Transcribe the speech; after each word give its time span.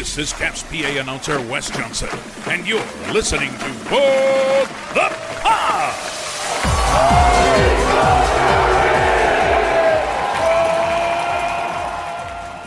This 0.00 0.16
is 0.16 0.32
Caps 0.32 0.62
PA 0.62 0.98
announcer 0.98 1.38
Wes 1.42 1.68
Johnson, 1.68 2.08
and 2.46 2.66
you're 2.66 2.82
listening 3.12 3.50
to 3.50 3.90
Board 3.90 4.66
the 4.94 5.14
Pod. 5.42 5.94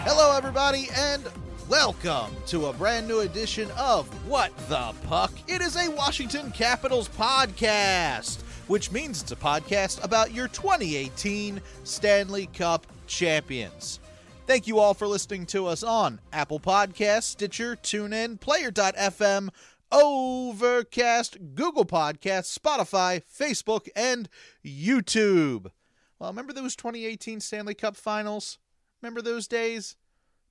Hello, 0.06 0.38
everybody, 0.38 0.90
and 0.96 1.24
welcome 1.68 2.36
to 2.46 2.68
a 2.68 2.74
brand 2.74 3.08
new 3.08 3.22
edition 3.22 3.72
of 3.80 4.08
What 4.28 4.56
the 4.70 4.94
Puck. 5.08 5.32
It 5.48 5.62
is 5.62 5.76
a 5.76 5.90
Washington 5.90 6.52
Capitals 6.52 7.10
podcast, 7.10 8.44
which 8.68 8.92
means 8.92 9.24
it's 9.24 9.32
a 9.32 9.36
podcast 9.36 10.04
about 10.04 10.36
your 10.36 10.50
2018 10.50 11.60
Stanley 11.84 12.46
Cup 12.54 12.86
champions. 13.08 14.00
Thank 14.46 14.68
you 14.68 14.78
all 14.78 14.94
for 14.94 15.08
listening 15.08 15.46
to 15.48 15.68
us 15.68 15.84
on 15.84 16.20
Apple 16.34 16.60
Podcasts, 16.60 17.24
Stitcher, 17.24 17.78
TuneIn, 17.78 18.42
Player.fm, 18.42 19.50
Overcast, 19.90 21.38
Google 21.56 21.86
Podcasts, 21.86 22.60
Spotify, 22.60 23.22
Facebook, 23.24 23.88
and 23.96 24.28
YouTube. 24.64 25.72
Well, 26.20 26.30
remember 26.30 26.52
those 26.52 26.76
2018 26.76 27.40
Stanley 27.40 27.74
Cup 27.74 27.96
finals? 27.96 28.60
Remember 29.02 29.22
those 29.22 29.48
days? 29.48 29.96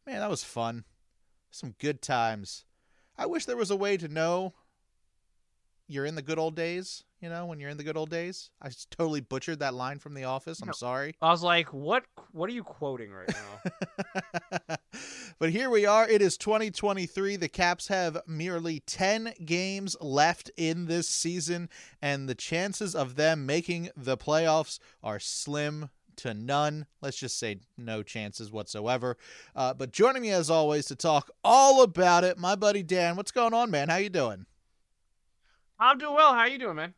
Man, 0.06 0.20
that 0.20 0.30
was 0.30 0.42
fun. 0.42 0.84
Some 1.50 1.74
good 1.78 2.00
times. 2.00 2.64
I 3.18 3.26
wish 3.26 3.44
there 3.44 3.58
was 3.58 3.70
a 3.70 3.76
way 3.76 3.98
to 3.98 4.08
know 4.08 4.54
you're 5.86 6.06
in 6.06 6.14
the 6.14 6.22
good 6.22 6.38
old 6.38 6.56
days, 6.56 7.04
you 7.22 7.28
know, 7.28 7.46
when 7.46 7.60
you're 7.60 7.70
in 7.70 7.76
the 7.76 7.84
good 7.84 7.96
old 7.96 8.10
days. 8.10 8.50
I 8.60 8.68
just 8.68 8.90
totally 8.90 9.20
butchered 9.20 9.60
that 9.60 9.74
line 9.74 10.00
from 10.00 10.12
The 10.14 10.24
Office. 10.24 10.60
I'm 10.60 10.66
No. 10.66 10.72
sorry. 10.72 11.14
I 11.22 11.30
was 11.30 11.42
like, 11.42 11.72
what 11.72 12.04
what 12.32 12.50
are 12.50 12.52
you 12.52 12.64
quoting 12.64 13.12
right 13.12 13.30
now? 13.32 14.76
but 15.38 15.50
here 15.50 15.70
we 15.70 15.86
are. 15.86 16.08
It 16.08 16.20
is 16.20 16.36
2023. 16.36 17.36
The 17.36 17.48
Caps 17.48 17.88
have 17.88 18.18
merely 18.26 18.80
10 18.80 19.34
games 19.44 19.96
left 20.00 20.50
in 20.56 20.86
this 20.86 21.08
season, 21.08 21.68
and 22.02 22.28
the 22.28 22.34
chances 22.34 22.94
of 22.94 23.14
them 23.14 23.46
making 23.46 23.90
the 23.96 24.16
playoffs 24.16 24.80
are 25.02 25.20
slim 25.20 25.90
to 26.16 26.34
none. 26.34 26.86
Let's 27.00 27.16
just 27.18 27.38
say 27.38 27.60
no 27.78 28.02
chances 28.02 28.50
whatsoever. 28.50 29.16
Uh, 29.54 29.74
but 29.74 29.92
joining 29.92 30.22
me 30.22 30.30
as 30.30 30.50
always 30.50 30.86
to 30.86 30.96
talk 30.96 31.30
all 31.44 31.82
about 31.82 32.24
it, 32.24 32.36
my 32.36 32.56
buddy 32.56 32.82
Dan. 32.82 33.14
What's 33.14 33.30
going 33.30 33.54
on, 33.54 33.70
man? 33.70 33.88
How 33.88 33.96
you 33.96 34.10
doing? 34.10 34.46
I'm 35.78 35.98
doing 35.98 36.14
well. 36.14 36.34
How 36.34 36.46
you 36.46 36.58
doing, 36.58 36.76
man? 36.76 36.94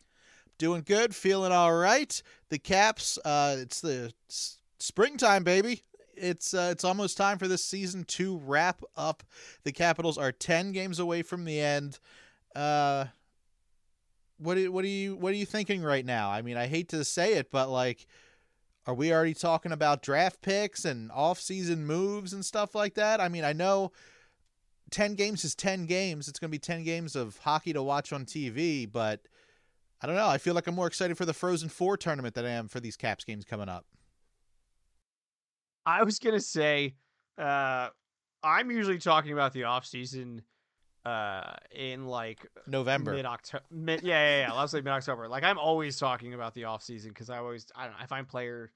Doing 0.59 0.83
good, 0.87 1.15
feeling 1.15 1.53
all 1.53 1.75
right. 1.75 2.23
The 2.49 2.59
Caps, 2.59 3.19
uh, 3.25 3.57
it's 3.59 3.81
the 3.81 4.13
s- 4.31 4.59
springtime, 4.79 5.43
baby. 5.43 5.83
It's 6.17 6.55
uh, 6.55 6.69
it's 6.71 6.85
almost 6.85 7.17
time 7.17 7.39
for 7.39 7.49
this 7.49 7.65
season 7.65 8.05
to 8.05 8.39
wrap 8.39 8.83
up. 8.97 9.25
The 9.65 9.73
Capitals 9.73 10.17
are 10.17 10.31
ten 10.31 10.71
games 10.71 11.01
away 11.01 11.23
from 11.23 11.45
the 11.45 11.61
end. 11.61 11.99
Uh, 12.55 13.07
what 14.39 14.55
do, 14.55 14.71
what 14.71 14.85
are 14.85 14.89
you 14.89 15.17
what 15.17 15.33
are 15.33 15.37
you 15.37 15.47
thinking 15.47 15.83
right 15.83 16.05
now? 16.05 16.31
I 16.31 16.43
mean, 16.43 16.57
I 16.57 16.67
hate 16.67 16.89
to 16.91 17.05
say 17.05 17.35
it, 17.35 17.51
but 17.51 17.69
like, 17.69 18.07
are 18.87 18.95
we 18.95 19.13
already 19.13 19.35
talking 19.35 19.73
about 19.73 20.03
draft 20.03 20.41
picks 20.41 20.85
and 20.85 21.11
off 21.11 21.41
season 21.41 21.85
moves 21.87 22.33
and 22.33 22.45
stuff 22.45 22.75
like 22.75 22.95
that? 22.95 23.21
I 23.21 23.29
mean, 23.29 23.45
I 23.45 23.53
know 23.53 23.91
10 24.91 25.15
games 25.15 25.45
is 25.45 25.55
10 25.55 25.87
games. 25.87 26.29
It's 26.29 26.39
going 26.39 26.51
to 26.51 26.55
be 26.55 26.59
10 26.59 26.85
games 26.85 27.17
of 27.17 27.39
hockey 27.39 27.73
to 27.73 27.83
watch 27.83 28.13
on 28.13 28.25
TV, 28.25 28.91
but 28.91 29.21
I 30.05 30.07
don't 30.07 30.17
know. 30.17 30.29
I 30.29 30.37
feel 30.37 30.53
like 30.53 30.67
I'm 30.67 30.75
more 30.75 30.87
excited 30.87 31.17
for 31.17 31.25
the 31.25 31.33
Frozen 31.33 31.71
4 31.71 31.97
tournament 31.97 32.35
than 32.35 32.45
I 32.45 32.51
am 32.51 32.69
for 32.69 32.79
these 32.79 32.95
Caps 32.95 33.25
games 33.25 33.47
coming 33.47 33.71
up. 33.71 33.87
I 35.87 36.03
was 36.03 36.19
gonna 36.19 36.41
say, 36.41 36.97
uh, 37.39 37.89
I'm 38.43 38.71
usually 38.71 38.99
talking 38.99 39.33
about 39.33 39.55
the 39.55 39.65
off 39.65 39.87
season, 39.87 40.43
uh, 41.07 41.55
in 41.75 42.05
like 42.05 42.47
November. 42.67 43.15
mid 43.15 43.25
October. 43.25 43.65
Mid, 43.71 44.03
yeah, 44.03 44.41
yeah, 44.43 44.49
yeah. 44.49 44.53
Let's 44.53 44.73
say 44.73 44.83
mid 44.83 44.93
October. 44.93 45.27
Like 45.27 45.43
I'm 45.43 45.57
always 45.59 45.99
talking 45.99 46.35
about 46.35 46.53
the 46.53 46.65
off 46.65 46.83
season 46.83 47.09
because 47.09 47.31
I 47.31 47.39
always, 47.39 47.65
I 47.75 47.85
don't 47.85 47.93
know, 47.93 47.99
I 48.03 48.05
find 48.05 48.29
player 48.29 48.73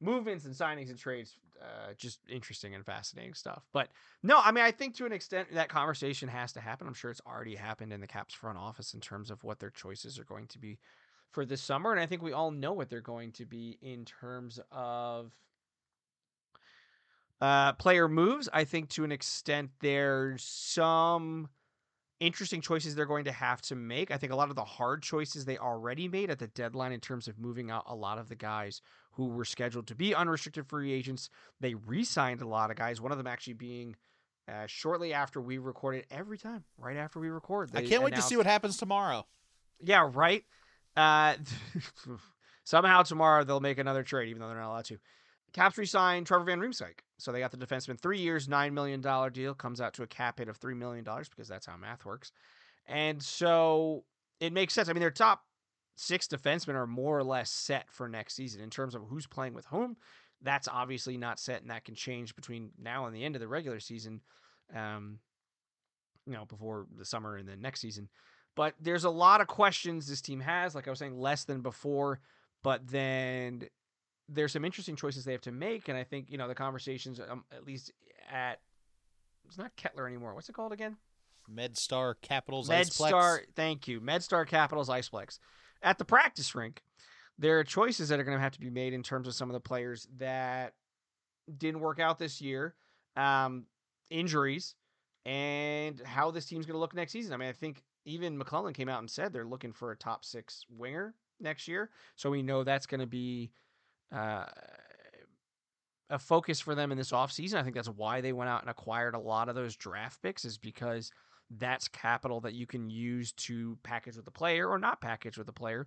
movements 0.00 0.46
and 0.46 0.54
signings 0.54 0.88
and 0.88 0.98
trades 0.98 1.36
uh, 1.60 1.92
just 1.96 2.20
interesting 2.28 2.74
and 2.74 2.84
fascinating 2.84 3.34
stuff. 3.34 3.66
But 3.72 3.88
no, 4.22 4.40
I 4.42 4.50
mean, 4.52 4.64
I 4.64 4.70
think 4.70 4.94
to 4.96 5.06
an 5.06 5.12
extent 5.12 5.48
that 5.54 5.68
conversation 5.68 6.28
has 6.28 6.52
to 6.54 6.60
happen. 6.60 6.86
I'm 6.86 6.94
sure 6.94 7.10
it's 7.10 7.20
already 7.26 7.54
happened 7.54 7.92
in 7.92 8.00
the 8.00 8.06
Caps 8.06 8.34
front 8.34 8.58
office 8.58 8.94
in 8.94 9.00
terms 9.00 9.30
of 9.30 9.44
what 9.44 9.60
their 9.60 9.70
choices 9.70 10.18
are 10.18 10.24
going 10.24 10.46
to 10.48 10.58
be 10.58 10.78
for 11.30 11.44
this 11.44 11.62
summer, 11.62 11.92
and 11.92 12.00
I 12.00 12.06
think 12.06 12.22
we 12.22 12.32
all 12.32 12.50
know 12.50 12.72
what 12.72 12.90
they're 12.90 13.00
going 13.00 13.32
to 13.32 13.46
be 13.46 13.78
in 13.82 14.04
terms 14.04 14.58
of 14.72 15.32
uh, 17.40 17.72
player 17.74 18.08
moves. 18.08 18.48
I 18.52 18.64
think 18.64 18.88
to 18.90 19.04
an 19.04 19.12
extent 19.12 19.70
there's 19.80 20.42
some 20.42 21.48
interesting 22.18 22.60
choices 22.60 22.94
they're 22.94 23.06
going 23.06 23.24
to 23.24 23.32
have 23.32 23.62
to 23.62 23.74
make. 23.74 24.10
I 24.10 24.18
think 24.18 24.32
a 24.32 24.36
lot 24.36 24.50
of 24.50 24.56
the 24.56 24.64
hard 24.64 25.02
choices 25.02 25.44
they 25.44 25.56
already 25.56 26.06
made 26.06 26.30
at 26.30 26.38
the 26.38 26.48
deadline 26.48 26.92
in 26.92 27.00
terms 27.00 27.28
of 27.28 27.38
moving 27.38 27.70
out 27.70 27.84
a 27.86 27.94
lot 27.94 28.18
of 28.18 28.28
the 28.28 28.34
guys 28.34 28.82
who 29.20 29.26
were 29.26 29.44
scheduled 29.44 29.86
to 29.86 29.94
be 29.94 30.14
unrestricted 30.14 30.66
free 30.66 30.92
agents. 30.92 31.28
They 31.60 31.74
re-signed 31.74 32.40
a 32.40 32.48
lot 32.48 32.70
of 32.70 32.76
guys. 32.76 33.02
One 33.02 33.12
of 33.12 33.18
them 33.18 33.26
actually 33.26 33.52
being 33.52 33.96
uh, 34.48 34.66
shortly 34.66 35.12
after 35.12 35.42
we 35.42 35.58
recorded. 35.58 36.06
Every 36.10 36.38
time, 36.38 36.64
right 36.78 36.96
after 36.96 37.20
we 37.20 37.28
record, 37.28 37.70
I 37.74 37.82
can't 37.82 38.02
wait 38.02 38.14
to 38.14 38.22
see 38.22 38.38
what 38.38 38.46
happens 38.46 38.78
tomorrow. 38.78 39.26
yeah, 39.78 40.08
right. 40.10 40.42
Uh, 40.96 41.34
somehow 42.64 43.02
tomorrow 43.02 43.44
they'll 43.44 43.60
make 43.60 43.76
another 43.76 44.02
trade, 44.02 44.30
even 44.30 44.40
though 44.40 44.48
they're 44.48 44.56
not 44.56 44.70
allowed 44.70 44.86
to. 44.86 44.98
Caps 45.52 45.76
re-signed 45.76 46.26
Trevor 46.26 46.44
Van 46.44 46.60
Riemsdyk, 46.60 47.00
so 47.18 47.30
they 47.30 47.40
got 47.40 47.50
the 47.50 47.58
defenseman 47.58 48.00
three 48.00 48.20
years, 48.20 48.48
nine 48.48 48.72
million 48.72 49.02
dollar 49.02 49.28
deal, 49.28 49.52
comes 49.52 49.82
out 49.82 49.92
to 49.94 50.02
a 50.02 50.06
cap 50.06 50.38
hit 50.38 50.48
of 50.48 50.56
three 50.56 50.74
million 50.74 51.04
dollars 51.04 51.28
because 51.28 51.46
that's 51.46 51.66
how 51.66 51.76
math 51.76 52.06
works. 52.06 52.32
And 52.86 53.22
so 53.22 54.04
it 54.40 54.54
makes 54.54 54.72
sense. 54.72 54.88
I 54.88 54.94
mean, 54.94 55.02
their 55.02 55.10
top 55.10 55.42
six 56.00 56.26
defensemen 56.26 56.74
are 56.74 56.86
more 56.86 57.18
or 57.18 57.24
less 57.24 57.50
set 57.50 57.90
for 57.90 58.08
next 58.08 58.34
season 58.34 58.62
in 58.62 58.70
terms 58.70 58.94
of 58.94 59.02
who's 59.08 59.26
playing 59.26 59.52
with 59.52 59.66
whom. 59.66 59.96
That's 60.42 60.66
obviously 60.66 61.18
not 61.18 61.38
set, 61.38 61.60
and 61.60 61.70
that 61.70 61.84
can 61.84 61.94
change 61.94 62.34
between 62.34 62.70
now 62.80 63.04
and 63.04 63.14
the 63.14 63.22
end 63.22 63.36
of 63.36 63.40
the 63.40 63.48
regular 63.48 63.80
season. 63.80 64.22
Um, 64.74 65.18
you 66.26 66.32
know, 66.32 66.44
before 66.44 66.86
the 66.96 67.04
summer 67.04 67.36
and 67.36 67.48
the 67.48 67.56
next 67.56 67.80
season. 67.80 68.08
But 68.54 68.74
there's 68.80 69.04
a 69.04 69.10
lot 69.10 69.40
of 69.40 69.46
questions 69.46 70.06
this 70.06 70.20
team 70.20 70.40
has. 70.40 70.74
Like 70.74 70.86
I 70.86 70.90
was 70.90 70.98
saying, 70.98 71.18
less 71.18 71.44
than 71.44 71.60
before. 71.60 72.20
But 72.62 72.86
then 72.86 73.64
there's 74.28 74.52
some 74.52 74.64
interesting 74.64 74.96
choices 74.96 75.24
they 75.24 75.32
have 75.32 75.40
to 75.42 75.52
make, 75.52 75.88
and 75.88 75.98
I 75.98 76.04
think 76.04 76.30
you 76.30 76.38
know 76.38 76.48
the 76.48 76.54
conversations, 76.54 77.20
um, 77.20 77.44
at 77.52 77.66
least 77.66 77.92
at 78.30 78.60
it's 79.46 79.58
not 79.58 79.74
Kettler 79.76 80.06
anymore. 80.06 80.34
What's 80.34 80.48
it 80.48 80.54
called 80.54 80.72
again? 80.72 80.96
MedStar 81.52 82.14
Capitals 82.22 82.68
MedStar. 82.68 83.10
Iceplex. 83.10 83.38
Thank 83.56 83.88
you, 83.88 84.00
MedStar 84.00 84.46
Capitals 84.46 84.88
Iceplex. 84.88 85.38
At 85.82 85.98
the 85.98 86.04
practice 86.04 86.54
rink, 86.54 86.82
there 87.38 87.58
are 87.58 87.64
choices 87.64 88.10
that 88.10 88.20
are 88.20 88.24
going 88.24 88.36
to 88.36 88.42
have 88.42 88.52
to 88.52 88.60
be 88.60 88.70
made 88.70 88.92
in 88.92 89.02
terms 89.02 89.26
of 89.26 89.34
some 89.34 89.48
of 89.48 89.54
the 89.54 89.60
players 89.60 90.06
that 90.18 90.74
didn't 91.56 91.80
work 91.80 91.98
out 91.98 92.18
this 92.18 92.40
year, 92.40 92.74
um, 93.16 93.64
injuries, 94.10 94.74
and 95.24 96.00
how 96.04 96.30
this 96.30 96.46
team's 96.46 96.66
going 96.66 96.74
to 96.74 96.80
look 96.80 96.94
next 96.94 97.12
season. 97.12 97.32
I 97.32 97.36
mean, 97.38 97.48
I 97.48 97.52
think 97.52 97.82
even 98.04 98.36
MacLellan 98.36 98.74
came 98.74 98.88
out 98.88 99.00
and 99.00 99.10
said 99.10 99.32
they're 99.32 99.44
looking 99.46 99.72
for 99.72 99.90
a 99.90 99.96
top 99.96 100.24
six 100.24 100.64
winger 100.68 101.14
next 101.40 101.66
year, 101.66 101.90
so 102.16 102.30
we 102.30 102.42
know 102.42 102.62
that's 102.62 102.86
going 102.86 103.00
to 103.00 103.06
be 103.06 103.50
uh, 104.14 104.44
a 106.10 106.18
focus 106.18 106.60
for 106.60 106.74
them 106.74 106.92
in 106.92 106.98
this 106.98 107.12
offseason. 107.12 107.54
I 107.54 107.62
think 107.62 107.74
that's 107.74 107.88
why 107.88 108.20
they 108.20 108.32
went 108.32 108.50
out 108.50 108.60
and 108.60 108.70
acquired 108.70 109.14
a 109.14 109.18
lot 109.18 109.48
of 109.48 109.54
those 109.54 109.76
draft 109.76 110.20
picks, 110.22 110.44
is 110.44 110.58
because 110.58 111.10
that's 111.58 111.88
capital 111.88 112.40
that 112.40 112.54
you 112.54 112.66
can 112.66 112.88
use 112.90 113.32
to 113.32 113.76
package 113.82 114.16
with 114.16 114.24
the 114.24 114.30
player 114.30 114.68
or 114.68 114.78
not 114.78 115.00
package 115.00 115.36
with 115.36 115.46
the 115.46 115.52
player 115.52 115.86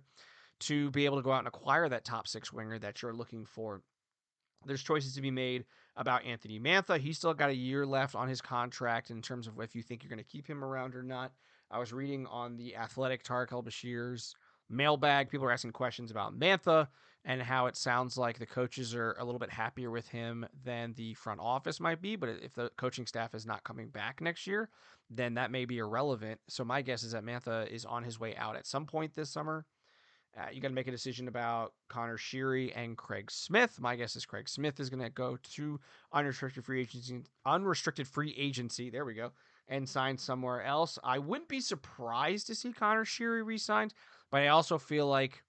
to 0.60 0.90
be 0.90 1.04
able 1.04 1.16
to 1.16 1.22
go 1.22 1.32
out 1.32 1.38
and 1.38 1.48
acquire 1.48 1.88
that 1.88 2.04
top 2.04 2.28
six 2.28 2.52
winger 2.52 2.78
that 2.78 3.02
you're 3.02 3.14
looking 3.14 3.44
for. 3.44 3.82
There's 4.66 4.82
choices 4.82 5.14
to 5.14 5.20
be 5.20 5.30
made 5.30 5.64
about 5.96 6.24
Anthony 6.24 6.58
Mantha. 6.58 6.98
He's 6.98 7.18
still 7.18 7.34
got 7.34 7.50
a 7.50 7.54
year 7.54 7.84
left 7.84 8.14
on 8.14 8.28
his 8.28 8.40
contract 8.40 9.10
in 9.10 9.22
terms 9.22 9.46
of 9.46 9.60
if 9.60 9.74
you 9.74 9.82
think 9.82 10.02
you're 10.02 10.10
going 10.10 10.18
to 10.18 10.24
keep 10.24 10.46
him 10.46 10.64
around 10.64 10.94
or 10.94 11.02
not. 11.02 11.32
I 11.70 11.78
was 11.78 11.92
reading 11.92 12.26
on 12.26 12.56
the 12.56 12.76
Athletic 12.76 13.22
Tarik 13.22 13.52
El 13.52 13.62
Bashir's 13.62 14.34
mailbag. 14.70 15.30
People 15.30 15.46
are 15.46 15.52
asking 15.52 15.72
questions 15.72 16.10
about 16.10 16.38
Mantha 16.38 16.88
and 17.24 17.42
how 17.42 17.66
it 17.66 17.76
sounds 17.76 18.18
like 18.18 18.38
the 18.38 18.46
coaches 18.46 18.94
are 18.94 19.16
a 19.18 19.24
little 19.24 19.38
bit 19.38 19.50
happier 19.50 19.90
with 19.90 20.08
him 20.08 20.46
than 20.64 20.92
the 20.94 21.14
front 21.14 21.40
office 21.40 21.80
might 21.80 22.02
be. 22.02 22.16
But 22.16 22.28
if 22.42 22.54
the 22.54 22.70
coaching 22.76 23.06
staff 23.06 23.34
is 23.34 23.46
not 23.46 23.64
coming 23.64 23.88
back 23.88 24.20
next 24.20 24.46
year, 24.46 24.68
then 25.08 25.34
that 25.34 25.50
may 25.50 25.64
be 25.64 25.78
irrelevant. 25.78 26.40
So 26.48 26.64
my 26.64 26.82
guess 26.82 27.02
is 27.02 27.12
that 27.12 27.24
Mantha 27.24 27.66
is 27.68 27.84
on 27.84 28.02
his 28.02 28.20
way 28.20 28.36
out 28.36 28.56
at 28.56 28.66
some 28.66 28.84
point 28.86 29.14
this 29.14 29.30
summer. 29.30 29.64
Uh, 30.36 30.46
you 30.52 30.60
got 30.60 30.68
to 30.68 30.74
make 30.74 30.88
a 30.88 30.90
decision 30.90 31.28
about 31.28 31.74
Connor 31.88 32.18
Sheary 32.18 32.72
and 32.74 32.96
Craig 32.96 33.30
Smith. 33.30 33.80
My 33.80 33.94
guess 33.94 34.16
is 34.16 34.26
Craig 34.26 34.48
Smith 34.48 34.80
is 34.80 34.90
going 34.90 35.02
to 35.02 35.10
go 35.10 35.38
to 35.54 35.78
unrestricted 36.12 36.64
free 36.64 36.80
agency, 36.80 37.22
unrestricted 37.46 38.08
free 38.08 38.34
agency. 38.36 38.90
There 38.90 39.04
we 39.04 39.14
go, 39.14 39.30
and 39.68 39.88
sign 39.88 40.18
somewhere 40.18 40.64
else. 40.64 40.98
I 41.04 41.20
wouldn't 41.20 41.48
be 41.48 41.60
surprised 41.60 42.48
to 42.48 42.56
see 42.56 42.72
Connor 42.72 43.04
Sheary 43.04 43.46
re-signed, 43.46 43.94
but 44.32 44.40
I 44.42 44.48
also 44.48 44.76
feel 44.76 45.06
like 45.06 45.43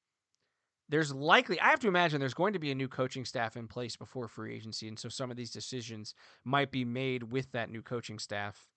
there's 0.89 1.13
likely 1.13 1.59
I 1.59 1.69
have 1.69 1.79
to 1.81 1.87
imagine 1.87 2.19
there's 2.19 2.33
going 2.33 2.53
to 2.53 2.59
be 2.59 2.71
a 2.71 2.75
new 2.75 2.87
coaching 2.87 3.25
staff 3.25 3.57
in 3.57 3.67
place 3.67 3.95
before 3.95 4.27
free 4.27 4.55
agency, 4.55 4.87
and 4.87 4.97
so 4.97 5.09
some 5.09 5.31
of 5.31 5.37
these 5.37 5.51
decisions 5.51 6.13
might 6.43 6.71
be 6.71 6.85
made 6.85 7.23
with 7.23 7.51
that 7.51 7.69
new 7.69 7.81
coaching 7.81 8.19
staff 8.19 8.67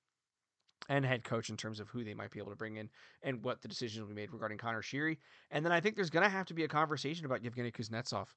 and 0.89 1.05
head 1.05 1.25
coach 1.25 1.51
in 1.51 1.57
terms 1.57 1.81
of 1.81 1.89
who 1.89 2.05
they 2.05 2.15
might 2.15 2.31
be 2.31 2.39
able 2.39 2.51
to 2.51 2.57
bring 2.57 2.77
in 2.77 2.89
and 3.23 3.43
what 3.43 3.61
the 3.61 3.69
decisions 3.69 4.01
will 4.01 4.09
be 4.09 4.15
made 4.15 4.33
regarding 4.33 4.59
Connor 4.59 4.83
Sheary. 4.83 5.19
And 5.51 5.65
then 5.65 5.73
I 5.73 5.81
think 5.81 5.97
there's 5.97 6.11
going 6.11 6.25
to 6.25 6.31
have 6.31 6.47
to 6.47 6.55
be 6.55 6.65
a 6.65 6.69
conversation 6.69 7.27
about 7.27 7.43
Yevgeny 7.45 7.71
Kuznetsov 7.71 8.29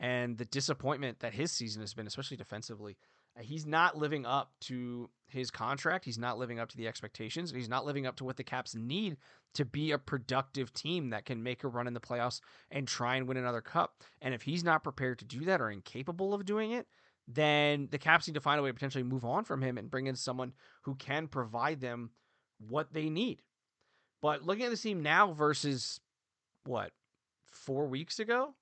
and 0.00 0.36
the 0.36 0.46
disappointment 0.46 1.20
that 1.20 1.34
his 1.34 1.52
season 1.52 1.82
has 1.82 1.94
been, 1.94 2.06
especially 2.06 2.36
defensively. 2.36 2.96
Uh, 3.38 3.42
he's 3.42 3.66
not 3.66 3.96
living 3.96 4.26
up 4.26 4.52
to 4.62 5.08
his 5.28 5.50
contract. 5.50 6.04
He's 6.04 6.18
not 6.18 6.38
living 6.38 6.58
up 6.58 6.68
to 6.70 6.76
the 6.76 6.88
expectations. 6.88 7.50
and 7.50 7.58
He's 7.58 7.68
not 7.68 7.86
living 7.86 8.06
up 8.06 8.16
to 8.16 8.24
what 8.24 8.36
the 8.36 8.44
Caps 8.44 8.74
need 8.74 9.16
to 9.54 9.64
be 9.64 9.92
a 9.92 9.98
productive 9.98 10.72
team 10.72 11.10
that 11.10 11.24
can 11.24 11.42
make 11.42 11.64
a 11.64 11.68
run 11.68 11.86
in 11.86 11.94
the 11.94 12.00
playoffs 12.00 12.40
and 12.70 12.86
try 12.86 13.16
and 13.16 13.26
win 13.26 13.36
another 13.36 13.60
cup. 13.60 14.02
And 14.20 14.34
if 14.34 14.42
he's 14.42 14.64
not 14.64 14.84
prepared 14.84 15.18
to 15.20 15.24
do 15.24 15.44
that 15.44 15.60
or 15.60 15.70
incapable 15.70 16.34
of 16.34 16.44
doing 16.44 16.72
it, 16.72 16.86
then 17.28 17.88
the 17.90 17.98
Caps 17.98 18.26
need 18.26 18.34
to 18.34 18.40
find 18.40 18.58
a 18.58 18.62
way 18.62 18.70
to 18.70 18.74
potentially 18.74 19.04
move 19.04 19.24
on 19.24 19.44
from 19.44 19.62
him 19.62 19.78
and 19.78 19.90
bring 19.90 20.06
in 20.06 20.16
someone 20.16 20.52
who 20.82 20.94
can 20.96 21.28
provide 21.28 21.80
them 21.80 22.10
what 22.58 22.92
they 22.92 23.08
need. 23.08 23.42
But 24.20 24.44
looking 24.44 24.64
at 24.64 24.70
the 24.70 24.76
team 24.76 25.02
now 25.02 25.32
versus 25.32 26.00
what, 26.64 26.90
four 27.46 27.86
weeks 27.86 28.18
ago, 28.18 28.54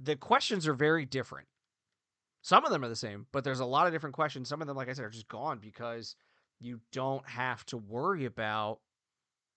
the 0.00 0.16
questions 0.16 0.68
are 0.68 0.74
very 0.74 1.04
different. 1.04 1.46
Some 2.42 2.64
of 2.64 2.70
them 2.70 2.82
are 2.82 2.88
the 2.88 2.96
same, 2.96 3.26
but 3.32 3.44
there's 3.44 3.60
a 3.60 3.66
lot 3.66 3.86
of 3.86 3.92
different 3.92 4.14
questions. 4.14 4.48
Some 4.48 4.60
of 4.60 4.66
them, 4.66 4.76
like 4.76 4.88
I 4.88 4.92
said, 4.94 5.04
are 5.04 5.10
just 5.10 5.28
gone 5.28 5.58
because 5.60 6.16
you 6.58 6.80
don't 6.92 7.26
have 7.28 7.64
to 7.66 7.76
worry 7.76 8.24
about 8.24 8.80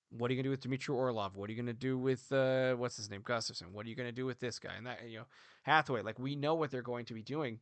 what 0.09 0.29
are 0.29 0.33
you 0.33 0.37
gonna 0.37 0.47
do 0.47 0.51
with 0.51 0.61
Dmitry 0.61 0.93
Orlov? 0.93 1.35
What 1.35 1.49
are 1.49 1.53
you 1.53 1.61
gonna 1.61 1.73
do 1.73 1.97
with 1.97 2.31
uh, 2.31 2.75
what's 2.75 2.97
his 2.97 3.09
name, 3.09 3.21
Gustafsson? 3.21 3.71
What 3.71 3.85
are 3.85 3.89
you 3.89 3.95
gonna 3.95 4.11
do 4.11 4.25
with 4.25 4.39
this 4.39 4.59
guy 4.59 4.73
and 4.77 4.85
that? 4.85 4.99
You 5.07 5.19
know, 5.19 5.25
Hathaway. 5.63 6.01
Like 6.01 6.19
we 6.19 6.35
know 6.35 6.55
what 6.55 6.71
they're 6.71 6.81
going 6.81 7.05
to 7.05 7.13
be 7.13 7.23
doing. 7.23 7.59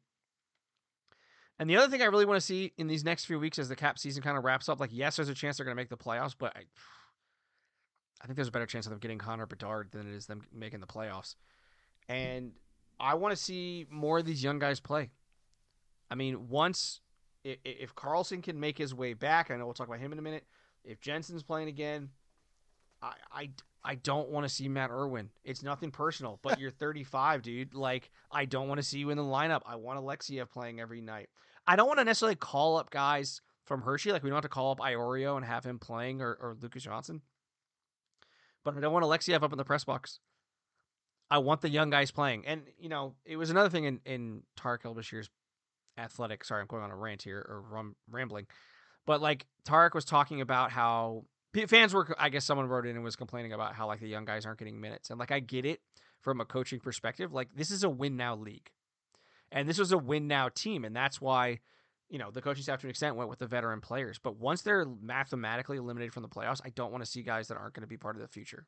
And 1.59 1.69
the 1.69 1.77
other 1.77 1.89
thing 1.89 2.01
I 2.01 2.05
really 2.05 2.25
want 2.25 2.39
to 2.39 2.45
see 2.45 2.73
in 2.77 2.87
these 2.87 3.03
next 3.03 3.25
few 3.25 3.39
weeks 3.39 3.59
as 3.59 3.69
the 3.69 3.75
cap 3.75 3.99
season 3.99 4.23
kind 4.23 4.37
of 4.37 4.43
wraps 4.43 4.67
up, 4.67 4.79
like 4.79 4.89
yes, 4.91 5.15
there's 5.15 5.29
a 5.29 5.35
chance 5.35 5.57
they're 5.57 5.65
going 5.65 5.75
to 5.75 5.79
make 5.79 5.89
the 5.89 5.97
playoffs, 5.97 6.33
but 6.37 6.55
I, 6.55 6.61
I 8.21 8.25
think 8.25 8.35
there's 8.35 8.47
a 8.47 8.51
better 8.51 8.65
chance 8.65 8.87
of 8.87 8.89
them 8.89 8.99
getting 8.99 9.19
Connor 9.19 9.45
Bedard 9.45 9.91
than 9.91 10.11
it 10.11 10.15
is 10.15 10.25
them 10.25 10.41
making 10.51 10.79
the 10.79 10.87
playoffs. 10.87 11.35
And 12.09 12.53
I 13.01 13.15
want 13.15 13.35
to 13.35 13.41
see 13.41 13.87
more 13.89 14.19
of 14.19 14.25
these 14.25 14.43
young 14.43 14.59
guys 14.59 14.79
play. 14.79 15.09
I 16.09 16.15
mean, 16.15 16.49
once 16.49 17.01
if, 17.43 17.95
Carlson 17.95 18.41
can 18.41 18.59
make 18.59 18.77
his 18.77 18.93
way 18.93 19.13
back, 19.13 19.49
I 19.49 19.57
know 19.57 19.65
we'll 19.65 19.73
talk 19.73 19.87
about 19.87 19.99
him 19.99 20.11
in 20.11 20.19
a 20.19 20.21
minute. 20.21 20.45
If 20.83 21.01
Jensen's 21.01 21.41
playing 21.41 21.67
again, 21.67 22.09
I 23.01 23.13
I, 23.31 23.49
I 23.83 23.95
don't 23.95 24.29
want 24.29 24.45
to 24.45 24.49
see 24.53 24.67
Matt 24.67 24.91
Irwin. 24.91 25.29
It's 25.43 25.63
nothing 25.63 25.89
personal, 25.89 26.39
but 26.43 26.59
you're 26.59 26.71
35, 26.79 27.41
dude. 27.41 27.73
Like 27.73 28.11
I 28.31 28.45
don't 28.45 28.67
want 28.67 28.79
to 28.79 28.85
see 28.85 28.99
you 28.99 29.09
in 29.09 29.17
the 29.17 29.23
lineup. 29.23 29.61
I 29.65 29.75
want 29.75 29.99
Alexeyev 29.99 30.49
playing 30.51 30.79
every 30.79 31.01
night. 31.01 31.29
I 31.65 31.75
don't 31.75 31.87
want 31.87 31.99
to 31.99 32.05
necessarily 32.05 32.35
call 32.35 32.77
up 32.77 32.91
guys 32.91 33.41
from 33.65 33.81
Hershey. 33.81 34.11
Like 34.11 34.23
we 34.23 34.29
don't 34.29 34.37
have 34.37 34.43
to 34.43 34.49
call 34.49 34.71
up 34.71 34.79
Iorio 34.79 35.37
and 35.37 35.45
have 35.45 35.63
him 35.63 35.79
playing 35.79 36.21
or, 36.21 36.33
or 36.33 36.55
Lucas 36.59 36.85
Johansen. 36.85 37.21
But 38.63 38.77
I 38.77 38.79
don't 38.79 38.93
want 38.93 39.05
Alexeyev 39.05 39.41
up 39.41 39.51
in 39.51 39.57
the 39.57 39.65
press 39.65 39.83
box. 39.83 40.19
I 41.31 41.37
want 41.37 41.61
the 41.61 41.69
young 41.69 41.89
guys 41.89 42.11
playing. 42.11 42.45
And, 42.45 42.63
you 42.77 42.89
know, 42.89 43.15
it 43.25 43.37
was 43.37 43.49
another 43.49 43.69
thing 43.69 43.85
in, 43.85 44.01
in 44.05 44.43
Tarik 44.57 44.81
El 44.83 44.93
Bashir's 44.93 45.29
athletic. 45.97 46.43
Sorry, 46.43 46.59
I'm 46.59 46.67
going 46.67 46.83
on 46.83 46.91
a 46.91 46.95
rant 46.95 47.23
here 47.23 47.43
or 47.47 47.61
rum, 47.61 47.95
rambling. 48.09 48.47
But 49.07 49.21
like 49.21 49.47
Tarik 49.63 49.93
was 49.93 50.03
talking 50.03 50.41
about 50.41 50.71
how 50.71 51.23
fans 51.69 51.93
were, 51.93 52.13
I 52.19 52.27
guess 52.27 52.43
someone 52.43 52.67
wrote 52.67 52.85
in 52.85 52.97
and 52.97 53.03
was 53.03 53.15
complaining 53.15 53.53
about 53.53 53.73
how 53.73 53.87
like 53.87 54.01
the 54.01 54.09
young 54.09 54.25
guys 54.25 54.45
aren't 54.45 54.59
getting 54.59 54.81
minutes. 54.81 55.09
And 55.09 55.17
like 55.17 55.31
I 55.31 55.39
get 55.39 55.65
it 55.65 55.79
from 56.19 56.41
a 56.41 56.45
coaching 56.45 56.81
perspective. 56.81 57.31
Like 57.31 57.47
this 57.55 57.71
is 57.71 57.85
a 57.85 57.89
win 57.89 58.17
now 58.17 58.35
league. 58.35 58.69
And 59.53 59.69
this 59.69 59.79
was 59.79 59.93
a 59.93 59.97
win 59.97 60.27
now 60.27 60.49
team. 60.49 60.83
And 60.83 60.93
that's 60.93 61.21
why, 61.21 61.59
you 62.09 62.19
know, 62.19 62.29
the 62.29 62.41
coaching 62.41 62.63
staff 62.63 62.81
to 62.81 62.87
an 62.87 62.89
extent 62.89 63.15
went 63.15 63.29
with 63.29 63.39
the 63.39 63.47
veteran 63.47 63.79
players. 63.79 64.19
But 64.21 64.35
once 64.35 64.63
they're 64.63 64.85
mathematically 65.01 65.77
eliminated 65.77 66.13
from 66.13 66.23
the 66.23 66.29
playoffs, 66.29 66.59
I 66.65 66.69
don't 66.69 66.91
want 66.91 67.05
to 67.05 67.09
see 67.09 67.23
guys 67.23 67.47
that 67.47 67.57
aren't 67.57 67.73
going 67.73 67.83
to 67.83 67.87
be 67.87 67.97
part 67.97 68.17
of 68.17 68.21
the 68.21 68.27
future. 68.27 68.65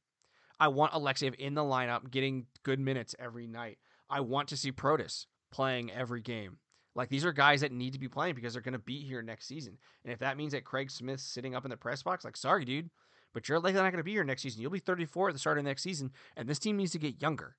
I 0.59 0.67
want 0.67 0.93
Alexeyev 0.93 1.35
in 1.35 1.53
the 1.53 1.61
lineup 1.61 2.11
getting 2.11 2.45
good 2.63 2.79
minutes 2.79 3.15
every 3.19 3.47
night. 3.47 3.79
I 4.09 4.21
want 4.21 4.49
to 4.49 4.57
see 4.57 4.71
Protas 4.71 5.25
playing 5.51 5.91
every 5.91 6.21
game. 6.21 6.57
Like 6.95 7.09
these 7.09 7.25
are 7.25 7.33
guys 7.33 7.61
that 7.61 7.71
need 7.71 7.93
to 7.93 7.99
be 7.99 8.07
playing 8.07 8.35
because 8.35 8.53
they're 8.53 8.61
going 8.61 8.73
to 8.73 8.79
be 8.79 8.99
here 8.99 9.21
next 9.21 9.47
season. 9.47 9.77
And 10.03 10.13
if 10.13 10.19
that 10.19 10.37
means 10.37 10.53
that 10.53 10.63
Craig 10.63 10.91
Smith's 10.91 11.23
sitting 11.23 11.55
up 11.55 11.65
in 11.65 11.71
the 11.71 11.77
press 11.77 12.03
box, 12.03 12.23
like, 12.23 12.37
sorry, 12.37 12.65
dude, 12.65 12.89
but 13.33 13.49
you're 13.49 13.59
likely 13.59 13.81
not 13.81 13.91
going 13.91 13.97
to 13.97 14.03
be 14.03 14.11
here 14.11 14.23
next 14.23 14.43
season. 14.43 14.61
You'll 14.61 14.71
be 14.71 14.79
34 14.79 15.29
at 15.29 15.33
the 15.33 15.39
start 15.39 15.57
of 15.57 15.63
next 15.63 15.81
season, 15.81 16.11
and 16.37 16.47
this 16.47 16.59
team 16.59 16.77
needs 16.77 16.91
to 16.91 16.99
get 16.99 17.21
younger. 17.21 17.55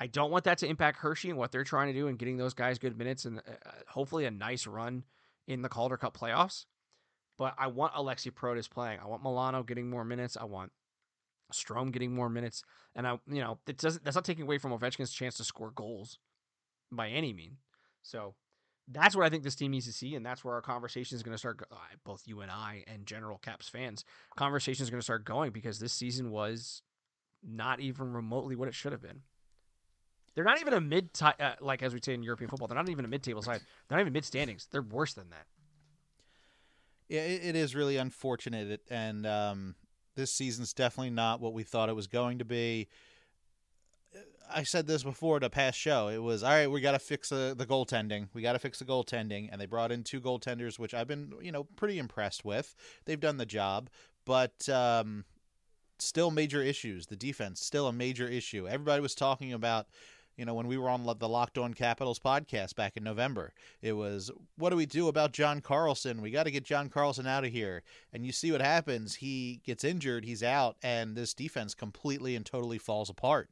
I 0.00 0.06
don't 0.06 0.30
want 0.30 0.44
that 0.44 0.58
to 0.58 0.68
impact 0.68 0.98
Hershey 0.98 1.30
and 1.30 1.38
what 1.38 1.50
they're 1.50 1.64
trying 1.64 1.88
to 1.88 1.98
do 1.98 2.06
and 2.06 2.18
getting 2.18 2.36
those 2.36 2.54
guys 2.54 2.78
good 2.78 2.96
minutes 2.96 3.24
and 3.24 3.38
uh, 3.38 3.70
hopefully 3.88 4.26
a 4.26 4.30
nice 4.30 4.66
run 4.66 5.02
in 5.48 5.62
the 5.62 5.68
Calder 5.68 5.96
Cup 5.96 6.16
playoffs. 6.16 6.66
But 7.36 7.54
I 7.58 7.66
want 7.66 7.94
Alexi 7.94 8.30
Protas 8.30 8.70
playing. 8.70 9.00
I 9.00 9.06
want 9.06 9.24
Milano 9.24 9.64
getting 9.64 9.90
more 9.90 10.04
minutes. 10.04 10.36
I 10.36 10.44
want 10.44 10.70
Strome 11.52 11.92
getting 11.92 12.14
more 12.14 12.28
minutes. 12.28 12.62
And 12.94 13.06
I, 13.06 13.18
you 13.26 13.40
know, 13.40 13.58
it 13.66 13.78
doesn't. 13.78 14.04
That's 14.04 14.16
not 14.16 14.24
taking 14.24 14.44
away 14.44 14.58
from 14.58 14.72
Ovechkin's 14.72 15.12
chance 15.12 15.36
to 15.36 15.44
score 15.44 15.70
goals 15.70 16.18
by 16.90 17.08
any 17.08 17.32
mean. 17.32 17.56
So 18.02 18.34
that's 18.90 19.14
what 19.14 19.26
I 19.26 19.28
think 19.28 19.42
this 19.42 19.54
team 19.54 19.70
needs 19.70 19.86
to 19.86 19.92
see, 19.92 20.14
and 20.14 20.24
that's 20.24 20.44
where 20.44 20.54
our 20.54 20.62
conversation 20.62 21.16
is 21.16 21.22
going 21.22 21.34
to 21.34 21.38
start. 21.38 21.62
Uh, 21.70 21.76
both 22.04 22.22
you 22.26 22.40
and 22.40 22.50
I, 22.50 22.84
and 22.86 23.06
general 23.06 23.38
Caps 23.38 23.68
fans, 23.68 24.04
conversation 24.36 24.82
is 24.82 24.90
going 24.90 25.00
to 25.00 25.04
start 25.04 25.24
going 25.24 25.50
because 25.52 25.78
this 25.78 25.92
season 25.92 26.30
was 26.30 26.82
not 27.46 27.80
even 27.80 28.12
remotely 28.12 28.56
what 28.56 28.68
it 28.68 28.74
should 28.74 28.92
have 28.92 29.02
been. 29.02 29.22
They're 30.34 30.44
not 30.44 30.60
even 30.60 30.72
a 30.72 30.80
mid, 30.80 31.10
uh, 31.20 31.32
like 31.60 31.82
as 31.82 31.92
we 31.92 32.00
say 32.02 32.14
in 32.14 32.22
European 32.22 32.48
football. 32.48 32.68
They're 32.68 32.76
not 32.76 32.88
even 32.88 33.04
a 33.04 33.08
mid-table 33.08 33.42
side. 33.42 33.60
They're 33.88 33.98
not 33.98 34.02
even 34.02 34.12
mid 34.12 34.24
standings. 34.24 34.68
They're 34.70 34.82
worse 34.82 35.14
than 35.14 35.30
that. 35.30 35.46
Yeah, 37.08 37.22
it 37.22 37.56
is 37.56 37.74
really 37.74 37.96
unfortunate, 37.96 38.82
and 38.90 39.26
um, 39.26 39.74
This 40.18 40.32
season's 40.32 40.72
definitely 40.72 41.10
not 41.10 41.40
what 41.40 41.52
we 41.52 41.62
thought 41.62 41.88
it 41.88 41.94
was 41.94 42.08
going 42.08 42.40
to 42.40 42.44
be. 42.44 42.88
I 44.52 44.64
said 44.64 44.88
this 44.88 45.04
before 45.04 45.38
the 45.38 45.48
past 45.48 45.78
show. 45.78 46.08
It 46.08 46.18
was 46.18 46.42
all 46.42 46.50
right. 46.50 46.68
We 46.68 46.80
got 46.80 46.92
to 46.92 46.98
fix 46.98 47.28
the 47.28 47.54
the 47.56 47.64
goaltending. 47.64 48.26
We 48.34 48.42
got 48.42 48.54
to 48.54 48.58
fix 48.58 48.80
the 48.80 48.84
goaltending, 48.84 49.48
and 49.52 49.60
they 49.60 49.66
brought 49.66 49.92
in 49.92 50.02
two 50.02 50.20
goaltenders, 50.20 50.76
which 50.76 50.92
I've 50.92 51.06
been 51.06 51.34
you 51.40 51.52
know 51.52 51.68
pretty 51.76 52.00
impressed 52.00 52.44
with. 52.44 52.74
They've 53.04 53.20
done 53.20 53.36
the 53.36 53.46
job, 53.46 53.90
but 54.24 54.68
um, 54.68 55.24
still 56.00 56.32
major 56.32 56.64
issues. 56.64 57.06
The 57.06 57.14
defense 57.14 57.60
still 57.60 57.86
a 57.86 57.92
major 57.92 58.26
issue. 58.26 58.66
Everybody 58.66 59.00
was 59.00 59.14
talking 59.14 59.52
about. 59.52 59.86
You 60.38 60.44
know, 60.44 60.54
when 60.54 60.68
we 60.68 60.78
were 60.78 60.88
on 60.88 61.04
the 61.18 61.28
Locked 61.28 61.58
On 61.58 61.74
Capitals 61.74 62.20
podcast 62.20 62.76
back 62.76 62.96
in 62.96 63.02
November, 63.02 63.52
it 63.82 63.94
was, 63.94 64.30
what 64.56 64.70
do 64.70 64.76
we 64.76 64.86
do 64.86 65.08
about 65.08 65.32
John 65.32 65.60
Carlson? 65.60 66.22
We 66.22 66.30
got 66.30 66.44
to 66.44 66.52
get 66.52 66.62
John 66.62 66.88
Carlson 66.88 67.26
out 67.26 67.44
of 67.44 67.50
here. 67.50 67.82
And 68.12 68.24
you 68.24 68.30
see 68.30 68.52
what 68.52 68.60
happens. 68.60 69.16
He 69.16 69.60
gets 69.66 69.82
injured, 69.82 70.24
he's 70.24 70.44
out, 70.44 70.76
and 70.80 71.16
this 71.16 71.34
defense 71.34 71.74
completely 71.74 72.36
and 72.36 72.46
totally 72.46 72.78
falls 72.78 73.10
apart 73.10 73.50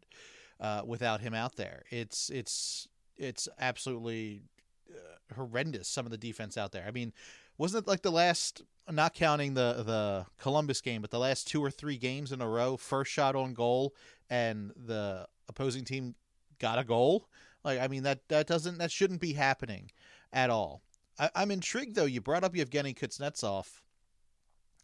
uh, 0.60 0.82
without 0.86 1.20
him 1.20 1.34
out 1.34 1.56
there. 1.56 1.82
It's 1.90 2.30
it's 2.30 2.86
it's 3.16 3.48
absolutely 3.58 4.42
uh, 4.88 5.34
horrendous. 5.34 5.88
Some 5.88 6.06
of 6.06 6.12
the 6.12 6.18
defense 6.18 6.56
out 6.56 6.70
there. 6.70 6.84
I 6.86 6.92
mean, 6.92 7.12
wasn't 7.58 7.84
it 7.84 7.88
like 7.88 8.02
the 8.02 8.12
last, 8.12 8.62
not 8.88 9.12
counting 9.12 9.54
the 9.54 9.82
the 9.84 10.26
Columbus 10.38 10.80
game, 10.80 11.02
but 11.02 11.10
the 11.10 11.18
last 11.18 11.48
two 11.48 11.64
or 11.64 11.70
three 11.72 11.96
games 11.96 12.30
in 12.30 12.40
a 12.40 12.48
row, 12.48 12.76
first 12.76 13.10
shot 13.10 13.34
on 13.34 13.54
goal, 13.54 13.92
and 14.30 14.70
the 14.76 15.26
opposing 15.48 15.84
team 15.84 16.14
got 16.58 16.78
a 16.78 16.84
goal. 16.84 17.28
Like, 17.64 17.80
I 17.80 17.88
mean, 17.88 18.04
that 18.04 18.28
that 18.28 18.46
doesn't 18.46 18.78
that 18.78 18.90
shouldn't 18.90 19.20
be 19.20 19.32
happening 19.32 19.90
at 20.32 20.50
all. 20.50 20.82
I, 21.18 21.30
I'm 21.34 21.50
intrigued 21.50 21.96
though. 21.96 22.04
You 22.04 22.20
brought 22.20 22.44
up 22.44 22.54
Yevgeny 22.54 22.94
Kuznetsov. 22.94 23.66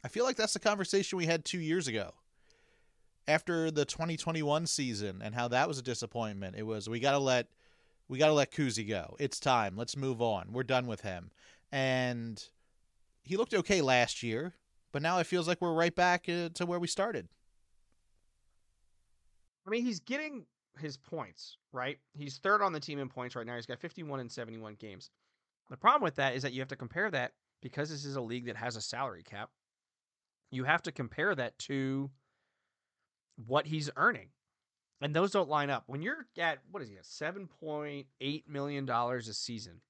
I 0.05 0.09
feel 0.09 0.25
like 0.25 0.37
that's 0.37 0.55
the 0.55 0.59
conversation 0.59 1.17
we 1.17 1.27
had 1.27 1.45
two 1.45 1.61
years 1.61 1.87
ago 1.87 2.15
after 3.29 3.71
the 3.71 3.85
2021 3.85 4.67
season 4.67 5.21
and 5.23 5.35
how 5.35 5.49
that 5.49 5.69
was 5.69 5.79
a 5.79 5.83
disappointment. 5.83 6.57
It 6.57 6.65
was 6.65 6.89
we 6.89 7.01
got 7.01 7.13
to 7.13 7.19
let 7.19 7.47
we 8.09 8.19
got 8.19 8.27
to 8.27 8.33
let 8.33 8.51
Kuzi 8.51 8.87
go. 8.87 9.17
It's 9.19 9.41
time. 9.41 9.77
Let's 9.77 9.97
move 9.97 10.21
on. 10.21 10.49
We're 10.53 10.65
done 10.65 10.87
with 10.87 11.03
him. 11.03 11.31
And 11.71 12.43
he 13.23 13.37
looked 13.37 13.55
okay 13.55 13.81
last 13.81 14.23
year, 14.23 14.55
but 14.91 15.03
now 15.03 15.19
it 15.19 15.27
feels 15.27 15.49
like 15.49 15.61
we're 15.61 15.73
right 15.73 15.95
back 15.95 16.29
uh, 16.29 16.51
to 16.55 16.67
where 16.67 16.79
we 16.81 16.89
started. 16.89 17.29
I 19.67 19.71
mean, 19.71 19.85
he's 19.85 20.01
getting 20.01 20.45
his 20.79 20.97
points, 20.97 21.57
right? 21.73 21.99
He's 22.15 22.39
third 22.39 22.63
on 22.63 22.73
the 22.73 22.81
team 22.81 22.99
in 22.99 23.09
points 23.09 23.37
right 23.37 23.47
now. 23.47 23.57
He's 23.57 23.67
got 23.67 23.81
51 23.81 24.21
and 24.21 24.31
71 24.31 24.77
games. 24.79 25.11
The 25.71 25.77
problem 25.77 26.03
with 26.03 26.17
that 26.17 26.35
is 26.35 26.43
that 26.43 26.53
you 26.53 26.61
have 26.61 26.69
to 26.69 26.77
compare 26.77 27.11
that 27.11 27.33
because 27.61 27.91
this 27.91 28.05
is 28.05 28.17
a 28.17 28.21
league 28.21 28.47
that 28.47 28.57
has 28.57 28.77
a 28.77 28.81
salary 28.81 29.23
cap. 29.23 29.51
You 30.51 30.65
have 30.65 30.83
to 30.83 30.93
compare 30.93 31.35
that 31.35 31.59
to 31.61 32.11
what 33.47 33.67
he's 33.67 33.91
earning. 33.97 34.29
And 35.01 35.15
those 35.15 35.33
don't 35.33 35.49
line 35.49 35.71
up. 35.71 35.85
When 35.87 36.03
you're 36.03 36.27
at 36.39 36.59
what 36.71 36.83
is 36.83 36.89
he 36.89 36.97
at 36.97 37.07
seven 37.07 37.49
point 37.49 38.07
eight 38.21 38.49
million 38.49 38.87
dollars 38.87 39.29
a 39.29 39.35
season, 39.35 39.81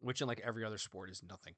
which 0.00 0.20
in 0.22 0.28
like 0.28 0.40
every 0.44 0.64
other 0.64 0.78
sport 0.78 1.10
is 1.10 1.22
nothing. 1.28 1.54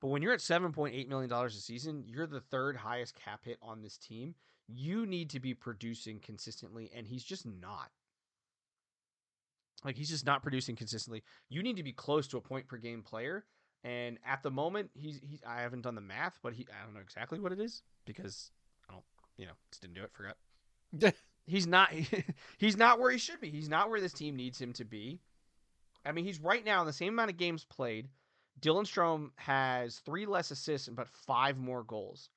But 0.00 0.08
when 0.08 0.22
you're 0.22 0.32
at 0.32 0.40
seven 0.40 0.72
point 0.72 0.94
eight 0.94 1.08
million 1.08 1.28
dollars 1.28 1.56
a 1.56 1.60
season, 1.60 2.04
you're 2.06 2.26
the 2.26 2.40
third 2.40 2.76
highest 2.76 3.16
cap 3.16 3.40
hit 3.44 3.58
on 3.60 3.82
this 3.82 3.98
team. 3.98 4.34
You 4.68 5.06
need 5.06 5.30
to 5.30 5.40
be 5.40 5.54
producing 5.54 6.20
consistently, 6.20 6.90
and 6.94 7.06
he's 7.06 7.24
just 7.24 7.46
not. 7.46 7.90
Like 9.84 9.96
he's 9.96 10.10
just 10.10 10.26
not 10.26 10.42
producing 10.42 10.76
consistently. 10.76 11.22
You 11.48 11.62
need 11.62 11.76
to 11.76 11.82
be 11.82 11.92
close 11.92 12.26
to 12.28 12.36
a 12.36 12.40
point 12.40 12.66
per 12.68 12.76
game 12.76 13.02
player. 13.02 13.44
And 13.84 14.18
at 14.26 14.42
the 14.42 14.50
moment, 14.50 14.90
he's 14.94 15.20
he 15.22 15.40
I 15.46 15.62
haven't 15.62 15.82
done 15.82 15.94
the 15.94 16.00
math, 16.00 16.38
but 16.42 16.52
he 16.52 16.66
I 16.68 16.84
don't 16.84 16.94
know 16.94 17.00
exactly 17.00 17.38
what 17.38 17.52
it 17.52 17.60
is 17.60 17.82
because 18.04 18.50
I 18.88 18.92
don't 18.92 19.04
you 19.36 19.46
know, 19.46 19.52
just 19.70 19.82
didn't 19.82 19.94
do 19.94 20.02
it, 20.02 20.10
forgot. 20.12 21.14
he's 21.46 21.66
not 21.66 21.92
he's 22.58 22.76
not 22.76 22.98
where 22.98 23.10
he 23.10 23.18
should 23.18 23.40
be. 23.40 23.50
He's 23.50 23.68
not 23.68 23.88
where 23.88 24.00
this 24.00 24.12
team 24.12 24.36
needs 24.36 24.60
him 24.60 24.72
to 24.74 24.84
be. 24.84 25.20
I 26.04 26.12
mean, 26.12 26.24
he's 26.24 26.40
right 26.40 26.64
now 26.64 26.80
in 26.80 26.86
the 26.86 26.92
same 26.92 27.14
amount 27.14 27.30
of 27.30 27.36
games 27.36 27.64
played. 27.64 28.08
Dylan 28.60 28.84
Strome 28.84 29.30
has 29.36 30.00
three 30.00 30.26
less 30.26 30.50
assists 30.50 30.88
but 30.88 31.08
five 31.08 31.56
more 31.56 31.84
goals. 31.84 32.28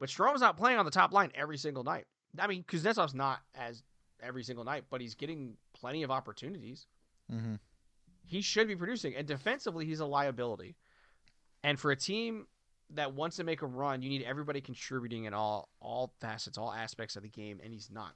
But 0.00 0.08
Strome's 0.08 0.40
not 0.40 0.56
playing 0.56 0.78
on 0.78 0.86
the 0.86 0.90
top 0.90 1.12
line 1.12 1.30
every 1.34 1.58
single 1.58 1.84
night. 1.84 2.06
I 2.38 2.46
mean, 2.46 2.64
Kuznetsov's 2.64 3.14
not 3.14 3.40
as 3.54 3.82
every 4.22 4.42
single 4.42 4.64
night, 4.64 4.84
but 4.90 5.00
he's 5.00 5.14
getting 5.14 5.56
plenty 5.74 6.02
of 6.02 6.10
opportunities. 6.10 6.86
Mm-hmm. 7.32 7.56
He 8.26 8.40
should 8.40 8.66
be 8.66 8.76
producing, 8.76 9.14
and 9.14 9.26
defensively, 9.26 9.84
he's 9.86 10.00
a 10.00 10.06
liability. 10.06 10.76
And 11.62 11.78
for 11.78 11.90
a 11.90 11.96
team 11.96 12.46
that 12.94 13.12
wants 13.12 13.36
to 13.36 13.44
make 13.44 13.62
a 13.62 13.66
run, 13.66 14.02
you 14.02 14.08
need 14.08 14.22
everybody 14.22 14.60
contributing 14.60 15.24
in 15.24 15.34
all 15.34 15.68
all 15.80 16.12
facets, 16.20 16.56
all 16.56 16.72
aspects 16.72 17.16
of 17.16 17.22
the 17.22 17.28
game, 17.28 17.60
and 17.62 17.72
he's 17.72 17.90
not. 17.90 18.14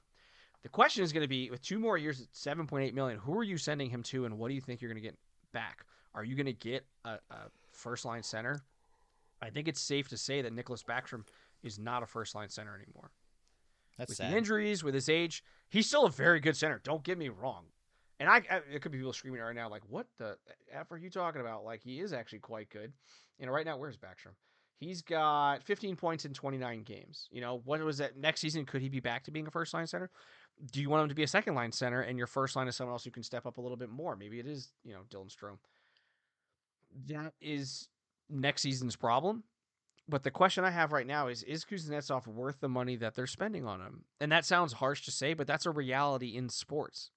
The 0.63 0.69
question 0.69 1.03
is 1.03 1.13
going 1.13 1.21
to 1.21 1.27
be 1.27 1.51
with 1.51 1.61
two 1.61 1.77
more 1.77 1.97
years 1.97 2.21
at 2.21 2.31
7.8 2.33 2.93
million, 2.93 3.19
who 3.19 3.37
are 3.37 3.43
you 3.43 3.57
sending 3.57 3.89
him 3.89 4.01
to, 4.03 4.25
and 4.25 4.39
what 4.39 4.47
do 4.47 4.55
you 4.55 4.61
think 4.61 4.81
you're 4.81 4.89
going 4.89 5.01
to 5.01 5.07
get 5.07 5.17
back? 5.51 5.85
Are 6.15 6.23
you 6.23 6.35
going 6.35 6.47
to 6.47 6.53
get 6.53 6.85
a, 7.03 7.19
a 7.29 7.37
first 7.71 8.05
line 8.05 8.23
center? 8.23 8.61
I 9.41 9.49
think 9.51 9.67
it's 9.67 9.81
safe 9.81 10.07
to 10.09 10.17
say 10.17 10.41
that 10.41 10.55
Nicklas 10.55 10.83
Backstrom 10.83 11.23
is 11.65 11.79
not 11.79 12.03
a 12.03 12.05
first 12.05 12.35
line 12.35 12.49
center 12.49 12.75
anymore. 12.75 13.11
That's 13.97 14.09
with 14.09 14.17
sad. 14.17 14.31
the 14.31 14.37
injuries, 14.37 14.83
with 14.83 14.93
his 14.93 15.09
age, 15.09 15.43
he's 15.69 15.87
still 15.87 16.05
a 16.05 16.11
very 16.11 16.39
good 16.39 16.55
center. 16.55 16.79
Don't 16.83 17.03
get 17.03 17.17
me 17.17 17.29
wrong. 17.29 17.65
And 18.19 18.29
I, 18.29 18.37
I 18.49 18.61
it 18.71 18.81
could 18.81 18.91
be 18.91 18.99
people 18.99 19.13
screaming 19.13 19.41
right 19.41 19.55
now, 19.55 19.69
like, 19.69 19.81
"What 19.89 20.07
the 20.17 20.37
f 20.71 20.91
are 20.91 20.97
you 20.97 21.09
talking 21.09 21.41
about?" 21.41 21.65
Like 21.65 21.81
he 21.81 21.99
is 21.99 22.13
actually 22.13 22.39
quite 22.39 22.69
good. 22.69 22.93
You 23.39 23.45
know, 23.45 23.51
right 23.51 23.65
now, 23.65 23.77
where's 23.77 23.97
Backstrom? 23.97 24.35
He's 24.77 25.01
got 25.01 25.63
15 25.63 25.95
points 25.95 26.25
in 26.25 26.33
29 26.33 26.83
games. 26.83 27.27
You 27.31 27.41
know, 27.41 27.61
what 27.65 27.81
was 27.81 27.97
that 27.97 28.17
next 28.17 28.41
season? 28.41 28.65
Could 28.65 28.81
he 28.81 28.89
be 28.89 28.99
back 28.99 29.23
to 29.23 29.31
being 29.31 29.47
a 29.47 29.51
first 29.51 29.73
line 29.73 29.87
center? 29.87 30.09
Do 30.71 30.81
you 30.81 30.89
want 30.89 31.03
him 31.03 31.09
to 31.09 31.15
be 31.15 31.23
a 31.23 31.27
second 31.27 31.55
line 31.55 31.71
center 31.71 32.01
and 32.01 32.17
your 32.17 32.27
first 32.27 32.55
line 32.55 32.67
is 32.67 32.75
someone 32.75 32.93
else 32.93 33.03
who 33.03 33.11
can 33.11 33.23
step 33.23 33.45
up 33.45 33.57
a 33.57 33.61
little 33.61 33.77
bit 33.77 33.89
more? 33.89 34.15
Maybe 34.15 34.39
it 34.39 34.47
is, 34.47 34.73
you 34.83 34.93
know, 34.93 35.01
Dylan 35.09 35.33
Strome. 35.33 35.57
That 37.07 37.33
is 37.41 37.89
next 38.29 38.61
season's 38.61 38.95
problem. 38.95 39.43
But 40.07 40.23
the 40.23 40.31
question 40.31 40.63
I 40.63 40.69
have 40.69 40.91
right 40.91 41.07
now 41.07 41.27
is 41.27 41.41
is 41.43 41.65
Kuznetsov 41.65 42.27
worth 42.27 42.59
the 42.59 42.69
money 42.69 42.95
that 42.97 43.15
they're 43.15 43.25
spending 43.25 43.65
on 43.65 43.81
him? 43.81 44.05
And 44.19 44.31
that 44.31 44.45
sounds 44.45 44.73
harsh 44.73 45.03
to 45.05 45.11
say, 45.11 45.33
but 45.33 45.47
that's 45.47 45.65
a 45.65 45.71
reality 45.71 46.35
in 46.35 46.49
sports. 46.49 47.09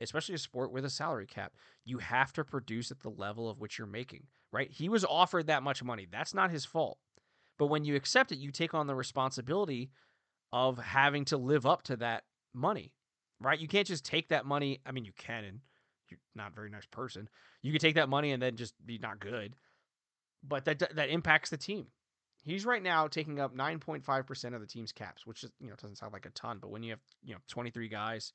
Especially 0.00 0.34
a 0.34 0.38
sport 0.38 0.72
with 0.72 0.84
a 0.84 0.90
salary 0.90 1.26
cap. 1.26 1.52
You 1.84 1.98
have 1.98 2.32
to 2.32 2.44
produce 2.44 2.90
at 2.90 3.00
the 3.00 3.10
level 3.10 3.48
of 3.48 3.60
which 3.60 3.78
you're 3.78 3.86
making, 3.86 4.24
right? 4.52 4.70
He 4.70 4.88
was 4.88 5.04
offered 5.04 5.46
that 5.46 5.62
much 5.62 5.84
money. 5.84 6.08
That's 6.10 6.34
not 6.34 6.50
his 6.50 6.64
fault. 6.64 6.98
But 7.58 7.66
when 7.66 7.84
you 7.84 7.94
accept 7.94 8.32
it, 8.32 8.38
you 8.38 8.50
take 8.50 8.74
on 8.74 8.86
the 8.86 8.94
responsibility 8.94 9.90
of 10.52 10.78
having 10.78 11.24
to 11.26 11.36
live 11.36 11.66
up 11.66 11.82
to 11.84 11.96
that 11.96 12.24
money, 12.54 12.94
right? 13.38 13.60
You 13.60 13.68
can't 13.68 13.86
just 13.86 14.04
take 14.04 14.30
that 14.30 14.46
money. 14.46 14.80
I 14.84 14.92
mean, 14.92 15.04
you 15.04 15.12
can, 15.16 15.44
and 15.44 15.60
you're 16.08 16.18
not 16.34 16.52
a 16.52 16.54
very 16.54 16.70
nice 16.70 16.86
person. 16.86 17.28
You 17.62 17.70
can 17.70 17.80
take 17.80 17.94
that 17.94 18.08
money 18.08 18.32
and 18.32 18.42
then 18.42 18.56
just 18.56 18.74
be 18.84 18.98
not 18.98 19.20
good 19.20 19.54
but 20.42 20.64
that 20.64 20.94
that 20.94 21.10
impacts 21.10 21.50
the 21.50 21.56
team. 21.56 21.86
He's 22.44 22.66
right 22.66 22.82
now 22.82 23.06
taking 23.06 23.38
up 23.38 23.56
9.5% 23.56 24.54
of 24.54 24.60
the 24.60 24.66
team's 24.66 24.90
caps, 24.90 25.24
which 25.26 25.44
is, 25.44 25.52
you 25.60 25.68
know, 25.68 25.76
doesn't 25.76 25.98
sound 25.98 26.12
like 26.12 26.26
a 26.26 26.30
ton, 26.30 26.58
but 26.60 26.70
when 26.70 26.82
you 26.82 26.90
have, 26.90 26.98
you 27.22 27.34
know, 27.34 27.40
23 27.46 27.86
guys, 27.88 28.32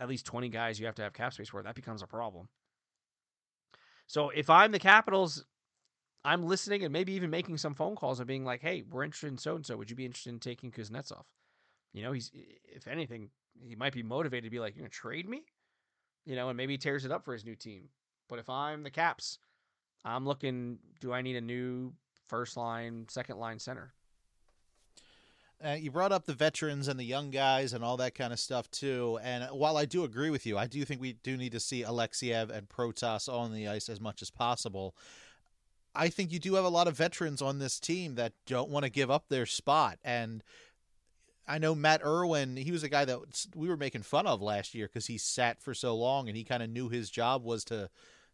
at 0.00 0.08
least 0.08 0.24
20 0.24 0.48
guys 0.48 0.80
you 0.80 0.86
have 0.86 0.94
to 0.94 1.02
have 1.02 1.12
cap 1.12 1.34
space 1.34 1.50
for, 1.50 1.62
that 1.62 1.74
becomes 1.74 2.00
a 2.00 2.06
problem. 2.06 2.48
So 4.06 4.30
if 4.30 4.48
I'm 4.48 4.72
the 4.72 4.78
Capitals, 4.78 5.44
I'm 6.24 6.44
listening 6.44 6.84
and 6.84 6.92
maybe 6.92 7.12
even 7.12 7.30
making 7.30 7.58
some 7.58 7.74
phone 7.74 7.96
calls 7.96 8.20
and 8.20 8.26
being 8.26 8.44
like, 8.44 8.60
"Hey, 8.60 8.82
we're 8.82 9.04
interested 9.04 9.28
in 9.28 9.38
so 9.38 9.56
and 9.56 9.66
so. 9.66 9.76
Would 9.76 9.90
you 9.90 9.96
be 9.96 10.06
interested 10.06 10.30
in 10.30 10.40
taking 10.40 10.70
Kuznetsov?" 10.70 11.24
You 11.92 12.02
know, 12.02 12.12
he's 12.12 12.30
if 12.32 12.86
anything, 12.86 13.30
he 13.60 13.74
might 13.74 13.92
be 13.92 14.02
motivated 14.02 14.44
to 14.44 14.50
be 14.50 14.60
like, 14.60 14.74
"You're 14.74 14.82
gonna 14.82 14.90
trade 14.90 15.28
me," 15.28 15.44
you 16.24 16.36
know, 16.36 16.48
and 16.48 16.56
maybe 16.56 16.74
he 16.74 16.78
tears 16.78 17.04
it 17.04 17.12
up 17.12 17.24
for 17.24 17.32
his 17.32 17.44
new 17.44 17.56
team. 17.56 17.90
But 18.28 18.38
if 18.38 18.48
I'm 18.48 18.82
the 18.82 18.90
Caps, 18.90 19.38
I'm 20.04 20.26
looking. 20.26 20.78
Do 21.00 21.12
I 21.12 21.22
need 21.22 21.36
a 21.36 21.40
new 21.40 21.92
first 22.28 22.56
line, 22.56 23.06
second 23.08 23.38
line 23.38 23.58
center? 23.58 23.92
Uh, 25.64 25.74
you 25.74 25.92
brought 25.92 26.10
up 26.10 26.26
the 26.26 26.34
veterans 26.34 26.88
and 26.88 26.98
the 26.98 27.04
young 27.04 27.30
guys 27.30 27.72
and 27.72 27.84
all 27.84 27.96
that 27.96 28.16
kind 28.16 28.32
of 28.32 28.40
stuff 28.40 28.68
too. 28.72 29.18
And 29.22 29.44
while 29.52 29.76
I 29.76 29.84
do 29.84 30.02
agree 30.02 30.30
with 30.30 30.44
you, 30.44 30.58
I 30.58 30.66
do 30.66 30.84
think 30.84 31.00
we 31.00 31.12
do 31.12 31.36
need 31.36 31.52
to 31.52 31.60
see 31.60 31.84
Alexeyev 31.84 32.50
and 32.50 32.68
Protas 32.68 33.32
on 33.32 33.52
the 33.52 33.68
ice 33.68 33.88
as 33.88 34.00
much 34.00 34.22
as 34.22 34.30
possible. 34.30 34.96
I 35.94 36.08
think 36.08 36.32
you 36.32 36.40
do 36.40 36.54
have 36.54 36.64
a 36.64 36.70
lot 36.70 36.88
of 36.88 36.96
veterans 36.96 37.40
on 37.40 37.58
this 37.58 37.78
team 37.78 38.16
that 38.16 38.32
don't 38.46 38.70
want 38.70 38.84
to 38.84 38.90
give 38.90 39.10
up 39.10 39.28
their 39.28 39.46
spot. 39.46 39.98
And 40.02 40.42
I 41.46 41.58
know 41.58 41.74
Matt 41.76 42.02
Irwin, 42.04 42.56
he 42.56 42.72
was 42.72 42.82
a 42.82 42.88
guy 42.88 43.04
that 43.04 43.18
we 43.54 43.68
were 43.68 43.76
making 43.76 44.02
fun 44.02 44.26
of 44.26 44.42
last 44.42 44.74
year 44.74 44.86
because 44.86 45.06
he 45.06 45.18
sat 45.18 45.60
for 45.60 45.74
so 45.74 45.94
long 45.94 46.28
and 46.28 46.36
he 46.36 46.44
kind 46.44 46.62
of 46.62 46.70
knew 46.70 46.88
his 46.88 47.08
job 47.08 47.44
was 47.44 47.64
to 47.66 47.88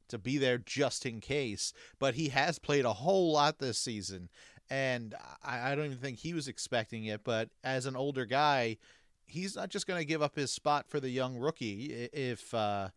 to 0.08 0.18
be 0.18 0.38
there 0.38 0.58
just 0.58 1.06
in 1.06 1.20
case. 1.20 1.72
But 1.98 2.14
he 2.14 2.28
has 2.28 2.58
played 2.58 2.84
a 2.84 2.92
whole 2.94 3.32
lot 3.32 3.58
this 3.58 3.78
season, 3.78 4.28
and 4.68 5.14
I, 5.44 5.72
I 5.72 5.74
don't 5.74 5.86
even 5.86 5.98
think 5.98 6.18
he 6.18 6.34
was 6.34 6.48
expecting 6.48 7.04
it. 7.04 7.22
But 7.24 7.50
as 7.62 7.86
an 7.86 7.96
older 7.96 8.24
guy, 8.24 8.78
he's 9.26 9.56
not 9.56 9.70
just 9.70 9.86
going 9.86 10.00
to 10.00 10.06
give 10.06 10.22
up 10.22 10.36
his 10.36 10.50
spot 10.50 10.86
for 10.88 11.00
the 11.00 11.10
young 11.10 11.36
rookie 11.36 12.08
if. 12.12 12.52
Uh, 12.54 12.88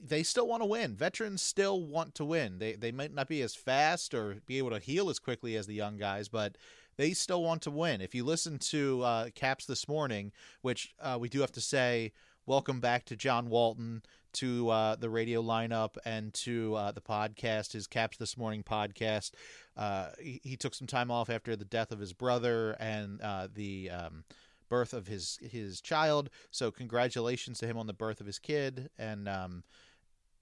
they 0.00 0.22
still 0.22 0.46
want 0.46 0.62
to 0.62 0.66
win. 0.66 0.94
Veterans 0.94 1.42
still 1.42 1.82
want 1.82 2.14
to 2.14 2.24
win. 2.24 2.58
They 2.60 2.74
they 2.74 2.92
might 2.92 3.12
not 3.12 3.26
be 3.26 3.42
as 3.42 3.56
fast 3.56 4.14
or 4.14 4.36
be 4.46 4.58
able 4.58 4.70
to 4.70 4.78
heal 4.78 5.10
as 5.10 5.18
quickly 5.18 5.56
as 5.56 5.66
the 5.66 5.74
young 5.74 5.96
guys, 5.96 6.28
but 6.28 6.56
They 6.96 7.12
still 7.12 7.42
want 7.42 7.62
to 7.62 7.70
win. 7.70 8.00
If 8.00 8.14
you 8.14 8.24
listen 8.24 8.58
to 8.58 9.02
uh, 9.02 9.28
Caps 9.34 9.66
this 9.66 9.86
morning, 9.86 10.32
which 10.62 10.94
uh, 11.00 11.18
we 11.20 11.28
do 11.28 11.40
have 11.40 11.52
to 11.52 11.60
say, 11.60 12.12
welcome 12.46 12.80
back 12.80 13.04
to 13.06 13.16
John 13.16 13.48
Walton, 13.48 14.02
to 14.34 14.68
uh, 14.70 14.96
the 14.96 15.10
radio 15.10 15.42
lineup, 15.42 15.96
and 16.04 16.32
to 16.34 16.74
uh, 16.76 16.92
the 16.92 17.00
podcast, 17.00 17.72
his 17.72 17.86
Caps 17.86 18.16
This 18.16 18.36
Morning 18.36 18.62
podcast. 18.62 19.32
Uh, 19.76 20.10
he, 20.20 20.40
he, 20.42 20.56
took 20.56 20.74
some 20.74 20.86
time 20.86 21.10
off 21.10 21.28
after 21.28 21.56
the 21.56 21.64
death 21.64 21.90
of 21.90 21.98
his 21.98 22.12
brother 22.12 22.76
and 22.78 23.20
uh, 23.20 23.48
the. 23.52 23.90
Um, 23.90 24.24
birth 24.68 24.92
of 24.92 25.06
his 25.06 25.38
his 25.48 25.80
child 25.80 26.28
so 26.50 26.72
congratulations 26.72 27.60
to 27.60 27.68
him 27.68 27.78
on 27.78 27.86
the 27.86 27.92
birth 27.92 28.20
of 28.20 28.26
his 28.26 28.40
kid 28.40 28.90
and 28.98 29.28
um, 29.28 29.62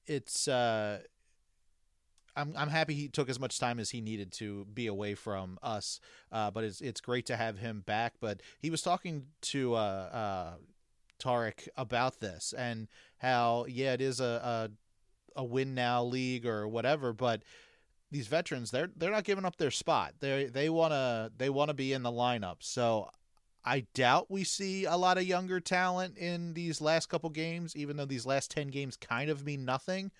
it's 0.07 0.49
uh 0.49 0.99
I'm 2.35 2.55
I'm 2.57 2.71
happy 2.71 2.95
he 2.95 3.09
took 3.09 3.29
as 3.29 3.39
much 3.39 3.59
time 3.59 3.79
as 3.79 3.91
he 3.91 4.01
needed 4.01 4.33
to 4.33 4.65
be 4.73 4.87
away 4.87 5.15
from 5.15 5.59
us. 5.63 6.01
Uh, 6.33 6.51
but 6.51 6.65
it's 6.65 6.81
it's 6.81 7.01
great 7.01 7.27
to 7.27 7.37
have 7.37 7.59
him 7.59 7.83
back. 7.87 8.15
But 8.21 8.41
he 8.61 8.71
was 8.71 8.83
talking 8.83 9.27
to 9.43 9.75
uh, 9.75 9.77
uh, 9.79 10.53
Tarik 11.19 11.69
about 11.77 12.21
this 12.21 12.55
and 12.57 12.89
how 13.19 13.67
yeah 13.69 13.93
it 13.93 14.01
is 14.01 14.21
a, 14.21 14.71
a 15.37 15.41
a 15.41 15.45
win 15.45 15.75
now 15.75 16.05
league 16.05 16.47
or 16.47 16.69
whatever, 16.69 17.13
but 17.13 17.43
these 18.11 18.27
veterans 18.29 18.71
they're 18.71 18.91
they're 18.97 19.11
not 19.11 19.25
giving 19.25 19.45
up 19.45 19.57
their 19.57 19.71
spot. 19.71 20.15
They 20.21 20.47
they 20.47 20.71
wanna 20.71 21.31
they 21.37 21.51
wanna 21.51 21.75
be 21.75 21.93
in 21.93 22.03
the 22.03 22.13
lineup. 22.13 22.57
So 22.61 23.09
I 23.65 23.87
doubt 23.95 24.31
we 24.31 24.45
see 24.45 24.85
a 24.85 24.97
lot 24.97 25.19
of 25.19 25.25
younger 25.25 25.59
talent 25.59 26.19
in 26.19 26.53
these 26.53 26.81
last 26.81 27.09
couple 27.09 27.31
games, 27.31 27.75
even 27.75 27.97
though 27.97 28.05
these 28.05 28.27
last 28.27 28.51
10 28.51 28.69
games 28.69 28.97
kind 28.97 29.31
of 29.31 29.45
mean 29.45 29.65
nothing. 29.65 30.11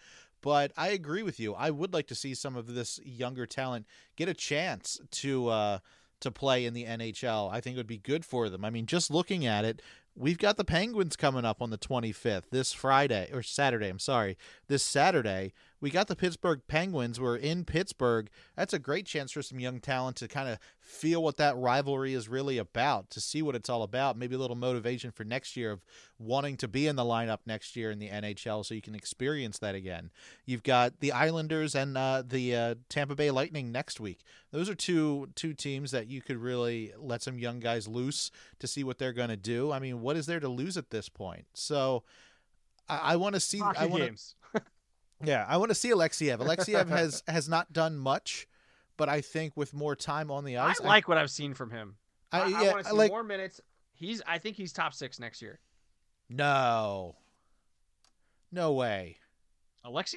But 0.41 0.73
I 0.77 0.89
agree 0.89 1.23
with 1.23 1.39
you. 1.39 1.55
I 1.55 1.71
would 1.71 1.93
like 1.93 2.07
to 2.09 2.15
see 2.15 2.35
some 2.35 2.57
of 2.57 2.75
this 2.75 3.01
younger 3.05 3.47
talent 3.47 3.87
get 4.17 4.29
a 4.29 4.35
chance 4.35 5.01
to 5.11 5.49
uh, 5.49 5.79
to 6.21 6.31
play 6.31 6.65
in 6.65 6.75
the 6.75 6.85
NHL. 6.85 7.51
I 7.53 7.61
think 7.61 7.77
it 7.77 7.79
would 7.79 7.87
be 7.87 7.99
good 7.99 8.25
for 8.25 8.49
them. 8.49 8.65
I 8.65 8.71
mean, 8.71 8.87
just 8.87 9.11
looking 9.11 9.47
at 9.47 9.65
it, 9.65 9.81
we've 10.17 10.39
got 10.39 10.57
the 10.57 10.65
Penguins 10.65 11.17
coming 11.17 11.45
up 11.45 11.61
on 11.61 11.71
the 11.71 11.79
25th 11.79 12.51
this 12.51 12.73
Friday 12.73 13.31
or 13.33 13.43
Saturday. 13.43 13.89
I'm 13.89 13.99
sorry, 13.99 14.37
this 14.69 14.83
Saturday 14.83 15.53
we 15.85 15.91
got 15.91 16.09
the 16.09 16.17
Pittsburgh 16.17 16.63
Penguins. 16.67 17.21
We're 17.21 17.37
in 17.37 17.67
Pittsburgh. 17.67 18.31
That's 18.57 18.73
a 18.73 18.79
great 18.79 19.05
chance 19.05 19.33
for 19.33 19.43
some 19.43 19.61
young 19.61 19.81
talent 19.81 20.17
to 20.17 20.29
kind 20.29 20.49
of 20.49 20.59
feel 20.81 21.23
what 21.23 21.37
that 21.37 21.59
rivalry 21.59 22.15
is 22.15 22.27
really 22.27 22.57
about, 22.57 23.11
to 23.11 23.21
see 23.21 23.43
what 23.43 23.55
it's 23.55 23.69
all 23.69 23.83
about. 23.83 24.17
Maybe 24.17 24.35
a 24.35 24.39
little 24.39 24.57
motivation 24.57 25.11
for 25.11 25.25
next 25.25 25.59
year 25.59 25.71
of 25.71 25.85
wanting 26.19 26.57
to 26.57 26.69
be 26.69 26.87
in 26.87 26.97
the 26.97 27.03
lineup 27.03 27.41
next 27.45 27.77
year 27.77 27.91
in 27.91 27.99
the 27.99 28.09
NHL 28.09 28.65
so 28.65 28.73
you 28.73 28.81
can 28.81 28.95
experience 28.95 29.59
that 29.59 29.75
again. 29.75 30.11
You've 30.47 30.63
got 30.63 31.01
the 31.01 31.13
Islanders 31.13 31.75
and 31.75 31.99
uh, 31.99 32.23
the 32.27 32.57
uh, 32.57 32.75
Tampa 32.89 33.15
Bay 33.15 33.31
Lightning 33.31 33.71
next 33.71 34.01
week. 34.01 34.21
Those 34.53 34.71
are 34.71 34.75
two 34.75 35.29
two 35.35 35.53
teams 35.53 35.91
that 35.91 36.09
you 36.09 36.23
could 36.23 36.39
really 36.39 36.95
let 36.97 37.23
some 37.23 37.39
young 37.39 37.61
guys 37.61 37.87
loose 37.87 38.31
to 38.59 38.67
see 38.67 38.85
what 38.85 38.97
they're 38.97 39.13
going 39.13 39.29
to 39.29 39.37
do. 39.37 39.71
I 39.71 39.81
mean, 39.81 40.01
what 40.01 40.17
is 40.17 40.25
there 40.25 40.41
to 40.41 40.49
lose 40.49 40.79
at 40.79 40.89
this 40.89 41.11
point? 41.11 41.45
So 41.53 42.05
I, 42.89 42.97
I 42.97 43.17
want 43.17 43.35
to 43.35 43.41
see. 43.41 43.59
Hockey 43.59 43.81
I 43.81 43.85
want 43.85 44.03
games. 44.03 44.35
Yeah, 45.23 45.45
I 45.49 45.57
want 45.57 45.71
to 45.71 45.75
see 45.75 45.91
Alexeyev. 45.91 46.39
Alexeyev 46.39 46.89
has 46.89 47.23
has 47.29 47.49
not 47.49 47.73
done 47.73 47.97
much, 47.97 48.47
but 48.97 49.09
I 49.09 49.21
think 49.21 49.57
with 49.57 49.75
more 49.75 49.95
time 49.95 50.31
on 50.31 50.45
the 50.45 50.59
ice, 50.59 50.81
I 50.81 50.85
like 50.85 51.05
I, 51.05 51.09
what 51.09 51.19
I've 51.19 51.31
seen 51.31 51.55
from 51.55 51.71
him. 51.71 51.97
I, 52.33 52.41
I, 52.41 52.47
yeah, 52.49 52.73
want 52.73 52.85
to 52.85 52.91
see 52.91 52.97
like, 52.97 53.11
more 53.11 53.23
minutes. 53.23 53.61
He's 53.93 54.23
I 54.27 54.39
think 54.39 54.57
he's 54.57 54.73
top 54.73 54.95
six 54.95 55.21
next 55.21 55.41
year. 55.41 55.61
No, 56.29 57.17
no 58.51 58.73
way. 58.73 59.19
Alexeyev? 59.85 60.17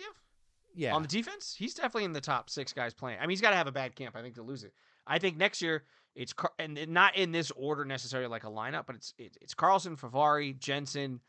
Yeah. 0.74 0.96
On 0.96 1.02
the 1.02 1.08
defense, 1.08 1.56
he's 1.58 1.74
definitely 1.74 2.06
in 2.06 2.14
the 2.14 2.22
top 2.22 2.50
six 2.50 2.72
guys 2.72 2.94
playing. 2.94 3.18
I 3.20 3.24
mean, 3.24 3.32
he's 3.32 3.42
got 3.42 3.50
to 3.50 3.56
have 3.56 3.68
a 3.68 3.72
bad 3.72 3.96
camp, 3.96 4.16
I 4.16 4.22
think, 4.22 4.36
to 4.36 4.44
lose 4.44 4.64
it. 4.64 4.74
I 5.08 5.20
think 5.20 5.38
next 5.38 5.62
year 5.62 5.84
it's 6.16 6.34
Car- 6.34 6.54
and 6.60 6.88
not 6.88 7.16
in 7.16 7.32
this 7.32 7.52
order 7.52 7.86
necessarily 7.86 8.28
like 8.28 8.44
a 8.44 8.50
lineup, 8.50 8.86
but 8.86 8.96
it's 8.96 9.14
it's, 9.18 9.38
it's 9.42 9.54
Carlson, 9.54 9.96
Fehervary, 9.96 10.58
Jensen, 10.58 11.20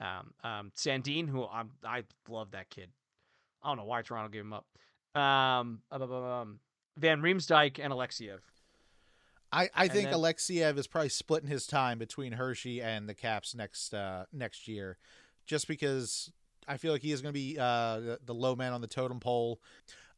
um, 0.00 0.32
um, 0.44 0.72
Sandin, 0.76 1.28
who 1.28 1.46
I'm 1.46 1.70
I 1.84 2.04
love 2.28 2.52
that 2.52 2.70
kid. 2.70 2.90
I 3.62 3.68
don't 3.68 3.78
know 3.78 3.84
why 3.84 4.02
Toronto 4.02 4.28
gave 4.30 4.42
him 4.42 4.52
up. 4.52 4.66
Um, 5.14 5.80
um, 5.90 6.60
Van 6.96 7.20
Riemsdyk 7.20 7.78
and 7.82 7.92
Alexeyev. 7.92 8.38
I, 9.50 9.70
I 9.74 9.88
think 9.88 10.10
then, 10.10 10.18
Alexeyev 10.18 10.76
is 10.76 10.86
probably 10.86 11.08
splitting 11.08 11.48
his 11.48 11.66
time 11.66 11.98
between 11.98 12.32
Hershey 12.32 12.82
and 12.82 13.08
the 13.08 13.14
Caps 13.14 13.54
next 13.54 13.94
uh, 13.94 14.24
next 14.32 14.68
year, 14.68 14.98
just 15.46 15.66
because 15.66 16.30
I 16.66 16.76
feel 16.76 16.92
like 16.92 17.02
he 17.02 17.12
is 17.12 17.22
going 17.22 17.32
to 17.32 17.40
be 17.40 17.56
uh, 17.58 18.00
the, 18.00 18.18
the 18.26 18.34
low 18.34 18.54
man 18.54 18.72
on 18.72 18.82
the 18.82 18.86
totem 18.86 19.20
pole. 19.20 19.60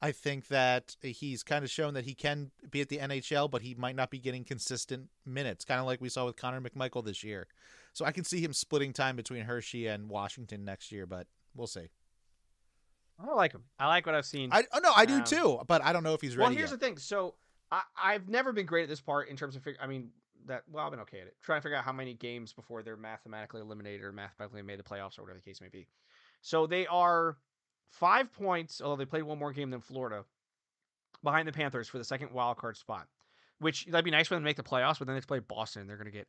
I 0.02 0.12
think 0.12 0.48
that 0.48 0.96
he's 1.02 1.42
kind 1.42 1.62
of 1.62 1.70
shown 1.70 1.92
that 1.94 2.06
he 2.06 2.14
can 2.14 2.50
be 2.70 2.80
at 2.80 2.88
the 2.88 2.98
NHL, 2.98 3.50
but 3.50 3.60
he 3.60 3.74
might 3.74 3.94
not 3.94 4.10
be 4.10 4.18
getting 4.18 4.44
consistent 4.44 5.10
minutes, 5.26 5.64
kind 5.64 5.78
of 5.78 5.86
like 5.86 6.00
we 6.00 6.08
saw 6.08 6.24
with 6.24 6.36
Connor 6.36 6.60
McMichael 6.60 7.04
this 7.04 7.22
year. 7.22 7.46
So 7.92 8.06
I 8.06 8.12
can 8.12 8.24
see 8.24 8.40
him 8.40 8.54
splitting 8.54 8.94
time 8.94 9.14
between 9.14 9.42
Hershey 9.42 9.86
and 9.86 10.08
Washington 10.08 10.64
next 10.64 10.90
year, 10.90 11.06
but 11.06 11.26
we'll 11.54 11.66
see. 11.66 11.88
I 13.22 13.26
don't 13.26 13.36
like 13.36 13.52
him. 13.52 13.64
I 13.78 13.86
like 13.88 14.06
what 14.06 14.14
I've 14.14 14.26
seen. 14.26 14.50
I 14.52 14.64
oh, 14.72 14.78
no, 14.78 14.92
I 14.94 15.04
do 15.04 15.16
Um, 15.16 15.24
too, 15.24 15.60
but 15.66 15.84
I 15.84 15.92
don't 15.92 16.02
know 16.02 16.14
if 16.14 16.20
he's 16.20 16.36
ready. 16.36 16.48
Well, 16.48 16.56
here's 16.56 16.70
yet. 16.70 16.80
the 16.80 16.86
thing. 16.86 16.96
So 16.96 17.34
I, 17.70 17.82
I've 18.02 18.28
never 18.28 18.52
been 18.52 18.66
great 18.66 18.84
at 18.84 18.88
this 18.88 19.00
part 19.00 19.28
in 19.28 19.36
terms 19.36 19.56
of 19.56 19.62
figure. 19.62 19.80
I 19.82 19.86
mean 19.86 20.10
that. 20.46 20.62
Well, 20.70 20.84
I've 20.84 20.90
been 20.90 21.00
okay 21.00 21.20
at 21.20 21.26
it. 21.26 21.36
Trying 21.42 21.58
to 21.58 21.62
figure 21.62 21.76
out 21.76 21.84
how 21.84 21.92
many 21.92 22.14
games 22.14 22.52
before 22.52 22.82
they're 22.82 22.96
mathematically 22.96 23.60
eliminated 23.60 24.02
or 24.02 24.12
mathematically 24.12 24.62
made 24.62 24.78
the 24.78 24.82
playoffs 24.82 25.18
or 25.18 25.22
whatever 25.22 25.38
the 25.38 25.44
case 25.44 25.60
may 25.60 25.68
be. 25.68 25.86
So 26.40 26.66
they 26.66 26.86
are 26.86 27.36
five 27.90 28.32
points, 28.32 28.80
although 28.80 28.96
they 28.96 29.04
played 29.04 29.24
one 29.24 29.38
more 29.38 29.52
game 29.52 29.70
than 29.70 29.80
Florida, 29.80 30.24
behind 31.22 31.46
the 31.46 31.52
Panthers 31.52 31.88
for 31.88 31.98
the 31.98 32.04
second 32.04 32.32
wild 32.32 32.56
card 32.56 32.76
spot. 32.76 33.06
Which 33.58 33.84
that'd 33.86 34.06
be 34.06 34.10
nice 34.10 34.28
for 34.28 34.34
them 34.34 34.42
to 34.42 34.46
make 34.46 34.56
the 34.56 34.62
playoffs, 34.62 34.98
but 34.98 35.06
then 35.06 35.14
they 35.14 35.20
play 35.20 35.40
Boston. 35.40 35.86
They're 35.86 35.98
going 35.98 36.10
to 36.10 36.16
get 36.16 36.28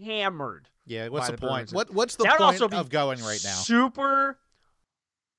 hammered. 0.00 0.68
Yeah, 0.86 1.08
what's 1.08 1.26
the, 1.26 1.32
the 1.32 1.38
point? 1.38 1.50
Bruins. 1.50 1.74
What 1.74 1.92
what's 1.92 2.14
the 2.14 2.24
That 2.24 2.38
point 2.38 2.42
also 2.42 2.68
be 2.68 2.76
of 2.76 2.90
going 2.90 3.20
right 3.22 3.40
now? 3.42 3.54
Super 3.54 4.38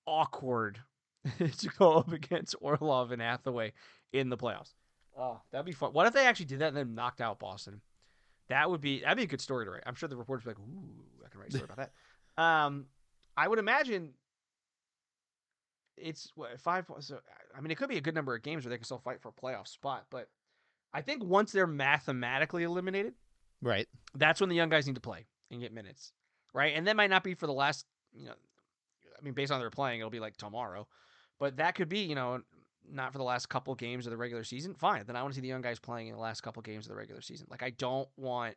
awkward 0.06 0.80
to 1.40 1.70
go 1.80 1.94
up 1.94 2.12
against 2.12 2.56
Orlov 2.62 3.12
and 3.12 3.22
Hathaway 3.22 3.74
in 4.14 4.30
the 4.30 4.38
playoffs. 4.38 4.74
Oh, 5.18 5.40
that'd 5.52 5.66
be 5.66 5.72
fun. 5.72 5.94
What 5.94 6.08
if 6.08 6.14
they 6.14 6.26
actually 6.26 6.46
did 6.48 6.60
that 6.60 6.70
and 6.70 6.78
then 6.78 6.96
knocked 6.96 7.22
out 7.22 7.40
Boston? 7.40 7.82
That 8.50 8.70
would 8.70 8.82
be 8.82 9.00
that'd 9.02 9.18
be 9.18 9.24
a 9.24 9.28
good 9.28 9.42
story 9.42 9.66
to 9.66 9.72
write. 9.72 9.84
I'm 9.86 9.96
sure 9.96 10.08
the 10.10 10.18
reporters 10.18 10.46
would 10.46 10.56
be 10.56 10.62
like, 10.62 10.68
"Ooh, 10.70 11.24
I 11.26 11.30
can 11.30 11.40
write 11.40 11.50
a 11.50 11.52
story 11.54 11.66
about 11.66 11.78
that." 11.78 11.92
Um, 12.38 12.88
I 13.38 13.48
would 13.48 13.60
imagine 13.60 14.14
it's 15.98 16.32
what 16.36 16.60
five. 16.60 16.86
So 17.00 17.20
I 17.58 17.62
mean, 17.62 17.72
it 17.72 17.78
could 17.78 17.90
be 17.90 17.98
a 17.98 18.02
good 18.02 18.14
number 18.16 18.36
of 18.36 18.42
games 18.44 18.66
where 18.66 18.70
they 18.72 18.76
can 18.78 18.84
still 18.84 19.00
fight 19.00 19.22
for 19.22 19.30
a 19.30 19.32
playoff 19.32 19.68
spot. 19.68 20.06
But 20.10 20.28
I 20.94 21.02
think 21.02 21.24
once 21.24 21.52
they're 21.52 21.68
mathematically 21.68 22.64
eliminated, 22.64 23.14
Right. 23.62 23.88
that's 24.14 24.40
when 24.42 24.50
the 24.50 24.56
young 24.56 24.70
guys 24.70 24.86
need 24.86 24.96
to 24.96 25.02
play 25.02 25.26
and 25.50 25.62
get 25.62 25.72
minutes, 25.74 26.12
right? 26.54 26.74
And 26.76 26.88
that 26.88 26.96
might 26.98 27.10
not 27.10 27.24
be 27.24 27.34
for 27.36 27.48
the 27.48 27.54
last, 27.54 27.86
you 28.14 28.26
know, 28.26 28.34
I 29.18 29.24
mean, 29.24 29.34
based 29.34 29.52
on 29.52 29.60
their 29.60 29.70
playing, 29.70 30.00
it'll 30.00 30.10
be 30.10 30.20
like 30.20 30.38
tomorrow, 30.38 30.88
but 31.40 31.58
that 31.58 31.76
could 31.76 31.90
be, 31.90 32.00
you 32.00 32.16
know, 32.16 32.42
not 32.92 33.12
for 33.12 33.18
the 33.18 33.24
last 33.24 33.50
couple 33.50 33.74
games 33.76 34.06
of 34.06 34.12
the 34.12 34.18
regular 34.18 34.44
season. 34.44 34.74
Fine, 34.74 35.04
then 35.08 35.16
I 35.16 35.22
want 35.22 35.34
to 35.34 35.36
see 35.36 35.42
the 35.42 35.48
young 35.48 35.62
guys 35.62 35.80
playing 35.80 36.08
in 36.08 36.14
the 36.14 36.22
last 36.22 36.42
couple 36.42 36.62
games 36.62 36.86
of 36.86 36.90
the 36.90 36.96
regular 36.96 37.22
season. 37.22 37.48
Like 37.50 37.64
I 37.64 37.72
don't 37.72 38.08
want 38.18 38.56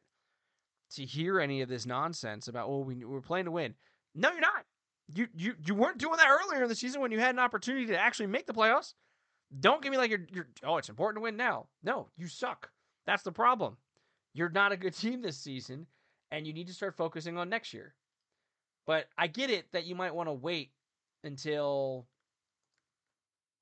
to 0.93 1.05
hear 1.05 1.41
any 1.41 1.61
of 1.61 1.69
this 1.69 1.87
nonsense 1.87 2.49
about 2.49 2.69
oh 2.69 2.81
we 2.81 3.05
we're 3.05 3.21
playing 3.21 3.47
to 3.47 3.51
win. 3.51 3.75
No, 4.15 4.31
you're 4.31 4.41
not. 4.41 4.65
You 5.15 5.29
you 5.35 5.55
you 5.65 5.75
weren't 5.75 5.99
doing 5.99 6.17
that 6.17 6.29
earlier 6.29 6.63
in 6.63 6.69
the 6.69 6.75
season 6.75 7.01
when 7.01 7.13
you 7.13 7.19
had 7.19 7.35
an 7.35 7.39
opportunity 7.39 7.87
to 7.87 7.99
actually 7.99 8.27
make 8.27 8.47
the 8.47 8.53
playoffs. 8.53 8.95
Don't 9.61 9.83
give 9.83 9.91
me 9.91 9.99
like 9.99 10.11
you're, 10.11 10.27
you're 10.31 10.49
oh 10.65 10.77
it's 10.77 10.89
important 10.89 11.21
to 11.21 11.25
win 11.25 11.37
now. 11.37 11.69
No, 11.83 12.09
you 12.17 12.29
suck. 12.29 12.71
That's 13.07 13.23
the 13.23 13.33
problem. 13.33 13.77
You're 14.35 14.51
not 14.51 14.73
a 14.73 14.77
good 14.77 14.95
team 14.99 15.23
this 15.23 15.39
season, 15.39 15.87
and 16.31 16.47
you 16.47 16.53
need 16.53 16.67
to 16.67 16.75
start 16.75 16.97
focusing 16.97 17.39
on 17.39 17.49
next 17.49 17.73
year. 17.73 17.95
But 18.89 19.07
I 19.19 19.27
get 19.27 19.51
it 19.51 19.71
that 19.73 19.85
you 19.85 19.95
might 19.95 20.15
want 20.15 20.31
to 20.31 20.33
wait 20.33 20.71
until, 21.23 22.07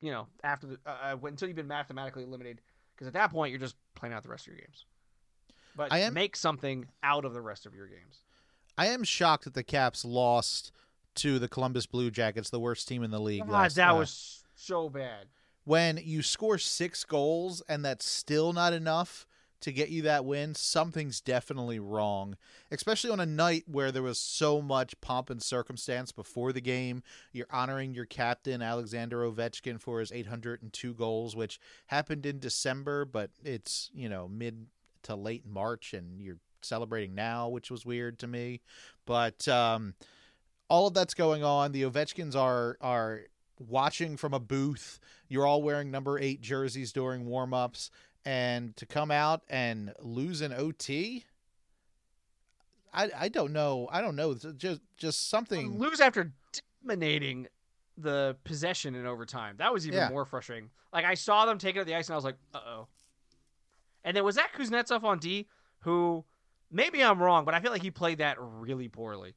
you 0.01 0.13
know, 0.13 0.29
after 0.45 0.69
the 0.69 0.79
uh, 0.87 1.15
uh, 1.15 1.27
until 1.27 1.49
you've 1.49 1.57
been 1.57 1.67
mathematically 1.67 2.23
eliminated, 2.23 2.61
because 2.95 3.09
at 3.09 3.15
that 3.15 3.33
point 3.33 3.51
you're 3.51 3.59
just 3.59 3.75
playing 3.97 4.15
out 4.15 4.23
the 4.23 4.29
rest 4.29 4.47
of 4.47 4.53
your 4.53 4.61
games. 4.61 4.85
But 5.75 5.93
I 5.93 5.99
am- 5.99 6.15
make 6.15 6.37
something 6.37 6.87
out 7.03 7.25
of 7.25 7.35
the 7.35 7.41
rest 7.41 7.67
of 7.67 7.75
your 7.75 7.89
games. 7.89 8.21
I 8.79 8.87
am 8.87 9.03
shocked 9.03 9.45
that 9.45 9.55
the 9.55 9.65
Caps 9.65 10.05
lost 10.05 10.71
to 11.17 11.41
the 11.41 11.49
Columbus 11.49 11.87
Blue 11.87 12.13
Jackets, 12.13 12.51
the 12.51 12.61
worst 12.61 12.87
team 12.87 13.03
in 13.03 13.11
the 13.11 13.19
league. 13.19 13.41
God, 13.41 13.51
last- 13.51 13.75
that 13.75 13.91
uh, 13.91 13.97
was 13.97 14.45
so 14.55 14.89
bad. 14.89 15.27
when 15.65 15.99
you 16.05 16.23
score 16.23 16.57
six 16.57 17.03
goals 17.03 17.63
and 17.69 17.85
that's 17.85 18.07
still 18.07 18.53
not 18.53 18.73
enough 18.73 19.27
to 19.61 19.73
get 19.73 19.89
you 19.89 20.03
that 20.03 20.25
win, 20.25 20.55
something's 20.55 21.21
definitely 21.21 21.79
wrong. 21.79 22.37
Especially 22.71 23.11
on 23.11 23.21
a 23.21 23.27
night 23.27 23.65
where 23.67 23.91
there 23.91 24.03
was 24.03 24.19
so 24.19 24.61
much 24.61 25.01
pomp 25.01 25.31
and 25.31 25.43
circumstance 25.43 26.13
before 26.13 26.53
the 26.53 26.61
game. 26.61 27.03
You're 27.33 27.47
honoring 27.51 27.95
your 27.95 28.07
captain, 28.07 28.63
Alexander 28.63 29.19
Ovechkin, 29.19 29.81
for 29.81 30.01
his 30.01 30.13
802 30.13 30.95
goals, 30.95 31.35
which 31.35 31.59
happened 31.87 32.27
in 32.27 32.39
December, 32.39 33.05
but 33.05 33.31
it's, 33.45 33.91
you 33.95 34.09
know, 34.09 34.29
mid 34.29 34.67
to 35.05 35.15
late 35.15 35.47
March, 35.47 35.95
and 35.95 36.21
you're 36.21 36.39
celebrating 36.63 37.15
now, 37.15 37.49
which 37.49 37.71
was 37.71 37.87
weird 37.87 38.19
to 38.19 38.27
me. 38.27 38.61
But 39.07 39.47
um, 39.49 39.95
all 40.69 40.87
of 40.87 40.95
that's 40.95 41.15
going 41.15 41.45
on. 41.45 41.73
The 41.73 41.83
Ovechkins 41.83 42.37
are 42.37 42.77
are 42.81 43.23
watching 43.59 44.17
from 44.17 44.35
a 44.35 44.41
booth. 44.41 45.01
You're 45.29 45.47
all 45.47 45.63
wearing 45.63 45.91
number 45.91 46.19
eight 46.19 46.41
jerseys 46.41 46.93
during 46.93 47.27
warm 47.27 47.55
ups. 47.55 47.91
And 48.27 48.77
to 48.77 48.85
come 48.85 49.11
out 49.11 49.43
and 49.49 49.95
lose 50.01 50.41
an 50.43 50.53
OT. 50.53 51.25
I 52.93 53.11
I 53.17 53.29
don't 53.29 53.53
know. 53.53 53.89
I 53.91 54.03
don't 54.03 54.17
know. 54.17 54.33
It's 54.33 54.45
Just 54.57 54.81
just 54.97 55.31
something. 55.31 55.79
lose 55.79 56.01
after 56.01 56.33
dominating 56.85 57.47
the 57.97 58.37
possession 58.45 58.95
in 58.95 59.07
overtime. 59.07 59.57
That 59.59 59.73
was 59.73 59.87
even 59.87 59.99
Yeah. 59.99 60.09
more 60.11 60.25
frustrating. 60.27 60.71
Like 60.93 61.05
I 61.05 61.15
saw 61.15 61.47
them 61.47 61.57
take 61.59 61.77
it 61.77 61.81
at 61.81 61.87
the 61.87 61.95
ice, 61.95 62.09
and 62.09 62.15
I 62.15 62.17
was 62.17 62.25
like, 62.25 62.37
"Uh 62.53 62.59
oh." 62.59 62.89
And 64.05 64.17
then 64.17 64.25
was 64.25 64.37
that 64.37 64.53
Kuznetsov 64.53 65.03
on 65.05 65.19
D? 65.19 65.49
Who 65.81 66.25
maybe 66.71 67.03
I'm 67.03 67.23
wrong, 67.23 67.45
but 67.45 67.55
I 67.55 67.61
feel 67.61 67.71
like 67.71 67.83
he 67.83 67.91
played 67.91 68.19
that 68.19 68.37
really 68.41 68.89
poorly. 68.89 69.35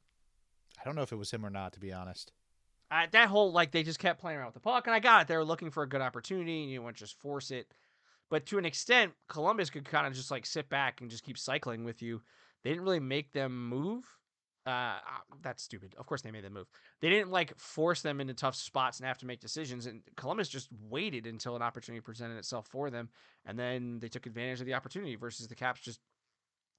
I 0.80 0.84
don't 0.84 0.94
know 0.96 1.02
if 1.02 1.12
it 1.12 1.16
was 1.16 1.30
him 1.30 1.44
or 1.46 1.50
not, 1.50 1.72
to 1.74 1.80
be 1.80 1.92
honest. 1.92 2.32
Uh, 2.90 3.06
that 3.12 3.28
whole 3.28 3.52
like 3.52 3.70
they 3.70 3.82
just 3.84 3.98
kept 4.00 4.20
playing 4.20 4.38
around 4.38 4.46
with 4.48 4.54
the 4.54 4.60
puck, 4.60 4.86
and 4.86 4.94
I 4.94 4.98
got 5.00 5.22
it. 5.22 5.28
They 5.28 5.36
were 5.36 5.44
looking 5.44 5.70
for 5.70 5.82
a 5.84 5.88
good 5.88 6.00
opportunity, 6.00 6.62
and 6.62 6.72
you 6.72 6.82
want 6.82 6.96
to 6.96 7.00
just 7.04 7.18
force 7.20 7.50
it. 7.50 7.72
But 8.30 8.46
to 8.46 8.58
an 8.58 8.64
extent, 8.64 9.12
Columbus 9.28 9.70
could 9.70 9.84
kind 9.84 10.06
of 10.06 10.14
just 10.14 10.30
like 10.30 10.46
sit 10.46 10.68
back 10.68 11.00
and 11.00 11.10
just 11.10 11.24
keep 11.24 11.36
cycling 11.36 11.84
with 11.84 12.00
you. 12.00 12.22
They 12.62 12.70
didn't 12.70 12.84
really 12.84 13.00
make 13.00 13.32
them 13.32 13.68
move. 13.68 14.04
Uh, 14.66 14.70
ah, 14.70 15.22
that's 15.42 15.62
stupid. 15.62 15.94
Of 15.98 16.06
course 16.06 16.22
they 16.22 16.30
made 16.30 16.44
them 16.44 16.52
move. 16.52 16.68
They 17.00 17.08
didn't 17.08 17.30
like 17.30 17.58
force 17.58 18.02
them 18.02 18.20
into 18.20 18.34
tough 18.34 18.54
spots 18.54 18.98
and 18.98 19.06
have 19.06 19.18
to 19.18 19.26
make 19.26 19.40
decisions. 19.40 19.86
And 19.86 20.02
Columbus 20.16 20.48
just 20.48 20.68
waited 20.88 21.26
until 21.26 21.56
an 21.56 21.62
opportunity 21.62 22.00
presented 22.00 22.36
itself 22.36 22.68
for 22.68 22.88
them, 22.90 23.08
and 23.46 23.58
then 23.58 23.98
they 23.98 24.08
took 24.08 24.26
advantage 24.26 24.60
of 24.60 24.66
the 24.66 24.74
opportunity. 24.74 25.16
Versus 25.16 25.48
the 25.48 25.54
Caps, 25.54 25.80
just 25.80 25.98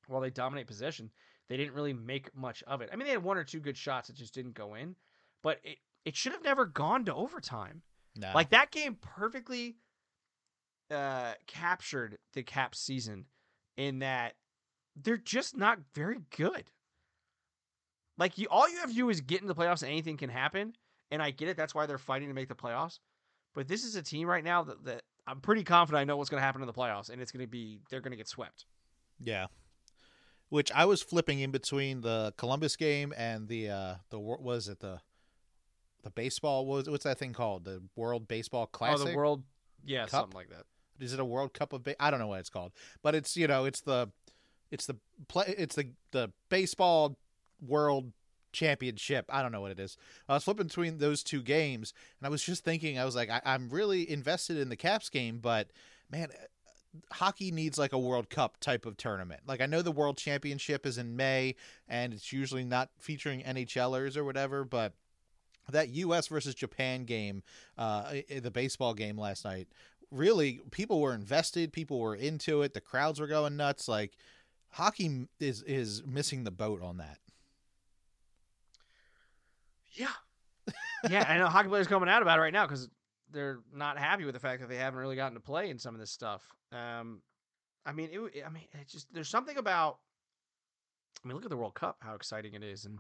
while 0.08 0.22
they 0.22 0.30
dominate 0.30 0.68
possession, 0.68 1.10
they 1.50 1.58
didn't 1.58 1.74
really 1.74 1.94
make 1.94 2.34
much 2.36 2.64
of 2.68 2.82
it. 2.82 2.90
I 2.94 2.96
mean, 2.96 3.08
they 3.08 3.14
had 3.14 3.24
one 3.24 3.38
or 3.38 3.44
two 3.44 3.60
good 3.60 3.78
shots 3.78 4.08
that 4.08 4.16
just 4.16 4.34
didn't 4.34 4.54
go 4.54 4.76
in, 4.76 4.96
but 5.42 5.60
it 5.64 5.80
it 6.06 6.16
should 6.16 6.32
have 6.32 6.44
never 6.44 6.66
gone 6.66 7.04
to 7.06 7.14
overtime. 7.14 7.82
No. 8.16 8.32
Like 8.34 8.52
that 8.52 8.72
game 8.72 8.98
perfectly 9.02 9.78
uh 10.91 11.34
captured 11.47 12.17
the 12.34 12.43
Caps 12.43 12.80
season 12.80 13.25
in 13.77 13.99
that 13.99 14.36
they're 14.95 15.17
just 15.17 15.58
not 15.58 15.80
very 15.93 16.19
good. 16.36 16.63
Like 18.17 18.38
you 18.38 18.47
all 18.49 18.69
you 18.69 18.77
have 18.80 18.89
to 18.89 18.95
do 18.95 19.10
is 19.10 19.21
get 19.21 19.41
in 19.41 19.47
the 19.47 19.56
playoffs 19.56 19.82
and 19.82 19.91
anything 19.91 20.17
can 20.17 20.30
happen. 20.30 20.75
And 21.10 21.21
I 21.21 21.32
get 21.32 21.49
it, 21.49 21.58
that's 21.58 21.75
why 21.75 21.86
they're 21.86 21.97
fighting 21.97 22.30
to 22.30 22.34
make 22.34 22.47
the 22.47 22.56
playoffs. 22.56 22.99
But 23.54 23.67
this 23.67 23.84
is 23.84 23.95
a 23.95 24.01
team 24.01 24.27
right 24.27 24.43
now 24.43 24.63
that, 24.63 24.86
that 24.86 25.01
I'm 25.27 25.41
pretty 25.41 25.63
confident 25.63 25.99
I 26.01 26.04
know 26.06 26.17
what's 26.17 26.30
gonna 26.30 26.41
happen 26.41 26.62
in 26.62 26.67
the 26.67 26.73
playoffs, 26.73 27.10
and 27.10 27.21
it's 27.21 27.32
gonna 27.32 27.47
be 27.47 27.80
they're 27.89 28.01
gonna 28.01 28.15
get 28.15 28.27
swept. 28.27 28.65
Yeah. 29.19 29.47
Which 30.49 30.71
I 30.73 30.86
was 30.86 31.01
flipping 31.01 31.39
in 31.39 31.51
between 31.51 32.01
the 32.01 32.34
Columbus 32.38 32.75
game 32.75 33.13
and 33.15 33.47
the 33.47 33.69
uh 33.69 33.95
the 34.10 34.19
wor- 34.19 34.41
was 34.41 34.67
it 34.67 34.80
the 34.80 34.99
the 36.04 36.10
baseball 36.10 36.65
what 36.65 36.75
was 36.77 36.89
what's 36.89 37.04
that 37.04 37.17
thing 37.19 37.34
called 37.34 37.65
the 37.65 37.82
World 37.95 38.27
Baseball 38.27 38.67
Classic? 38.67 39.08
Oh, 39.08 39.12
the 39.12 39.15
world 39.15 39.43
yeah, 39.84 40.01
Cup? 40.04 40.21
something 40.21 40.36
like 40.36 40.49
that. 40.49 40.65
Is 41.02 41.14
it 41.14 41.20
a 41.20 41.26
World 41.26 41.54
Cup 41.54 41.74
of 41.74 41.84
ba- 41.84 42.02
I 42.02 42.12
don't 42.12 42.20
know 42.20 42.28
what 42.28 42.40
it's 42.40 42.50
called, 42.50 42.72
but 43.02 43.16
it's 43.16 43.36
you 43.36 43.48
know 43.48 43.66
it's 43.66 43.82
the 43.82 44.10
it's 44.70 44.86
the 44.86 44.98
play 45.28 45.54
it's 45.58 45.76
the 45.76 45.90
the 46.12 46.32
baseball 46.50 47.18
World 47.66 48.12
Championship. 48.52 49.26
I 49.30 49.42
don't 49.42 49.52
know 49.52 49.62
what 49.62 49.72
it 49.72 49.80
is. 49.80 49.98
I 50.28 50.34
was 50.34 50.44
flipping 50.44 50.68
between 50.68 50.98
those 50.98 51.24
two 51.24 51.42
games, 51.42 51.94
and 52.20 52.28
I 52.28 52.30
was 52.30 52.44
just 52.44 52.64
thinking, 52.64 53.00
I 53.00 53.06
was 53.06 53.16
like, 53.16 53.30
I, 53.30 53.42
I'm 53.46 53.70
really 53.70 54.10
invested 54.10 54.58
in 54.58 54.70
the 54.70 54.76
Caps 54.76 55.10
game, 55.10 55.40
but 55.42 55.72
man, 56.12 56.30
hockey 57.12 57.52
needs 57.52 57.78
like 57.78 57.94
a 57.94 58.00
World 58.00 58.30
Cup 58.30 58.60
type 58.60 58.86
of 58.86 58.98
tournament. 58.98 59.42
Like 59.48 59.62
I 59.62 59.66
know 59.66 59.82
the 59.82 59.92
World 59.92 60.18
Championship 60.18 60.86
is 60.86 60.98
in 60.98 61.16
May, 61.16 61.56
and 61.88 62.14
it's 62.14 62.34
usually 62.34 62.64
not 62.64 62.90
featuring 63.00 63.42
NHLers 63.42 64.18
or 64.18 64.24
whatever, 64.24 64.64
but 64.64 64.94
that 65.70 65.90
U.S. 65.90 66.28
versus 66.28 66.56
Japan 66.56 67.06
game, 67.06 67.44
uh, 67.78 68.14
the 68.42 68.52
baseball 68.52 68.94
game 68.94 69.18
last 69.18 69.46
night, 69.46 69.68
really 70.12 70.60
people 70.71 71.00
were 71.00 71.13
invested, 71.13 71.74
people 71.74 72.00
were 72.00 72.15
into 72.15 72.62
it, 72.62 72.74
the 72.74 72.82
crowds 72.82 73.19
were 73.19 73.28
going 73.28 73.58
nuts. 73.58 73.88
Like 73.88 74.13
hockey 74.69 75.28
is 75.39 75.63
is 75.63 76.04
missing 76.06 76.43
the 76.43 76.52
boat 76.52 76.82
on 76.82 76.97
that. 76.97 77.17
Yeah. 79.93 80.08
yeah, 81.10 81.26
I 81.28 81.38
know 81.38 81.47
hockey 81.47 81.69
players 81.69 81.88
coming 81.88 82.10
out 82.10 82.21
about 82.21 82.39
it 82.39 82.41
right 82.41 82.54
now 82.54 82.65
because 82.65 82.89
they're 83.32 83.60
not 83.74 83.97
happy 83.97 84.26
with 84.26 84.34
the 84.34 84.39
fact 84.39 84.62
that 84.62 84.69
they 84.69 84.78
haven't 84.78 85.00
really 85.00 85.15
gotten 85.15 85.34
to 85.34 85.41
play 85.41 85.69
in 85.69 85.80
some 85.80 85.95
of 85.95 86.00
this 86.00 86.12
stuff. 86.12 86.43
Um, 86.71 87.21
I 87.86 87.91
mean, 87.91 88.10
it. 88.12 88.43
I 88.45 88.50
mean, 88.50 88.63
it 88.74 88.88
just 88.88 89.12
there's 89.13 89.30
something 89.30 89.58
about. 89.58 89.97
I 91.24 91.28
mean, 91.28 91.36
look 91.36 91.43
at 91.43 91.50
the 91.50 91.58
World 91.58 91.76
Cup, 91.76 91.97
how 92.00 92.15
exciting 92.15 92.54
it 92.54 92.63
is, 92.63 92.86
and 92.86 93.00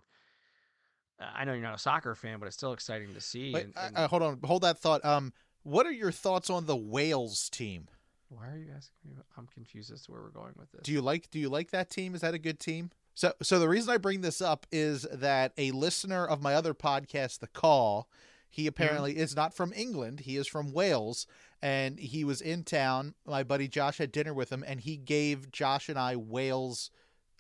uh, 1.19 1.25
I 1.33 1.45
know 1.45 1.53
you're 1.53 1.61
not 1.61 1.75
a 1.75 1.79
soccer 1.79 2.13
fan, 2.13 2.39
but 2.39 2.47
it's 2.47 2.55
still 2.57 2.73
exciting 2.73 3.13
to 3.13 3.21
see. 3.21 3.53
Wait, 3.53 3.65
and, 3.65 3.73
and- 3.77 3.97
uh, 3.97 4.07
hold 4.07 4.23
on, 4.23 4.39
hold 4.43 4.63
that 4.63 4.79
thought. 4.79 5.03
Um, 5.05 5.33
what 5.63 5.85
are 5.85 5.91
your 5.91 6.11
thoughts 6.11 6.49
on 6.49 6.65
the 6.65 6.75
Wales 6.75 7.49
team? 7.49 7.87
why 8.31 8.47
are 8.47 8.57
you 8.57 8.71
asking 8.75 8.95
me? 9.05 9.15
I'm 9.37 9.47
confused 9.47 9.91
as 9.91 10.03
to 10.03 10.11
where 10.11 10.21
we're 10.21 10.29
going 10.29 10.53
with 10.57 10.71
this. 10.71 10.81
Do 10.83 10.91
you 10.93 11.01
like 11.01 11.29
do 11.31 11.39
you 11.39 11.49
like 11.49 11.71
that 11.71 11.89
team? 11.89 12.15
Is 12.15 12.21
that 12.21 12.33
a 12.33 12.39
good 12.39 12.59
team? 12.59 12.91
So 13.13 13.33
so 13.41 13.59
the 13.59 13.67
reason 13.67 13.93
I 13.93 13.97
bring 13.97 14.21
this 14.21 14.41
up 14.41 14.65
is 14.71 15.05
that 15.11 15.51
a 15.57 15.71
listener 15.71 16.25
of 16.25 16.41
my 16.41 16.55
other 16.55 16.73
podcast, 16.73 17.39
The 17.39 17.47
Call, 17.47 18.07
he 18.49 18.67
apparently 18.67 19.17
is 19.17 19.35
not 19.35 19.53
from 19.53 19.73
England. 19.75 20.21
He 20.21 20.37
is 20.37 20.47
from 20.47 20.71
Wales 20.71 21.27
and 21.61 21.99
he 21.99 22.23
was 22.23 22.41
in 22.41 22.63
town. 22.63 23.15
My 23.25 23.43
buddy 23.43 23.67
Josh 23.67 23.97
had 23.97 24.11
dinner 24.11 24.33
with 24.33 24.51
him 24.51 24.63
and 24.65 24.79
he 24.79 24.95
gave 24.95 25.51
Josh 25.51 25.89
and 25.89 25.99
I 25.99 26.15
Wales 26.15 26.89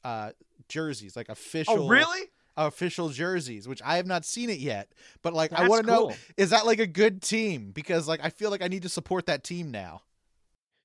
uh 0.03 0.31
jerseys, 0.67 1.15
like 1.15 1.29
official 1.29 1.85
oh, 1.85 1.87
really? 1.87 2.27
Official 2.67 3.09
jerseys, 3.09 3.67
which 3.67 3.81
I 3.83 3.97
have 3.97 4.07
not 4.07 4.25
seen 4.25 4.49
it 4.49 4.59
yet. 4.59 4.91
But 5.21 5.33
like 5.33 5.53
I 5.53 5.67
want 5.67 5.85
to 5.85 5.91
know 5.91 6.13
is 6.37 6.51
that 6.51 6.65
like 6.65 6.79
a 6.79 6.87
good 6.87 7.21
team 7.21 7.71
because 7.71 8.07
like 8.07 8.19
I 8.23 8.29
feel 8.29 8.49
like 8.51 8.61
I 8.61 8.67
need 8.67 8.83
to 8.83 8.89
support 8.89 9.25
that 9.27 9.43
team 9.43 9.71
now. 9.71 10.01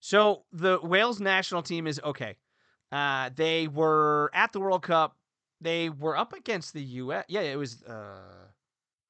So 0.00 0.44
the 0.52 0.78
Wales 0.82 1.20
national 1.20 1.62
team 1.62 1.86
is 1.86 2.00
okay. 2.04 2.36
Uh, 2.92 3.30
they 3.34 3.66
were 3.66 4.30
at 4.32 4.52
the 4.52 4.60
World 4.60 4.82
Cup. 4.82 5.16
They 5.60 5.88
were 5.88 6.16
up 6.16 6.32
against 6.32 6.74
the 6.74 6.82
U.S. 6.82 7.24
Yeah, 7.28 7.40
it 7.40 7.56
was 7.56 7.82
uh, 7.82 8.46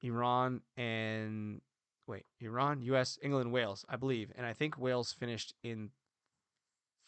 Iran 0.01 0.61
and 0.75 1.61
wait, 2.07 2.25
Iran, 2.39 2.81
U.S., 2.81 3.19
England, 3.21 3.51
Wales, 3.51 3.85
I 3.89 3.97
believe, 3.97 4.31
and 4.35 4.45
I 4.45 4.53
think 4.53 4.79
Wales 4.79 5.11
finished 5.11 5.53
in 5.61 5.91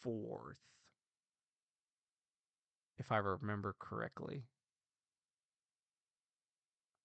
fourth, 0.02 0.58
if 2.98 3.12
I 3.12 3.18
remember 3.18 3.76
correctly. 3.80 4.44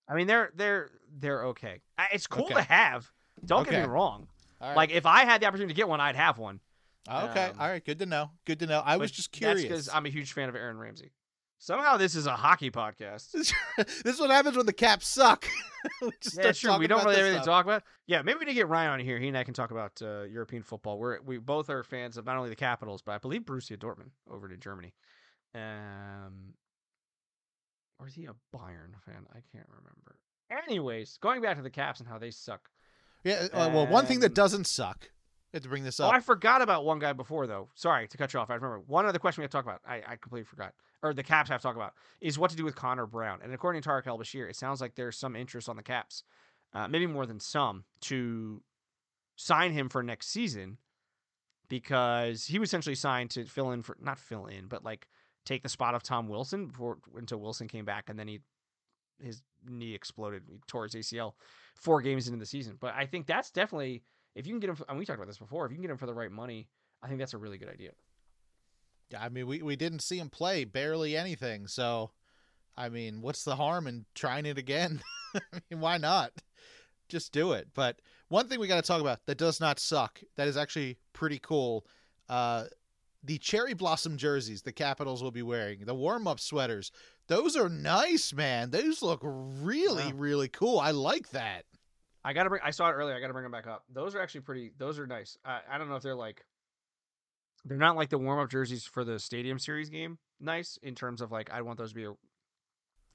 I 0.08 0.14
mean, 0.14 0.26
they're 0.26 0.50
they're 0.54 0.90
they're 1.18 1.44
okay. 1.46 1.80
It's 2.12 2.26
cool 2.26 2.44
Okay. 2.46 2.54
to 2.54 2.62
have. 2.62 3.10
Don't 3.44 3.68
get 3.68 3.82
me 3.82 3.88
wrong. 3.88 4.28
Right. 4.60 4.76
Like 4.76 4.90
if 4.90 5.06
I 5.06 5.24
had 5.24 5.40
the 5.42 5.46
opportunity 5.46 5.74
to 5.74 5.76
get 5.76 5.88
one, 5.88 6.00
I'd 6.00 6.16
have 6.16 6.38
one. 6.38 6.60
okay, 7.08 7.46
um, 7.50 7.56
all 7.60 7.68
right, 7.68 7.84
good 7.84 7.98
to 7.98 8.06
know. 8.06 8.30
Good 8.46 8.60
to 8.60 8.66
know. 8.66 8.80
I 8.84 8.96
was 8.96 9.10
just 9.10 9.30
That's 9.32 9.38
curious. 9.38 9.62
because 9.62 9.88
I'm 9.92 10.06
a 10.06 10.08
huge 10.08 10.32
fan 10.32 10.48
of 10.48 10.54
Aaron 10.56 10.78
Ramsey. 10.78 11.12
Somehow 11.58 11.96
this 11.96 12.14
is 12.14 12.26
a 12.26 12.36
hockey 12.36 12.70
podcast. 12.70 13.30
this 13.32 13.54
is 14.04 14.20
what 14.20 14.30
happens 14.30 14.56
when 14.56 14.66
the 14.66 14.72
Caps 14.72 15.06
suck. 15.08 15.46
we 16.02 16.10
just 16.20 16.62
Yeah. 16.62 16.78
We 16.78 16.86
don't 16.86 17.02
really 17.04 17.16
have 17.16 17.24
anything 17.24 17.40
to 17.42 17.46
talk 17.46 17.64
about. 17.64 17.82
Yeah, 18.06 18.22
maybe 18.22 18.38
we 18.40 18.44
need 18.46 18.52
to 18.52 18.54
get 18.56 18.68
Ryan 18.68 18.90
on 18.92 19.00
here. 19.00 19.18
He 19.18 19.28
and 19.28 19.36
I 19.38 19.44
can 19.44 19.54
talk 19.54 19.70
about 19.70 20.00
uh, 20.02 20.22
European 20.22 20.62
football. 20.62 20.98
We're 20.98 21.20
we 21.22 21.38
both 21.38 21.70
are 21.70 21.82
fans 21.82 22.16
of 22.16 22.26
not 22.26 22.36
only 22.36 22.50
the 22.50 22.56
Capitals, 22.56 23.02
but 23.02 23.12
I 23.12 23.18
believe 23.18 23.42
Borussia 23.42 23.76
Dortmund 23.78 24.10
over 24.30 24.50
in 24.50 24.60
Germany. 24.60 24.92
Um, 25.54 26.54
or 27.98 28.08
is 28.08 28.14
he 28.14 28.24
a 28.26 28.34
Bayern 28.56 28.94
fan? 29.04 29.26
I 29.30 29.40
can't 29.52 29.68
remember. 29.68 30.16
Anyways, 30.68 31.18
going 31.20 31.40
back 31.42 31.56
to 31.56 31.62
the 31.62 31.70
Caps 31.70 32.00
and 32.00 32.08
how 32.08 32.18
they 32.18 32.30
suck. 32.30 32.68
Yeah. 33.24 33.46
uh, 33.52 33.70
well, 33.72 33.86
one 33.86 34.06
thing 34.06 34.20
that 34.20 34.34
doesn't 34.34 34.66
suck. 34.66 35.08
I 35.52 35.56
had 35.58 35.62
to 35.62 35.68
bring 35.68 35.84
this 35.84 36.00
Oh, 36.00 36.06
up. 36.06 36.14
I 36.14 36.20
forgot 36.20 36.62
about 36.62 36.84
one 36.84 36.98
guy 36.98 37.12
before 37.12 37.46
though. 37.46 37.68
Sorry 37.74 38.06
to 38.08 38.16
cut 38.18 38.34
you 38.34 38.40
off. 38.40 38.50
I 38.50 38.54
remember 38.54 38.80
one 38.86 39.06
other 39.06 39.18
question 39.18 39.40
we 39.40 39.44
have 39.44 39.50
to 39.52 39.56
talk 39.56 39.64
about. 39.64 39.80
I, 39.86 40.02
I 40.06 40.16
completely 40.16 40.44
forgot. 40.44 40.74
Or 41.02 41.14
the 41.14 41.22
Caps 41.22 41.48
have 41.50 41.60
to 41.60 41.66
talk 41.66 41.76
about 41.76 41.94
is 42.20 42.38
what 42.38 42.50
to 42.50 42.56
do 42.56 42.64
with 42.64 42.74
Connor 42.76 43.06
Brown. 43.06 43.38
And 43.42 43.52
according 43.54 43.82
to 43.82 43.86
Tarik 43.88 44.06
El 44.06 44.18
Bashir, 44.18 44.48
it 44.50 44.56
sounds 44.56 44.80
like 44.80 44.94
there's 44.96 45.16
some 45.16 45.36
interest 45.36 45.68
on 45.68 45.76
the 45.76 45.82
Caps, 45.82 46.24
uh, 46.72 46.88
maybe 46.88 47.06
more 47.06 47.24
than 47.26 47.38
some, 47.40 47.84
to 48.02 48.62
sign 49.36 49.72
him 49.72 49.88
for 49.88 50.02
next 50.02 50.28
season 50.28 50.78
because 51.68 52.46
he 52.46 52.58
was 52.58 52.68
essentially 52.68 52.94
signed 52.94 53.30
to 53.30 53.44
fill 53.46 53.70
in 53.72 53.82
for 53.82 53.96
not 54.00 54.18
fill 54.18 54.46
in, 54.46 54.66
but 54.66 54.84
like 54.84 55.08
take 55.44 55.62
the 55.62 55.68
spot 55.68 55.94
of 55.94 56.02
Tom 56.02 56.28
Wilson 56.28 56.66
before 56.66 56.98
until 57.16 57.38
Wilson 57.38 57.68
came 57.68 57.84
back 57.84 58.08
and 58.08 58.18
then 58.18 58.28
he 58.28 58.40
his 59.20 59.42
knee 59.68 59.94
exploded, 59.94 60.42
he 60.48 60.58
tore 60.66 60.84
his 60.84 60.94
ACL 60.94 61.32
four 61.76 62.02
games 62.02 62.26
into 62.26 62.38
the 62.38 62.46
season. 62.46 62.76
But 62.80 62.94
I 62.96 63.06
think 63.06 63.26
that's 63.26 63.50
definitely 63.50 64.02
if 64.34 64.46
you 64.46 64.52
can 64.52 64.60
get 64.60 64.70
him, 64.70 64.76
and 64.88 64.98
we 64.98 65.04
talked 65.04 65.18
about 65.18 65.28
this 65.28 65.38
before, 65.38 65.64
if 65.66 65.72
you 65.72 65.76
can 65.76 65.82
get 65.82 65.90
him 65.90 65.96
for 65.96 66.06
the 66.06 66.14
right 66.14 66.30
money, 66.30 66.68
I 67.02 67.06
think 67.06 67.18
that's 67.18 67.34
a 67.34 67.38
really 67.38 67.58
good 67.58 67.68
idea. 67.68 67.90
I 69.18 69.28
mean, 69.28 69.46
we, 69.46 69.62
we 69.62 69.76
didn't 69.76 70.00
see 70.00 70.18
him 70.18 70.30
play 70.30 70.64
barely 70.64 71.16
anything. 71.16 71.66
So, 71.66 72.10
I 72.76 72.88
mean, 72.88 73.20
what's 73.20 73.44
the 73.44 73.56
harm 73.56 73.86
in 73.86 74.06
trying 74.14 74.46
it 74.46 74.58
again? 74.58 75.02
I 75.34 75.60
mean, 75.70 75.80
why 75.80 75.98
not? 75.98 76.32
Just 77.08 77.32
do 77.32 77.52
it. 77.52 77.68
But 77.74 78.00
one 78.28 78.48
thing 78.48 78.58
we 78.58 78.66
got 78.66 78.82
to 78.82 78.86
talk 78.86 79.00
about 79.00 79.20
that 79.26 79.38
does 79.38 79.60
not 79.60 79.78
suck, 79.78 80.20
that 80.36 80.48
is 80.48 80.56
actually 80.56 80.98
pretty 81.12 81.38
cool. 81.38 81.86
Uh, 82.28 82.64
the 83.24 83.38
cherry 83.38 83.74
blossom 83.74 84.16
jerseys 84.16 84.62
the 84.62 84.72
Capitals 84.72 85.22
will 85.22 85.30
be 85.30 85.42
wearing, 85.42 85.84
the 85.86 85.94
warm 85.94 86.26
up 86.28 86.38
sweaters, 86.38 86.92
those 87.26 87.56
are 87.56 87.68
nice, 87.68 88.32
man. 88.32 88.70
Those 88.70 89.02
look 89.02 89.20
really, 89.24 90.04
Yeah. 90.04 90.12
really 90.14 90.48
cool. 90.48 90.78
I 90.78 90.90
like 90.90 91.30
that. 91.30 91.64
I 92.24 92.32
gotta 92.32 92.48
bring. 92.50 92.62
I 92.64 92.70
saw 92.70 92.88
it 92.88 92.92
earlier. 92.92 93.14
I 93.14 93.20
gotta 93.20 93.32
bring 93.32 93.42
them 93.44 93.52
back 93.52 93.66
up. 93.66 93.84
Those 93.92 94.14
are 94.14 94.20
actually 94.20 94.42
pretty. 94.42 94.72
Those 94.78 94.98
are 94.98 95.06
nice. 95.06 95.36
I, 95.44 95.60
I 95.70 95.78
don't 95.78 95.88
know 95.88 95.96
if 95.96 96.02
they're 96.02 96.14
like 96.14 96.44
they're 97.66 97.78
not 97.78 97.96
like 97.96 98.10
the 98.10 98.18
warm 98.18 98.38
up 98.40 98.50
jerseys 98.50 98.84
for 98.84 99.04
the 99.04 99.18
Stadium 99.18 99.58
Series 99.58 99.88
game. 99.90 100.18
Nice 100.40 100.78
in 100.82 100.94
terms 100.94 101.20
of 101.20 101.32
like 101.32 101.50
I 101.50 101.62
want 101.62 101.78
those 101.78 101.90
to 101.90 101.94
be 101.94 102.04
a, 102.04 102.08
you 102.10 102.16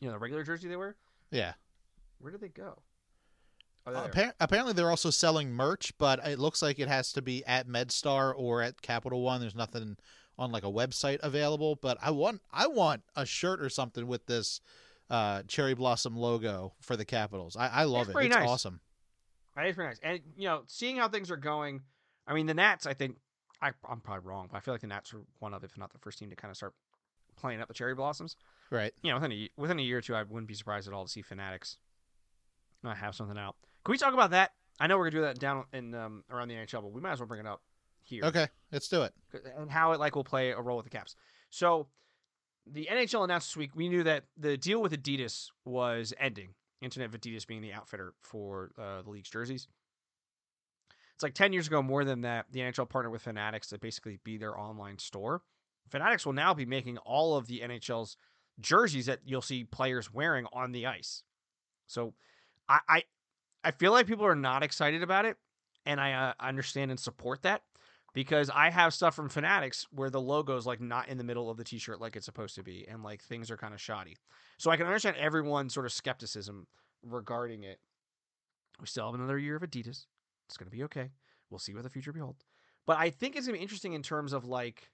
know, 0.01 0.11
the 0.13 0.17
regular 0.19 0.43
jersey 0.43 0.67
they 0.67 0.75
wear. 0.75 0.95
Yeah. 1.31 1.53
Where 2.19 2.31
did 2.31 2.41
they 2.41 2.47
go? 2.49 2.81
Oh, 3.85 3.93
Uh, 3.93 4.07
appar- 4.09 4.33
apparently, 4.39 4.73
they're 4.73 4.89
also 4.89 5.09
selling 5.09 5.51
merch, 5.51 5.97
but 5.97 6.19
it 6.27 6.37
looks 6.39 6.61
like 6.61 6.79
it 6.79 6.87
has 6.87 7.11
to 7.13 7.21
be 7.21 7.43
at 7.45 7.67
MedStar 7.67 8.33
or 8.35 8.61
at 8.61 8.81
Capital 8.81 9.21
One. 9.21 9.41
There's 9.41 9.55
nothing 9.55 9.97
on 10.37 10.51
like 10.51 10.63
a 10.63 10.67
website 10.71 11.19
available. 11.21 11.75
But 11.75 11.97
I 12.01 12.11
want 12.11 12.41
I 12.51 12.67
want 12.67 13.03
a 13.15 13.25
shirt 13.25 13.61
or 13.61 13.69
something 13.69 14.05
with 14.07 14.25
this 14.27 14.61
uh, 15.09 15.43
cherry 15.47 15.73
blossom 15.73 16.15
logo 16.15 16.73
for 16.81 16.95
the 16.95 17.05
Capitals. 17.05 17.55
I, 17.57 17.67
I 17.67 17.83
love 17.85 18.09
It's 18.09 18.17
it. 18.19 18.25
It's 18.25 18.35
nice. 18.35 18.47
awesome. 18.49 18.79
That 19.55 19.65
is 19.67 19.75
pretty 19.75 19.89
nice. 19.89 19.99
And 20.03 20.19
you 20.37 20.47
know, 20.47 20.63
seeing 20.67 20.97
how 20.97 21.09
things 21.09 21.31
are 21.31 21.37
going, 21.37 21.81
I 22.27 22.33
mean, 22.33 22.45
the 22.45 22.53
Nats. 22.53 22.85
I 22.85 22.93
think 22.93 23.17
I, 23.61 23.71
I'm 23.89 23.99
probably 24.01 24.25
wrong, 24.27 24.47
but 24.51 24.57
I 24.57 24.59
feel 24.61 24.73
like 24.73 24.81
the 24.81 24.87
Nats 24.87 25.13
are 25.13 25.21
one 25.39 25.53
of, 25.53 25.63
if 25.63 25.77
not 25.77 25.91
the 25.91 25.99
first 25.99 26.19
team 26.19 26.29
to 26.29 26.35
kind 26.35 26.51
of 26.51 26.55
start 26.57 26.73
playing 27.35 27.59
up 27.59 27.67
the 27.67 27.73
cherry 27.73 27.95
blossoms. 27.95 28.35
Right. 28.69 28.93
You 29.01 29.09
know, 29.11 29.15
within 29.17 29.31
a 29.31 29.49
within 29.57 29.79
a 29.79 29.81
year 29.81 29.97
or 29.97 30.01
two, 30.01 30.15
I 30.15 30.23
wouldn't 30.23 30.47
be 30.47 30.53
surprised 30.53 30.87
at 30.87 30.93
all 30.93 31.05
to 31.05 31.11
see 31.11 31.21
Fanatics 31.21 31.77
uh, 32.85 32.93
have 32.93 33.15
something 33.15 33.37
out. 33.37 33.55
Can 33.83 33.91
we 33.91 33.97
talk 33.97 34.13
about 34.13 34.31
that? 34.31 34.51
I 34.79 34.87
know 34.87 34.97
we're 34.97 35.09
gonna 35.09 35.21
do 35.21 35.27
that 35.27 35.39
down 35.39 35.65
in 35.73 35.93
um, 35.93 36.23
around 36.29 36.47
the 36.47 36.55
NHL, 36.55 36.81
but 36.81 36.91
we 36.91 37.01
might 37.01 37.11
as 37.13 37.19
well 37.19 37.27
bring 37.27 37.39
it 37.41 37.47
up 37.47 37.61
here. 38.03 38.23
Okay. 38.25 38.47
Let's 38.71 38.87
do 38.87 39.03
it. 39.03 39.13
and 39.57 39.69
how 39.69 39.91
it 39.91 39.99
like 39.99 40.15
will 40.15 40.23
play 40.23 40.51
a 40.51 40.61
role 40.61 40.77
with 40.77 40.85
the 40.85 40.89
Caps. 40.89 41.15
So 41.49 41.87
the 42.65 42.87
NHL 42.91 43.23
announced 43.23 43.49
this 43.49 43.57
week 43.57 43.75
we 43.75 43.89
knew 43.89 44.03
that 44.03 44.25
the 44.37 44.57
deal 44.57 44.81
with 44.81 44.91
Adidas 44.91 45.47
was 45.65 46.13
ending. 46.19 46.49
Internet 46.81 47.13
of 47.13 47.19
Adidas 47.19 47.45
being 47.45 47.61
the 47.61 47.73
outfitter 47.73 48.13
for 48.21 48.71
uh, 48.77 49.01
the 49.01 49.09
league's 49.09 49.29
jerseys. 49.29 49.67
It's 51.13 51.23
like 51.23 51.33
10 51.33 51.51
years 51.51 51.67
ago, 51.67 51.81
more 51.81 52.05
than 52.05 52.21
that, 52.21 52.45
the 52.49 52.61
NHL 52.61 52.87
partnered 52.87 53.11
with 53.11 53.23
Fanatics 53.23 53.67
to 53.67 53.77
basically 53.77 54.19
be 54.23 54.37
their 54.37 54.57
online 54.57 54.97
store. 54.97 55.41
Fanatics 55.89 56.25
will 56.25 56.31
now 56.31 56.53
be 56.53 56.65
making 56.65 56.97
all 56.99 57.35
of 57.35 57.47
the 57.47 57.59
NHL's 57.59 58.15
jerseys 58.61 59.07
that 59.07 59.19
you'll 59.25 59.41
see 59.41 59.65
players 59.65 60.13
wearing 60.13 60.45
on 60.53 60.71
the 60.71 60.85
ice. 60.85 61.23
So 61.87 62.13
I 62.69 62.79
I, 62.87 63.03
I 63.63 63.71
feel 63.71 63.91
like 63.91 64.07
people 64.07 64.25
are 64.25 64.35
not 64.35 64.63
excited 64.63 65.03
about 65.03 65.25
it, 65.25 65.37
and 65.85 65.99
I 65.99 66.13
uh, 66.13 66.33
understand 66.39 66.91
and 66.91 66.99
support 66.99 67.41
that 67.43 67.61
because 68.13 68.49
I 68.49 68.69
have 68.69 68.93
stuff 68.93 69.15
from 69.15 69.29
Fanatics 69.29 69.85
where 69.91 70.09
the 70.09 70.21
logo's 70.21 70.65
like 70.65 70.81
not 70.81 71.09
in 71.09 71.17
the 71.17 71.23
middle 71.23 71.49
of 71.49 71.57
the 71.57 71.63
t-shirt 71.63 72.01
like 72.01 72.15
it's 72.15 72.25
supposed 72.25 72.55
to 72.55 72.63
be 72.63 72.85
and 72.89 73.03
like 73.03 73.21
things 73.21 73.51
are 73.51 73.57
kind 73.57 73.73
of 73.73 73.81
shoddy. 73.81 74.17
So 74.57 74.71
I 74.71 74.77
can 74.77 74.87
understand 74.87 75.17
everyone's 75.17 75.73
sort 75.73 75.85
of 75.85 75.91
skepticism 75.91 76.67
regarding 77.03 77.63
it. 77.63 77.79
We 78.79 78.87
still 78.87 79.05
have 79.05 79.15
another 79.15 79.37
year 79.37 79.55
of 79.55 79.61
Adidas. 79.61 80.05
It's 80.47 80.57
going 80.57 80.69
to 80.69 80.75
be 80.75 80.83
okay. 80.83 81.11
We'll 81.49 81.59
see 81.59 81.73
what 81.73 81.83
the 81.83 81.89
future 81.89 82.13
beholds. 82.13 82.45
But 82.87 82.97
I 82.97 83.09
think 83.09 83.35
it's 83.35 83.45
going 83.45 83.55
to 83.55 83.59
be 83.59 83.63
interesting 83.63 83.93
in 83.93 84.01
terms 84.01 84.33
of 84.33 84.45
like 84.45 84.89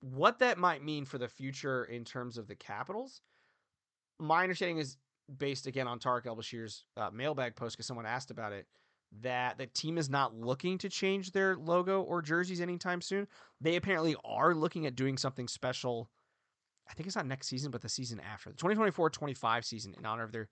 what 0.00 0.38
that 0.40 0.58
might 0.58 0.82
mean 0.82 1.04
for 1.04 1.18
the 1.18 1.28
future 1.28 1.84
in 1.84 2.04
terms 2.04 2.38
of 2.38 2.48
the 2.48 2.56
Capitals. 2.56 3.20
My 4.18 4.42
understanding 4.42 4.78
is 4.78 4.96
based 5.38 5.66
again 5.66 5.86
on 5.86 5.98
Tarik 5.98 6.26
El 6.26 6.36
Bashir's 6.36 6.84
uh, 6.96 7.10
mailbag 7.12 7.56
post 7.56 7.76
because 7.76 7.86
someone 7.86 8.06
asked 8.06 8.30
about 8.30 8.52
it 8.52 8.66
that 9.22 9.58
the 9.58 9.66
team 9.66 9.98
is 9.98 10.08
not 10.08 10.34
looking 10.34 10.78
to 10.78 10.88
change 10.88 11.32
their 11.32 11.56
logo 11.56 12.02
or 12.02 12.22
jerseys 12.22 12.60
anytime 12.60 13.00
soon. 13.00 13.26
They 13.60 13.76
apparently 13.76 14.16
are 14.24 14.54
looking 14.54 14.86
at 14.86 14.94
doing 14.94 15.16
something 15.16 15.48
special. 15.48 16.08
I 16.88 16.94
think 16.94 17.06
it's 17.06 17.16
not 17.16 17.26
next 17.26 17.48
season, 17.48 17.70
but 17.70 17.80
the 17.80 17.88
season 17.88 18.20
after 18.20 18.50
the 18.50 18.56
2024-25 18.56 19.64
season 19.64 19.94
in 19.98 20.06
honor 20.06 20.24
of 20.24 20.32
their 20.32 20.48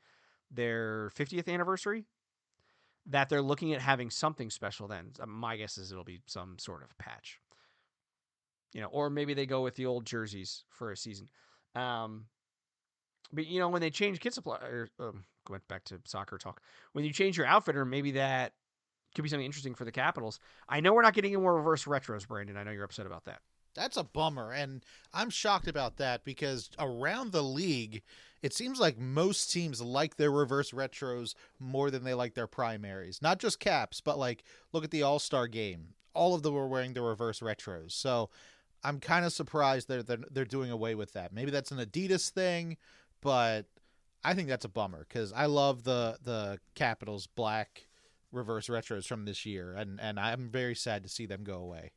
their 0.51 1.11
50th 1.17 1.49
anniversary. 1.49 2.07
That 3.11 3.31
they're 3.31 3.43
looking 3.43 3.73
at 3.73 3.81
having 3.81 4.11
something 4.11 4.51
special 4.51 4.87
then. 4.87 5.13
My 5.27 5.57
guess 5.57 5.79
is 5.79 5.93
it'll 5.93 6.05
be 6.05 6.21
some 6.27 6.59
sort 6.59 6.83
of 6.83 6.97
patch. 6.99 7.41
You 8.75 8.83
know, 8.83 8.89
or 8.89 9.09
maybe 9.09 9.33
they 9.33 9.47
go 9.47 9.63
with 9.63 9.77
the 9.77 9.87
old 9.87 10.05
jerseys 10.05 10.65
for 10.69 10.91
a 10.91 10.97
season. 10.97 11.29
Um, 11.75 12.27
but 13.33 13.47
you 13.47 13.61
know, 13.61 13.69
when 13.69 13.81
they 13.81 13.91
change 13.91 14.21
kit 14.21 14.35
supply, 14.35 14.57
or 14.57 14.89
um, 15.01 15.25
went 15.51 15.67
back 15.69 15.85
to 15.85 16.01
soccer 16.05 16.39
talk. 16.39 16.61
When 16.93 17.05
you 17.05 17.13
change 17.13 17.37
your 17.37 17.47
outfitter, 17.47 17.85
maybe 17.85 18.13
that 18.13 18.53
could 19.15 19.23
be 19.23 19.29
something 19.29 19.47
interesting 19.47 19.75
for 19.75 19.85
the 19.85 19.93
Capitals. 19.93 20.39
I 20.69 20.81
know 20.81 20.93
we're 20.93 21.03
not 21.03 21.15
getting 21.15 21.33
any 21.33 21.43
more 21.43 21.57
reverse 21.57 21.85
retros, 21.85 22.27
Brandon. 22.27 22.57
I 22.57 22.65
know 22.65 22.71
you're 22.71 22.85
upset 22.85 23.07
about 23.07 23.25
that. 23.25 23.41
That's 23.75 23.97
a 23.97 24.05
bummer, 24.05 24.53
and 24.53 24.85
I'm 25.13 25.31
shocked 25.31 25.69
about 25.69 25.99
that 25.99 26.25
because 26.25 26.71
around 26.79 27.33
the 27.33 27.43
league, 27.43 28.03
it 28.43 28.53
seems 28.53 28.81
like 28.81 28.99
most 28.99 29.53
teams 29.53 29.81
like 29.81 30.17
their 30.17 30.31
reverse 30.31 30.73
retros 30.73 31.35
more 31.61 31.91
than 31.91 32.03
they 32.03 32.15
like 32.15 32.35
their 32.35 32.47
primaries. 32.47 33.21
Not 33.23 33.39
just 33.39 33.61
Caps, 33.61 34.01
but 34.01 34.19
like 34.19 34.43
look 34.73 34.85
at 34.85 34.91
the 34.91 35.03
All 35.03 35.19
Star 35.19 35.47
game. 35.47 35.95
All 36.15 36.35
of 36.35 36.43
them 36.43 36.55
were 36.55 36.67
wearing 36.67 36.95
the 36.95 37.03
reverse 37.03 37.41
retros, 37.41 37.93
so 37.93 38.31
I'm 38.83 38.99
kind 38.99 39.25
of 39.25 39.33
surprised 39.33 39.87
they're, 39.87 40.03
they're 40.03 40.19
they're 40.31 40.45
doing 40.45 40.71
away 40.71 40.95
with 40.95 41.13
that. 41.13 41.33
Maybe 41.33 41.51
that's 41.53 41.71
an 41.71 41.79
Adidas 41.79 42.31
thing, 42.31 42.77
but 43.21 43.67
I 44.25 44.35
think 44.35 44.49
that's 44.49 44.65
a 44.65 44.69
bummer 44.69 45.07
because 45.09 45.33
I 45.33 45.47
love 45.47 45.85
the 45.85 46.19
the 46.23 46.59
Capitals 46.75 47.27
black 47.27 47.87
reverse 48.33 48.69
retros 48.69 49.07
from 49.07 49.25
this 49.25 49.47
year, 49.47 49.75
and 49.75 50.01
and 50.01 50.19
I'm 50.19 50.51
very 50.51 50.75
sad 50.75 51.03
to 51.03 51.09
see 51.09 51.27
them 51.27 51.45
go 51.45 51.59
away. 51.59 51.93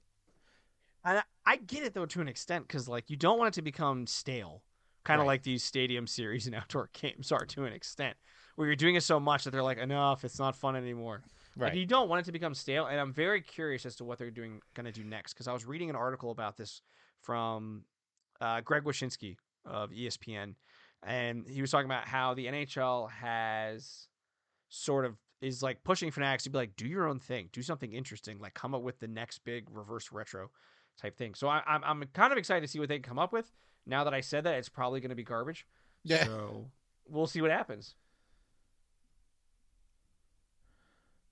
I, 1.04 1.24
I 1.46 1.58
get 1.58 1.84
it 1.84 1.94
though 1.94 2.06
to 2.06 2.22
an 2.22 2.28
extent 2.28 2.68
because 2.68 2.88
like 2.88 3.10
you 3.10 3.18
don't 3.18 3.40
want 3.40 3.50
it 3.50 3.54
to 3.56 3.62
become 3.62 4.06
stale, 4.08 4.64
kind 5.04 5.20
of 5.20 5.26
Right. 5.26 5.34
like 5.34 5.44
these 5.44 5.64
stadium 5.64 6.08
series 6.08 6.46
and 6.46 6.56
outdoor 6.56 6.90
games 6.94 7.32
are 7.32 7.46
to 7.46 7.66
an 7.66 7.74
extent, 7.74 8.18
where 8.56 8.68
you're 8.68 8.76
doing 8.76 8.96
it 8.96 9.04
so 9.04 9.20
much 9.20 9.44
that 9.44 9.52
they're 9.52 9.64
like 9.64 9.78
enough, 9.80 10.24
it's 10.24 10.40
not 10.40 10.56
fun 10.56 10.76
anymore. 10.76 11.24
Like 11.60 11.74
Right. 11.74 11.76
you 11.76 11.86
don't 11.86 12.08
want 12.08 12.22
it 12.22 12.26
to 12.26 12.32
become 12.32 12.54
stale, 12.54 12.86
and 12.86 13.00
I'm 13.00 13.14
very 13.14 13.42
curious 13.42 13.86
as 13.86 13.96
to 13.98 14.04
what 14.06 14.18
they're 14.20 14.32
doing 14.32 14.62
going 14.74 14.86
to 14.86 14.92
do 14.92 15.04
next 15.04 15.34
because 15.34 15.48
I 15.48 15.54
was 15.54 15.66
reading 15.66 15.90
an 15.90 15.96
article 15.96 16.32
about 16.32 16.56
this 16.56 16.82
from 17.20 17.84
uh, 18.40 18.62
Greg 18.62 18.84
Wyshynski 18.84 19.36
of 19.66 19.92
ESPN, 19.92 20.56
and 21.04 21.46
he 21.48 21.62
was 21.62 21.72
talking 21.72 21.86
about 21.86 22.08
how 22.08 22.34
the 22.34 22.46
NHL 22.46 23.10
has 23.12 24.08
sort 24.70 25.06
of 25.06 25.18
is 25.42 25.64
like 25.64 25.84
pushing 25.84 26.12
fanatics 26.12 26.44
to 26.44 26.50
be 26.50 26.58
like, 26.58 26.76
do 26.76 26.88
your 26.88 27.08
own 27.08 27.20
thing, 27.20 27.50
do 27.52 27.62
something 27.62 27.92
interesting, 27.92 28.40
like 28.40 28.54
come 28.54 28.76
up 28.76 28.82
with 28.82 29.00
the 29.00 29.08
next 29.08 29.40
big 29.44 29.68
reverse 29.72 30.12
retro 30.12 30.50
type 31.02 31.18
thing. 31.18 31.34
So 31.34 31.48
I, 31.48 31.64
I'm 31.66 31.84
I'm 31.84 32.04
kind 32.14 32.32
of 32.32 32.38
excited 32.38 32.62
to 32.62 32.68
see 32.68 32.80
what 32.80 32.90
they 32.90 33.00
come 33.00 33.20
up 33.20 33.34
with. 33.34 33.52
Now 33.86 34.04
that 34.04 34.14
I 34.14 34.22
said 34.22 34.44
that, 34.44 34.56
it's 34.56 34.70
probably 34.70 35.00
going 35.00 35.10
to 35.10 35.16
be 35.16 35.24
garbage. 35.24 35.66
Yeah. 36.04 36.26
So 36.26 36.70
we'll 37.08 37.28
see 37.28 37.42
what 37.42 37.52
happens. 37.52 37.96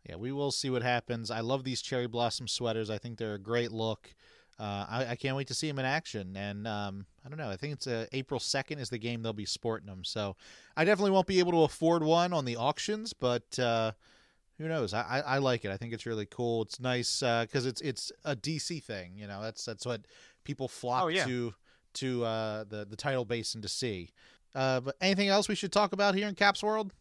Yeah, 0.07 0.15
we 0.15 0.31
will 0.31 0.51
see 0.51 0.71
what 0.71 0.81
happens. 0.81 1.29
I 1.29 1.41
love 1.41 1.63
these 1.63 1.83
cherry 1.83 2.07
blossom 2.07 2.47
sweaters. 2.47 2.89
I 2.89 2.97
think 2.97 3.19
they're 3.19 3.35
a 3.35 3.39
great 3.39 3.71
look. 3.71 4.15
Uh, 4.59 4.85
I, 4.89 5.05
I 5.11 5.15
can't 5.15 5.37
wait 5.37 5.47
to 5.47 5.53
see 5.53 5.67
them 5.67 5.79
in 5.79 5.85
action. 5.85 6.35
And 6.35 6.67
um, 6.67 7.05
I 7.25 7.29
don't 7.29 7.37
know. 7.37 7.49
I 7.49 7.55
think 7.55 7.73
it's 7.73 7.87
uh, 7.87 8.07
April 8.11 8.39
second 8.41 8.79
is 8.79 8.89
the 8.89 8.97
game 8.97 9.21
they'll 9.23 9.31
be 9.31 9.45
sporting 9.45 9.87
them. 9.87 10.03
So 10.03 10.35
I 10.75 10.83
definitely 10.83 11.11
won't 11.11 11.27
be 11.27 11.39
able 11.39 11.53
to 11.53 11.63
afford 11.63 12.03
one 12.03 12.33
on 12.33 12.43
the 12.43 12.57
auctions, 12.57 13.13
but 13.13 13.57
uh, 13.57 13.93
who 14.57 14.67
knows? 14.67 14.93
I, 14.93 15.01
I, 15.01 15.19
I 15.19 15.37
like 15.37 15.63
it. 15.63 15.71
I 15.71 15.77
think 15.77 15.93
it's 15.93 16.05
really 16.05 16.25
cool. 16.25 16.63
It's 16.63 16.79
nice 16.79 17.21
because 17.21 17.65
it's 17.65 17.79
it's 17.79 18.11
a 18.25 18.35
DC 18.35 18.83
thing. 18.83 19.13
You 19.15 19.27
know, 19.27 19.41
that's 19.41 19.63
that's 19.63 19.85
what 19.85 20.01
people 20.43 20.67
flock 20.67 21.05
Oh, 21.05 21.07
yeah. 21.07 21.23
to 21.25 21.53
to 21.93 22.25
uh, 22.25 22.63
the 22.65 22.85
the 22.85 22.97
Tidal 22.97 23.23
Basin 23.23 23.61
to 23.61 23.69
see. 23.69 24.11
Uh, 24.53 24.81
but 24.81 24.95
anything 24.99 25.29
else 25.29 25.47
we 25.47 25.55
should 25.55 25.71
talk 25.71 25.93
about 25.93 26.15
here 26.15 26.27
in 26.27 26.35
Caps 26.35 26.61
World? 26.61 26.91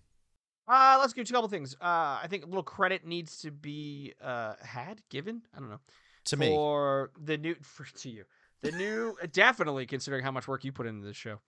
Uh, 0.68 0.98
let's 1.00 1.12
give 1.14 1.28
you 1.28 1.32
a 1.32 1.36
couple 1.36 1.48
things. 1.48 1.74
Uh, 1.80 2.20
I 2.22 2.26
think 2.28 2.44
a 2.44 2.46
little 2.46 2.62
credit 2.62 3.04
needs 3.06 3.38
to 3.38 3.50
be 3.50 4.12
uh 4.22 4.54
had 4.62 5.00
given. 5.08 5.42
I 5.56 5.58
don't 5.58 5.70
know 5.70 5.80
To 6.28 6.36
me, 6.36 6.48
for 6.48 7.10
the 7.20 7.36
new 7.36 7.54
for 7.62 7.84
to 7.84 8.10
you 8.10 8.24
the 8.62 8.72
new 8.72 9.16
definitely 9.32 9.86
considering 9.86 10.24
how 10.24 10.30
much 10.30 10.48
work 10.48 10.64
you 10.64 10.72
put 10.72 10.86
into 10.86 11.06
this 11.06 11.16
show. 11.16 11.40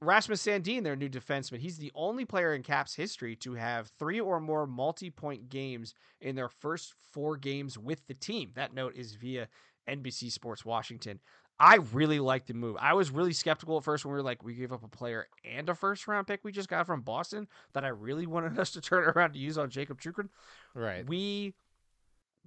Rasmus 0.00 0.44
Sandin, 0.44 0.82
their 0.82 0.96
new 0.96 1.08
defenseman, 1.08 1.60
he's 1.60 1.78
the 1.78 1.92
only 1.94 2.24
player 2.24 2.54
in 2.54 2.62
Caps 2.62 2.94
history 2.94 3.36
to 3.36 3.54
have 3.54 3.90
three 3.98 4.20
or 4.20 4.40
more 4.40 4.66
multi-point 4.66 5.48
games 5.48 5.94
in 6.20 6.36
their 6.36 6.48
first 6.48 6.94
four 7.12 7.36
games 7.36 7.78
with 7.78 8.06
the 8.06 8.14
team. 8.14 8.50
That 8.54 8.74
note 8.74 8.96
is 8.96 9.14
via 9.14 9.48
NBC 9.88 10.30
Sports 10.30 10.64
Washington. 10.64 11.20
I 11.58 11.76
really 11.92 12.18
like 12.18 12.46
the 12.46 12.54
move. 12.54 12.76
I 12.80 12.94
was 12.94 13.12
really 13.12 13.32
skeptical 13.32 13.78
at 13.78 13.84
first 13.84 14.04
when 14.04 14.12
we 14.12 14.18
were 14.18 14.24
like, 14.24 14.42
we 14.42 14.54
gave 14.54 14.72
up 14.72 14.82
a 14.82 14.88
player 14.88 15.28
and 15.44 15.68
a 15.68 15.74
first 15.74 16.08
round 16.08 16.26
pick 16.26 16.40
we 16.42 16.50
just 16.50 16.68
got 16.68 16.84
from 16.84 17.02
Boston 17.02 17.46
that 17.72 17.84
I 17.84 17.88
really 17.88 18.26
wanted 18.26 18.58
us 18.58 18.72
to 18.72 18.80
turn 18.80 19.04
around 19.04 19.34
to 19.34 19.38
use 19.38 19.56
on 19.56 19.70
Jakob 19.70 20.00
Chychrun. 20.00 20.28
right? 20.74 21.06
We 21.06 21.54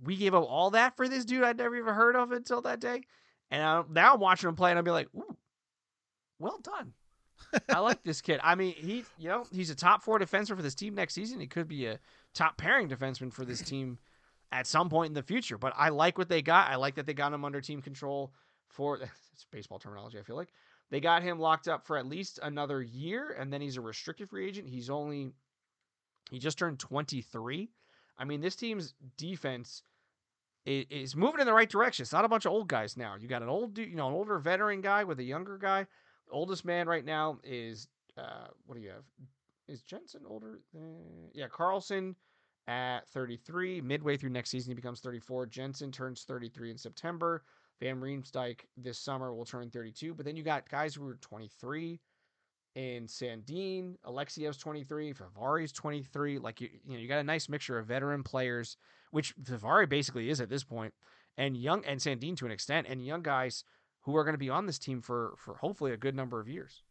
we 0.03 0.15
gave 0.15 0.33
up 0.33 0.45
all 0.47 0.71
that 0.71 0.95
for 0.95 1.07
this 1.07 1.25
dude 1.25 1.43
I'd 1.43 1.57
never 1.57 1.75
even 1.75 1.93
heard 1.93 2.15
of 2.15 2.31
until 2.31 2.61
that 2.61 2.79
day, 2.79 3.01
and 3.51 3.63
I, 3.63 3.83
now 3.89 4.13
I'm 4.13 4.19
watching 4.19 4.49
him 4.49 4.55
play 4.55 4.71
and 4.71 4.77
I'll 4.77 4.83
be 4.83 4.91
like, 4.91 5.07
ooh, 5.15 5.37
well 6.39 6.59
done. 6.61 6.93
I 7.69 7.79
like 7.79 8.03
this 8.03 8.21
kid. 8.21 8.39
I 8.43 8.55
mean, 8.55 8.73
he 8.73 9.03
you 9.17 9.29
know 9.29 9.45
he's 9.51 9.69
a 9.69 9.75
top 9.75 10.03
four 10.03 10.19
defenseman 10.19 10.55
for 10.55 10.61
this 10.61 10.75
team 10.75 10.95
next 10.95 11.13
season. 11.13 11.39
He 11.39 11.47
could 11.47 11.67
be 11.67 11.85
a 11.85 11.99
top 12.33 12.57
pairing 12.57 12.89
defenseman 12.89 13.31
for 13.31 13.45
this 13.45 13.61
team 13.61 13.97
at 14.51 14.67
some 14.67 14.89
point 14.89 15.09
in 15.09 15.13
the 15.13 15.23
future. 15.23 15.57
But 15.57 15.73
I 15.75 15.89
like 15.89 16.17
what 16.17 16.29
they 16.29 16.41
got. 16.41 16.69
I 16.69 16.75
like 16.75 16.95
that 16.95 17.05
they 17.05 17.13
got 17.13 17.33
him 17.33 17.45
under 17.45 17.61
team 17.61 17.81
control 17.81 18.33
for 18.67 18.97
it's 19.33 19.45
baseball 19.51 19.79
terminology. 19.79 20.19
I 20.19 20.23
feel 20.23 20.35
like 20.35 20.51
they 20.89 20.99
got 20.99 21.23
him 21.23 21.39
locked 21.39 21.67
up 21.67 21.85
for 21.85 21.97
at 21.97 22.05
least 22.05 22.39
another 22.41 22.81
year, 22.81 23.35
and 23.39 23.51
then 23.51 23.61
he's 23.61 23.77
a 23.77 23.81
restricted 23.81 24.29
free 24.29 24.47
agent. 24.47 24.67
He's 24.67 24.89
only 24.89 25.31
he 26.31 26.39
just 26.39 26.57
turned 26.57 26.79
23. 26.79 27.69
I 28.17 28.25
mean, 28.25 28.41
this 28.41 28.55
team's 28.55 28.93
defense 29.17 29.83
is 30.65 31.15
moving 31.15 31.39
in 31.39 31.45
the 31.45 31.53
right 31.53 31.69
direction. 31.69 32.03
It's 32.03 32.11
not 32.11 32.25
a 32.25 32.27
bunch 32.27 32.45
of 32.45 32.51
old 32.51 32.67
guys 32.67 32.97
now. 32.97 33.15
You 33.17 33.27
got 33.27 33.41
an 33.41 33.49
old, 33.49 33.77
you 33.77 33.95
know, 33.95 34.07
an 34.07 34.13
older 34.13 34.37
veteran 34.37 34.81
guy 34.81 35.03
with 35.03 35.19
a 35.19 35.23
younger 35.23 35.57
guy. 35.57 35.85
The 36.27 36.33
oldest 36.33 36.65
man 36.65 36.87
right 36.87 37.05
now 37.05 37.39
is 37.43 37.87
uh, 38.17 38.47
what 38.65 38.75
do 38.75 38.81
you 38.81 38.89
have? 38.89 39.03
Is 39.67 39.81
Jensen 39.81 40.21
older? 40.27 40.59
Than... 40.73 41.29
Yeah, 41.33 41.47
Carlson 41.47 42.15
at 42.67 43.07
33. 43.09 43.81
Midway 43.81 44.17
through 44.17 44.31
next 44.31 44.49
season, 44.49 44.71
he 44.71 44.75
becomes 44.75 44.99
34. 44.99 45.45
Jensen 45.45 45.91
turns 45.91 46.23
33 46.23 46.71
in 46.71 46.77
September. 46.77 47.43
Van 47.79 48.01
Riemsdyk 48.01 48.61
this 48.75 48.97
summer 48.97 49.33
will 49.33 49.45
turn 49.45 49.69
32. 49.69 50.13
But 50.13 50.25
then 50.25 50.35
you 50.35 50.43
got 50.43 50.69
guys 50.69 50.95
who 50.95 51.07
are 51.07 51.15
23 51.15 51.99
in 52.77 53.07
Sandin, 53.07 53.95
Alexeyev's 54.05 54.57
23, 54.57 55.11
Fehervary's 55.11 55.71
23. 55.71 56.37
Like 56.37 56.61
you, 56.61 56.69
you 56.85 56.93
know, 56.93 56.99
you 56.99 57.07
got 57.07 57.17
a 57.17 57.23
nice 57.23 57.49
mixture 57.49 57.79
of 57.79 57.87
veteran 57.87 58.21
players, 58.21 58.77
which 59.09 59.35
Fehervary 59.37 59.89
basically 59.89 60.29
is 60.29 60.39
at 60.39 60.47
this 60.47 60.63
point, 60.63 60.93
and 61.37 61.57
young 61.57 61.83
and 61.85 61.99
Sandin 61.99 62.37
to 62.37 62.45
an 62.45 62.51
extent, 62.51 62.85
and 62.87 63.03
young 63.03 63.23
guys 63.23 63.63
who 64.01 64.15
are 64.15 64.23
going 64.23 64.35
to 64.35 64.39
be 64.39 64.51
on 64.51 64.67
this 64.67 64.77
team 64.77 65.01
for 65.01 65.33
for 65.37 65.55
hopefully 65.55 65.91
a 65.91 65.97
good 65.97 66.15
number 66.15 66.39
of 66.39 66.47
years. 66.47 66.83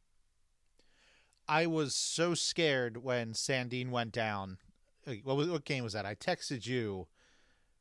I 1.48 1.66
was 1.66 1.94
so 1.94 2.34
scared 2.34 3.04
when 3.04 3.32
Sandin 3.32 3.90
went 3.90 4.10
down. 4.10 4.58
Uh, 5.06 5.12
what 5.22 5.36
was, 5.36 5.48
what 5.48 5.64
game 5.64 5.84
was 5.84 5.92
that? 5.92 6.04
I 6.04 6.16
texted 6.16 6.66
you. 6.66 7.06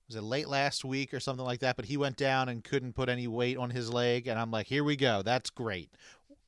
Was 0.07 0.15
it 0.15 0.21
late 0.21 0.47
last 0.47 0.85
week 0.85 1.11
or 1.15 1.19
something 1.19 1.43
like 1.43 1.61
that? 1.61 1.75
But 1.75 1.85
he 1.85 1.97
went 1.97 2.17
down 2.17 2.47
and 2.49 2.63
couldn't 2.63 2.93
put 2.93 3.09
any 3.09 3.25
weight 3.25 3.57
on 3.57 3.71
his 3.71 3.91
leg, 3.91 4.27
and 4.27 4.39
I'm 4.39 4.51
like, 4.51 4.67
here 4.67 4.83
we 4.83 4.95
go. 4.95 5.23
That's 5.23 5.49
great, 5.49 5.89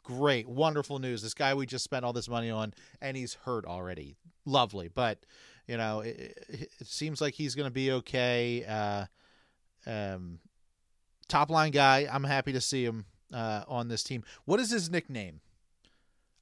great, 0.08 0.48
wonderful 0.48 1.00
news. 1.00 1.22
This 1.22 1.34
guy 1.34 1.54
we 1.54 1.66
just 1.66 1.84
spent 1.84 2.06
all 2.06 2.14
this 2.14 2.30
money 2.30 2.50
on, 2.50 2.74
and 3.02 3.18
he's 3.18 3.34
hurt 3.34 3.66
already. 3.66 4.16
Lovely, 4.46 4.88
but 4.88 5.20
you 5.68 5.76
know, 5.76 6.00
it, 6.00 6.48
it, 6.48 6.88
seems 6.88 7.20
like 7.20 7.34
he's 7.34 7.56
going 7.56 7.68
to 7.68 7.74
be 7.74 7.92
okay. 7.92 8.64
Uh, 8.66 9.06
um, 9.86 10.40
top 11.28 11.50
line 11.50 11.72
guy. 11.72 12.08
I'm 12.10 12.24
happy 12.24 12.54
to 12.54 12.62
see 12.62 12.86
him 12.86 13.06
uh, 13.34 13.64
on 13.68 13.90
this 13.90 14.02
team. 14.02 14.24
What 14.46 14.62
is 14.62 14.72
his 14.72 14.90
nickname? 14.90 15.42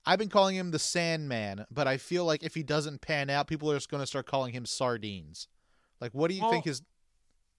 I've 0.06 0.20
been 0.20 0.30
calling 0.30 0.56
him 0.56 0.70
the 0.70 0.78
Sandman, 0.78 1.66
but 1.72 1.88
I 1.88 1.98
feel 1.98 2.24
like 2.24 2.44
if 2.44 2.54
he 2.54 2.62
doesn't 2.62 3.02
pan 3.02 3.32
out, 3.32 3.48
people 3.48 3.72
are 3.72 3.76
just 3.76 3.90
going 3.90 4.04
to 4.04 4.08
start 4.08 4.28
calling 4.28 4.54
him 4.54 4.68
Sardines. 4.68 5.48
Like, 6.00 6.14
what 6.14 6.30
do 6.30 6.36
you 6.36 6.44
Well, 6.44 6.52
think 6.52 6.66
his? 6.66 6.84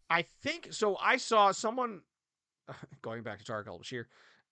I 0.08 0.22
think 0.22 0.68
so. 0.70 0.96
I 1.02 1.16
saw 1.16 1.50
someone 1.50 2.02
going 3.02 3.24
back 3.24 3.40
to 3.40 3.44
Tarik 3.44 3.66
El-Bashir. 3.66 4.04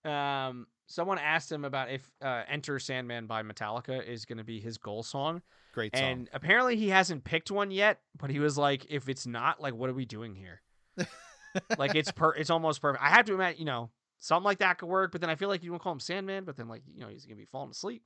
Um, 0.05 0.67
someone 0.87 1.19
asked 1.19 1.51
him 1.51 1.65
about 1.65 1.91
if 1.91 2.11
uh, 2.23 2.43
"Enter 2.49 2.79
Sandman" 2.79 3.27
by 3.27 3.43
Metallica 3.43 4.07
is 4.07 4.25
going 4.25 4.39
to 4.39 4.45
be 4.45 4.61
his 4.61 4.79
goal 4.79 5.03
song, 5.03 5.43
Great 5.73 5.97
song. 5.97 6.05
and 6.05 6.31
apparently 6.33 6.77
he 6.77 6.89
hasn't 6.89 7.25
picked 7.25 7.51
one 7.51 7.71
yet. 7.71 8.01
But 8.19 8.31
he 8.31 8.39
was 8.39 8.59
like, 8.59 8.87
"If 8.89 9.09
it's 9.09 9.27
not, 9.27 9.61
like, 9.61 9.75
what 9.75 9.91
are 9.91 9.95
we 9.95 10.05
doing 10.05 10.35
here? 10.35 10.63
like, 11.79 11.95
it's 11.95 12.13
per, 12.13 12.35
it's 12.35 12.51
almost 12.51 12.81
perfect. 12.81 13.03
I 13.03 13.09
have 13.09 13.27
to 13.27 13.35
imagine, 13.35 13.59
you 13.59 13.67
know, 13.67 13.91
something 14.19 14.45
like 14.45 14.59
that 14.59 14.79
could 14.79 14.89
work. 14.89 15.13
But 15.13 15.21
then 15.21 15.31
I 15.31 15.35
feel 15.37 15.49
like 15.49 15.63
you 15.63 15.71
don't 15.71 15.81
call 15.81 15.93
him 15.93 16.01
Sandman, 16.01 16.45
but 16.45 16.57
then 16.57 16.69
like, 16.69 16.83
you 16.87 17.01
know, 17.01 17.09
he's 17.09 17.27
gonna 17.27 17.37
be 17.37 17.47
falling 17.47 17.71
asleep. 17.71 18.03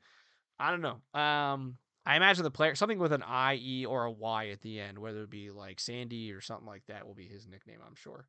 I 0.58 0.70
don't 0.70 0.80
know. 0.82 1.20
Um, 1.20 1.76
I 2.04 2.16
imagine 2.16 2.42
the 2.42 2.50
player 2.50 2.74
something 2.74 2.98
with 2.98 3.12
an 3.12 3.22
I, 3.22 3.56
E, 3.62 3.84
or 3.84 4.04
a 4.04 4.10
Y 4.10 4.48
at 4.48 4.62
the 4.62 4.80
end, 4.80 4.98
whether 4.98 5.22
it 5.22 5.30
be 5.30 5.50
like 5.50 5.78
Sandy 5.78 6.32
or 6.32 6.40
something 6.40 6.66
like 6.66 6.82
that, 6.88 7.06
will 7.06 7.14
be 7.14 7.26
his 7.26 7.46
nickname. 7.46 7.80
I'm 7.86 7.94
sure. 7.94 8.26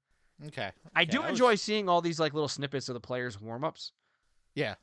Okay. 0.47 0.71
I 0.95 1.01
Okay, 1.03 1.11
do 1.11 1.21
was- 1.21 1.29
enjoy 1.31 1.55
seeing 1.55 1.89
all 1.89 2.01
these 2.01 2.19
like 2.19 2.33
little 2.33 2.47
snippets 2.49 2.89
of 2.89 2.93
the 2.93 2.99
players' 2.99 3.39
warm 3.39 3.63
ups, 3.63 3.91
Yeah, 4.55 4.75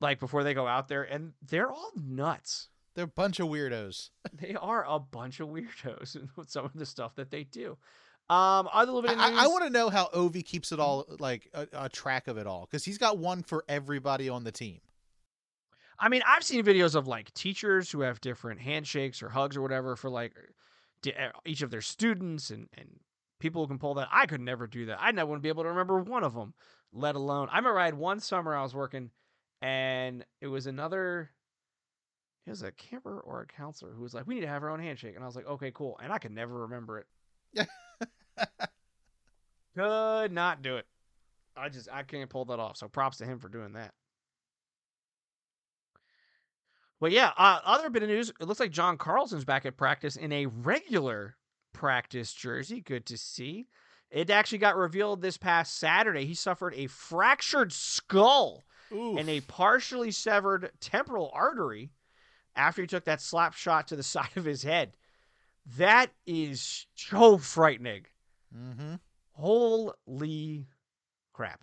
like 0.00 0.18
before 0.20 0.44
they 0.44 0.54
go 0.54 0.66
out 0.66 0.88
there, 0.88 1.02
and 1.04 1.32
they're 1.42 1.70
all 1.70 1.92
nuts. 1.96 2.68
they're 2.94 3.04
a 3.04 3.08
bunch 3.08 3.38
of 3.40 3.48
weirdos. 3.48 4.10
They 4.32 4.54
are 4.54 4.84
a 4.88 4.98
bunch 4.98 5.40
of 5.40 5.48
weirdos 5.48 6.16
with 6.36 6.50
some 6.50 6.64
of 6.64 6.72
the 6.74 6.86
stuff 6.86 7.14
that 7.16 7.30
they 7.30 7.44
do. 7.44 7.76
Um, 8.30 8.68
other 8.72 8.92
little 8.92 9.02
bit 9.08 9.12
of 9.12 9.18
I, 9.24 9.30
news. 9.30 9.38
I 9.40 9.46
want 9.46 9.64
to 9.64 9.70
know 9.70 9.88
how 9.88 10.08
Ovi 10.14 10.44
keeps 10.44 10.70
it 10.72 10.78
all 10.78 11.06
like 11.18 11.48
a, 11.54 11.66
a 11.72 11.88
track 11.88 12.28
of 12.28 12.36
it 12.36 12.46
all 12.46 12.66
because 12.70 12.84
he's 12.84 12.98
got 12.98 13.16
one 13.16 13.42
for 13.42 13.64
everybody 13.68 14.28
on 14.28 14.44
the 14.44 14.52
team. 14.52 14.80
I 15.98 16.08
mean, 16.10 16.22
I've 16.26 16.44
seen 16.44 16.62
videos 16.62 16.94
of 16.94 17.06
like 17.08 17.32
teachers 17.34 17.90
who 17.90 18.02
have 18.02 18.20
different 18.20 18.60
handshakes 18.60 19.22
or 19.22 19.30
hugs 19.30 19.56
or 19.56 19.62
whatever 19.62 19.96
for 19.96 20.10
like 20.10 20.32
uh, 21.06 21.10
each 21.46 21.62
of 21.62 21.70
their 21.70 21.80
students 21.80 22.50
and 22.50 22.68
and 22.76 23.00
people 23.38 23.62
who 23.62 23.68
can 23.68 23.78
pull 23.78 23.94
that. 23.94 24.08
I 24.10 24.26
could 24.26 24.40
never 24.40 24.66
do 24.66 24.86
that. 24.86 24.98
I 25.00 25.10
wouldn't 25.10 25.42
be 25.42 25.48
able 25.48 25.64
to 25.64 25.70
remember 25.70 26.00
one 26.00 26.24
of 26.24 26.34
them, 26.34 26.54
let 26.92 27.14
alone. 27.14 27.48
I 27.50 27.58
remember 27.58 27.78
I 27.78 27.86
had 27.86 27.94
one 27.94 28.20
summer 28.20 28.54
I 28.54 28.62
was 28.62 28.74
working, 28.74 29.10
and 29.62 30.24
it 30.40 30.48
was 30.48 30.66
another. 30.66 31.30
It 32.46 32.50
was 32.50 32.62
a 32.62 32.72
camper 32.72 33.20
or 33.20 33.42
a 33.42 33.46
counselor 33.46 33.92
who 33.92 34.02
was 34.02 34.14
like, 34.14 34.26
"We 34.26 34.34
need 34.34 34.40
to 34.42 34.48
have 34.48 34.62
our 34.62 34.70
own 34.70 34.80
handshake," 34.80 35.14
and 35.14 35.22
I 35.22 35.26
was 35.26 35.36
like, 35.36 35.46
"Okay, 35.46 35.70
cool," 35.72 35.98
and 36.02 36.12
I 36.12 36.18
could 36.18 36.32
never 36.32 36.62
remember 36.62 36.98
it. 36.98 37.06
Could 39.76 40.32
not 40.32 40.62
do 40.62 40.76
it. 40.76 40.86
I 41.56 41.68
just 41.68 41.88
I 41.92 42.02
can't 42.02 42.28
pull 42.30 42.44
that 42.46 42.58
off. 42.58 42.76
So 42.76 42.88
props 42.88 43.18
to 43.18 43.24
him 43.24 43.38
for 43.38 43.48
doing 43.48 43.72
that. 43.74 43.92
But 47.00 47.12
yeah, 47.12 47.32
uh, 47.36 47.60
other 47.64 47.90
bit 47.90 48.02
of 48.02 48.08
news. 48.08 48.32
It 48.40 48.46
looks 48.46 48.58
like 48.60 48.72
John 48.72 48.98
Carlson's 48.98 49.44
back 49.44 49.64
at 49.66 49.76
practice 49.76 50.16
in 50.16 50.32
a 50.32 50.46
regular 50.46 51.36
practice 51.72 52.32
jersey. 52.32 52.80
Good 52.80 53.06
to 53.06 53.16
see. 53.16 53.68
It 54.10 54.30
actually 54.30 54.58
got 54.58 54.76
revealed 54.76 55.20
this 55.20 55.36
past 55.36 55.78
Saturday. 55.78 56.24
He 56.24 56.34
suffered 56.34 56.74
a 56.74 56.86
fractured 56.86 57.72
skull 57.72 58.64
Ooh, 58.92 59.18
and 59.18 59.28
a 59.28 59.40
partially 59.42 60.10
severed 60.10 60.70
temporal 60.80 61.30
artery 61.34 61.90
after 62.56 62.82
he 62.82 62.88
took 62.88 63.04
that 63.04 63.20
slap 63.20 63.54
shot 63.54 63.88
to 63.88 63.96
the 63.96 64.02
side 64.14 64.36
of 64.36 64.44
his 64.44 64.62
head. 64.62 64.96
That 65.76 66.10
is 66.26 66.86
so 66.94 67.36
frightening. 67.36 68.06
mm-hmm. 68.56 68.94
Holy 69.32 70.66
crap. 71.32 71.62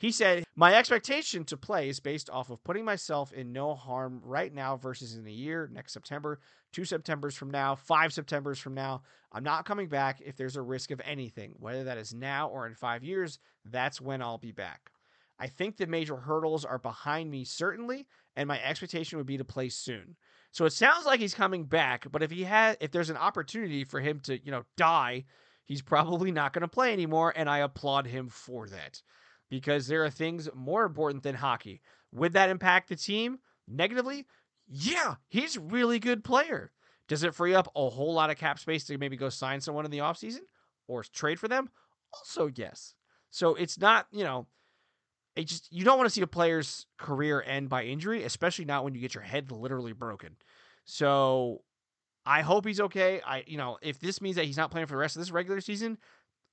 He 0.00 0.12
said, 0.12 0.44
My 0.56 0.74
expectation 0.74 1.44
to 1.44 1.58
play 1.58 1.90
is 1.90 2.00
based 2.00 2.30
off 2.30 2.48
of 2.48 2.64
putting 2.64 2.86
myself 2.86 3.34
in 3.34 3.52
no 3.52 3.74
harm 3.74 4.22
right 4.24 4.52
now 4.52 4.78
versus 4.78 5.14
in 5.14 5.26
a 5.26 5.30
year, 5.30 5.68
next 5.70 5.92
September, 5.92 6.40
two 6.72 6.86
Septembers 6.86 7.36
from 7.36 7.50
now, 7.50 7.74
five 7.74 8.10
Septembers 8.10 8.58
from 8.58 8.72
now. 8.72 9.02
I'm 9.30 9.44
not 9.44 9.66
coming 9.66 9.88
back 9.88 10.22
if 10.24 10.36
there's 10.36 10.56
a 10.56 10.62
risk 10.62 10.90
of 10.90 11.02
anything, 11.04 11.52
whether 11.58 11.84
that 11.84 11.98
is 11.98 12.14
now 12.14 12.48
or 12.48 12.66
in 12.66 12.74
five 12.74 13.04
years. 13.04 13.38
That's 13.66 14.00
when 14.00 14.22
I'll 14.22 14.38
be 14.38 14.52
back. 14.52 14.90
I 15.38 15.48
think 15.48 15.76
the 15.76 15.86
major 15.86 16.16
hurdles 16.16 16.64
are 16.64 16.78
behind 16.78 17.30
me, 17.30 17.44
certainly, 17.44 18.06
and 18.36 18.48
my 18.48 18.60
expectation 18.62 19.18
would 19.18 19.26
be 19.26 19.36
to 19.36 19.44
play 19.44 19.68
soon. 19.68 20.16
So 20.50 20.64
it 20.64 20.72
sounds 20.72 21.04
like 21.04 21.20
he's 21.20 21.34
coming 21.34 21.64
back, 21.64 22.06
but 22.10 22.22
if 22.22 22.30
he 22.30 22.44
had, 22.44 22.78
if 22.80 22.90
there's 22.90 23.10
an 23.10 23.18
opportunity 23.18 23.84
for 23.84 24.00
him 24.00 24.20
to, 24.20 24.42
you 24.42 24.50
know, 24.50 24.64
die, 24.78 25.26
he's 25.66 25.82
probably 25.82 26.32
not 26.32 26.54
going 26.54 26.62
to 26.62 26.68
play 26.68 26.94
anymore, 26.94 27.34
and 27.36 27.50
I 27.50 27.58
applaud 27.58 28.06
him 28.06 28.30
for 28.30 28.66
that 28.68 29.02
because 29.50 29.88
there 29.88 30.04
are 30.04 30.10
things 30.10 30.48
more 30.54 30.84
important 30.84 31.22
than 31.22 31.34
hockey. 31.34 31.82
Would 32.12 32.32
that 32.32 32.48
impact 32.48 32.88
the 32.88 32.96
team 32.96 33.40
negatively? 33.68 34.26
Yeah, 34.66 35.16
he's 35.28 35.56
a 35.56 35.60
really 35.60 35.98
good 35.98 36.24
player. 36.24 36.70
Does 37.08 37.24
it 37.24 37.34
free 37.34 37.54
up 37.54 37.68
a 37.74 37.90
whole 37.90 38.14
lot 38.14 38.30
of 38.30 38.38
cap 38.38 38.58
space 38.58 38.84
to 38.84 38.96
maybe 38.96 39.16
go 39.16 39.28
sign 39.28 39.60
someone 39.60 39.84
in 39.84 39.90
the 39.90 39.98
offseason 39.98 40.42
or 40.86 41.02
trade 41.02 41.40
for 41.40 41.48
them? 41.48 41.68
Also, 42.14 42.48
yes. 42.54 42.94
So 43.30 43.56
it's 43.56 43.78
not, 43.78 44.06
you 44.12 44.24
know, 44.24 44.46
it 45.36 45.46
just 45.46 45.72
you 45.72 45.84
don't 45.84 45.98
want 45.98 46.08
to 46.08 46.14
see 46.14 46.22
a 46.22 46.26
player's 46.26 46.86
career 46.98 47.42
end 47.42 47.68
by 47.68 47.84
injury, 47.84 48.24
especially 48.24 48.64
not 48.64 48.84
when 48.84 48.94
you 48.94 49.00
get 49.00 49.14
your 49.14 49.22
head 49.22 49.50
literally 49.50 49.92
broken. 49.92 50.36
So 50.84 51.62
I 52.26 52.42
hope 52.42 52.66
he's 52.66 52.80
okay. 52.80 53.20
I 53.26 53.44
you 53.46 53.56
know, 53.56 53.78
if 53.82 53.98
this 53.98 54.20
means 54.20 54.36
that 54.36 54.44
he's 54.44 54.56
not 54.56 54.70
playing 54.70 54.86
for 54.86 54.94
the 54.94 54.98
rest 54.98 55.16
of 55.16 55.20
this 55.20 55.30
regular 55.30 55.60
season, 55.60 55.98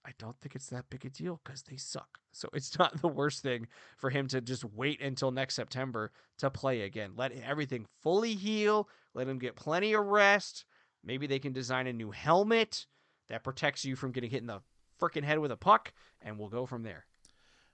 I 0.08 0.12
don't 0.18 0.40
think 0.40 0.56
it's 0.56 0.70
that 0.70 0.90
big 0.90 1.06
a 1.06 1.10
deal 1.10 1.42
because 1.44 1.64
they 1.64 1.76
suck. 1.76 2.20
So 2.32 2.48
it's 2.54 2.80
not 2.80 3.02
the 3.02 3.10
worst 3.10 3.44
thing 3.44 3.68
for 3.98 4.10
him 4.10 4.28
to 4.30 4.40
just 4.40 4.64
wait 4.64 5.02
until 5.02 5.32
next 5.32 5.56
September 5.56 6.12
to 6.38 6.50
play 6.50 6.82
again. 6.82 7.12
Let 7.18 7.34
everything 7.34 7.86
fully 8.02 8.34
heal. 8.34 8.88
Let 9.14 9.28
him 9.28 9.38
get 9.38 9.58
plenty 9.58 9.94
of 9.94 10.06
rest. 10.06 10.64
Maybe 11.04 11.28
they 11.28 11.40
can 11.40 11.52
design 11.52 11.88
a 11.88 11.94
new 11.94 12.12
helmet 12.12 12.86
that 13.28 13.44
protects 13.44 13.84
you 13.84 13.98
from 13.98 14.14
getting 14.14 14.30
hit 14.30 14.42
in 14.42 14.48
the 14.48 14.62
freaking 15.00 15.24
head 15.24 15.40
with 15.40 15.52
a 15.52 15.58
puck, 15.58 15.94
and 16.22 16.40
we'll 16.40 16.48
go 16.50 16.66
from 16.66 16.84
there. 16.84 17.06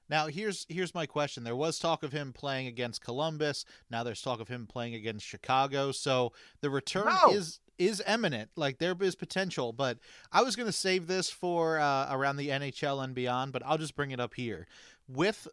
Now 0.10 0.28
here's 0.28 0.66
here's 0.70 0.94
my 0.94 1.06
question. 1.06 1.44
There 1.44 1.56
was 1.56 1.80
talk 1.80 2.04
of 2.04 2.12
him 2.12 2.34
playing 2.34 2.68
against 2.68 3.04
Columbus. 3.04 3.64
Now 3.90 4.04
there's 4.04 4.22
talk 4.22 4.40
of 4.42 4.48
him 4.48 4.68
playing 4.68 4.96
against 4.96 5.26
Chicago. 5.26 5.92
So 5.92 6.34
the 6.62 6.70
return 6.70 7.06
No. 7.06 7.32
is 7.32 7.60
is 7.78 8.02
eminent. 8.06 8.50
Like 8.56 8.78
there 8.78 8.96
is 9.00 9.16
potential, 9.16 9.74
but 9.74 9.98
I 10.32 10.42
was 10.44 10.56
going 10.56 10.68
to 10.68 10.72
save 10.74 11.08
this 11.08 11.30
for 11.30 11.80
uh, 11.80 12.08
around 12.12 12.38
the 12.38 12.50
NHL 12.50 13.04
and 13.04 13.14
beyond. 13.16 13.52
But 13.54 13.64
I'll 13.66 13.78
just 13.78 13.96
bring 13.96 14.12
it 14.12 14.20
up 14.20 14.34
here. 14.36 14.68
With 15.08 15.48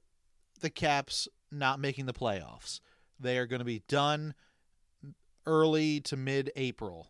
the 0.61 0.71
Caps 0.71 1.29
not 1.51 1.81
making 1.81 2.07
the 2.07 2.12
playoffs, 2.12 2.81
they 3.18 3.39
are 3.39 3.47
going 3.47 3.59
to 3.61 3.64
be 3.64 3.83
done 3.89 4.35
early 5.47 6.01
to 6.01 6.16
mid 6.16 6.51
April. 6.57 7.09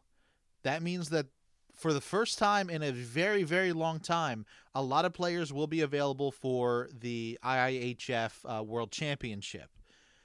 That 0.63 0.83
means 0.83 1.11
that 1.11 1.27
for 1.75 1.93
the 1.93 2.01
first 2.01 2.39
time 2.39 2.69
in 2.69 2.83
a 2.83 2.93
very, 2.93 3.43
very 3.43 3.73
long 3.73 4.01
time, 4.01 4.45
a 4.75 4.83
lot 4.83 5.05
of 5.05 5.15
players 5.15 5.53
will 5.53 5.67
be 5.67 5.81
available 5.81 6.31
for 6.31 6.89
the 6.93 7.39
IIHF 7.43 8.33
uh, 8.45 8.63
World 8.63 8.91
Championship. 8.93 9.71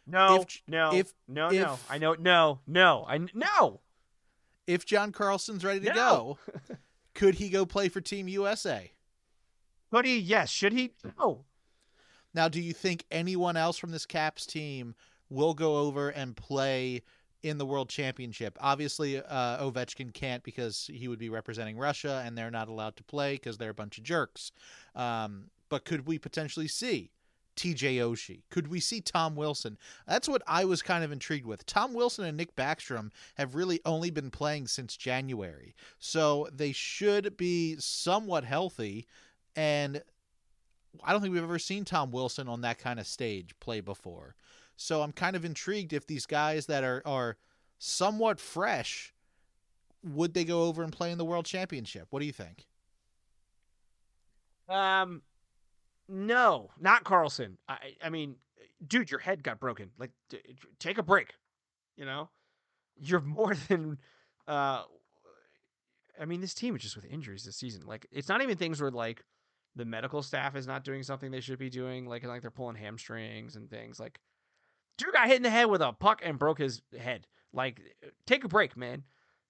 No, 0.06 0.42
If- 0.42 0.62
no, 0.68 0.94
if- 0.94 1.14
no, 1.28 1.50
no. 1.50 1.80
I 1.90 1.98
know, 1.98 2.14
no, 2.20 2.60
no, 2.68 3.06
I 3.08 3.18
no. 3.34 3.80
If 4.68 4.86
John 4.86 5.12
Carlson's 5.12 5.64
ready 5.64 5.80
to 5.82 5.94
No. 5.94 5.94
go, 5.96 6.38
could 7.14 7.36
he 7.36 7.50
go 7.50 7.66
play 7.66 7.90
for 7.90 8.02
Team 8.02 8.28
USA? 8.28 8.92
Could 9.92 10.06
he? 10.06 10.18
Yes. 10.20 10.50
Should 10.50 10.74
he? 10.74 10.94
No. 11.20 11.46
Now, 12.34 12.50
do 12.50 12.60
you 12.60 12.74
think 12.74 13.06
anyone 13.12 13.56
else 13.56 13.78
from 13.78 13.92
this 13.92 14.06
Caps 14.06 14.46
team 14.46 14.96
will 15.30 15.54
go 15.54 15.78
over 15.78 16.10
and 16.10 16.36
play 16.36 17.02
in 17.44 17.58
the 17.58 17.66
World 17.66 17.88
Championship? 17.90 18.58
Obviously, 18.60 19.20
uh, 19.22 19.64
Ovechkin 19.64 20.14
can't 20.14 20.44
because 20.44 20.90
he 20.92 21.08
would 21.08 21.20
be 21.20 21.30
representing 21.30 21.78
Russia, 21.78 22.24
and 22.26 22.38
they're 22.38 22.52
not 22.52 22.68
allowed 22.68 22.98
to 22.98 23.04
play 23.04 23.36
because 23.36 23.58
they're 23.58 23.70
a 23.70 23.74
bunch 23.76 23.98
of 23.98 24.04
jerks. 24.04 24.52
Um, 24.96 25.46
but 25.70 25.86
could 25.86 26.06
we 26.08 26.20
potentially 26.20 26.68
see 26.68 27.12
TJ 27.56 27.98
Oshie? 27.98 28.44
Could 28.50 28.68
we 28.68 28.80
see 28.80 29.02
Tom 29.02 29.36
Wilson? 29.36 29.78
That's 30.08 30.28
what 30.28 30.42
I 30.48 30.66
was 30.66 30.82
kind 30.82 31.04
of 31.04 31.12
intrigued 31.12 31.46
with. 31.46 31.66
Tom 31.66 31.94
Wilson 31.94 32.26
and 32.26 32.38
Nick 32.38 32.56
Backstrom 32.56 33.12
have 33.36 33.56
really 33.56 33.80
only 33.86 34.10
been 34.10 34.32
playing 34.32 34.68
since 34.68 34.98
January, 34.98 35.76
so 36.00 36.48
they 36.54 36.72
should 36.72 37.38
be 37.38 37.76
somewhat 37.80 38.44
healthy. 38.44 39.08
And 39.56 40.02
I 41.04 41.12
don't 41.12 41.22
think 41.22 41.34
we've 41.34 41.44
ever 41.44 41.60
seen 41.60 41.86
Tom 41.86 42.12
Wilson 42.12 42.48
on 42.48 42.62
that 42.62 42.78
kind 42.78 43.00
of 43.00 43.08
stage 43.08 43.56
play 43.60 43.82
before. 43.82 44.36
So 44.78 45.02
I'm 45.02 45.12
kind 45.12 45.36
of 45.36 45.46
intrigued 45.46 45.94
if 45.94 46.06
these 46.08 46.26
guys 46.26 46.66
that 46.66 46.84
are 46.84 47.02
are 47.06 47.38
somewhat 47.78 48.40
fresh 48.40 49.14
would 50.06 50.34
they 50.34 50.44
go 50.44 50.64
over 50.64 50.84
and 50.84 50.94
play 50.94 51.12
in 51.12 51.18
the 51.18 51.26
World 51.26 51.46
Championship? 51.46 52.08
What 52.12 52.20
do 52.20 52.26
you 52.26 52.32
think? 52.32 52.68
Um, 54.70 55.22
no, 56.08 56.70
not 56.80 57.04
Carlson. 57.04 57.58
I, 57.68 57.78
I 58.04 58.10
mean, 58.10 58.36
dude, 58.86 59.10
your 59.10 59.20
head 59.20 59.44
got 59.44 59.60
broken. 59.60 59.92
Like, 59.98 60.12
take 60.80 60.98
a 60.98 61.04
break. 61.04 61.34
You 61.98 62.06
know, 62.06 62.30
you're 62.98 63.22
more 63.22 63.56
than. 63.68 63.98
Uh, 64.48 64.84
I 66.20 66.26
mean, 66.26 66.40
this 66.40 66.54
team 66.54 66.76
is 66.76 66.82
just 66.82 66.96
with 66.96 67.06
injuries 67.06 67.44
this 67.44 67.58
season. 67.58 67.86
Like, 67.86 68.08
it's 68.12 68.30
not 68.30 68.42
even 68.42 68.58
things 68.58 68.82
where 68.82 68.92
like 68.92 69.24
the 69.76 69.86
medical 69.86 70.22
staff 70.22 70.56
is 70.56 70.66
not 70.66 70.86
doing 70.86 71.04
something 71.04 71.32
they 71.32 71.42
should 71.42 71.60
be 71.60 71.70
doing. 71.70 72.06
Like, 72.06 72.24
like 72.24 72.42
they're 72.42 72.52
pulling 72.52 72.76
hamstrings 72.78 73.56
and 73.56 73.70
things. 73.70 74.00
Like, 74.00 74.20
dude 74.98 75.14
got 75.14 75.28
hit 75.28 75.38
in 75.38 75.44
the 75.44 75.50
head 75.50 75.66
with 75.66 75.82
a 75.82 75.92
puck 75.92 76.22
and 76.24 76.40
broke 76.40 76.60
his 76.60 76.82
head. 76.98 77.28
Like, 77.52 77.82
take 78.26 78.44
a 78.44 78.48
break, 78.50 78.78
man. 78.78 79.04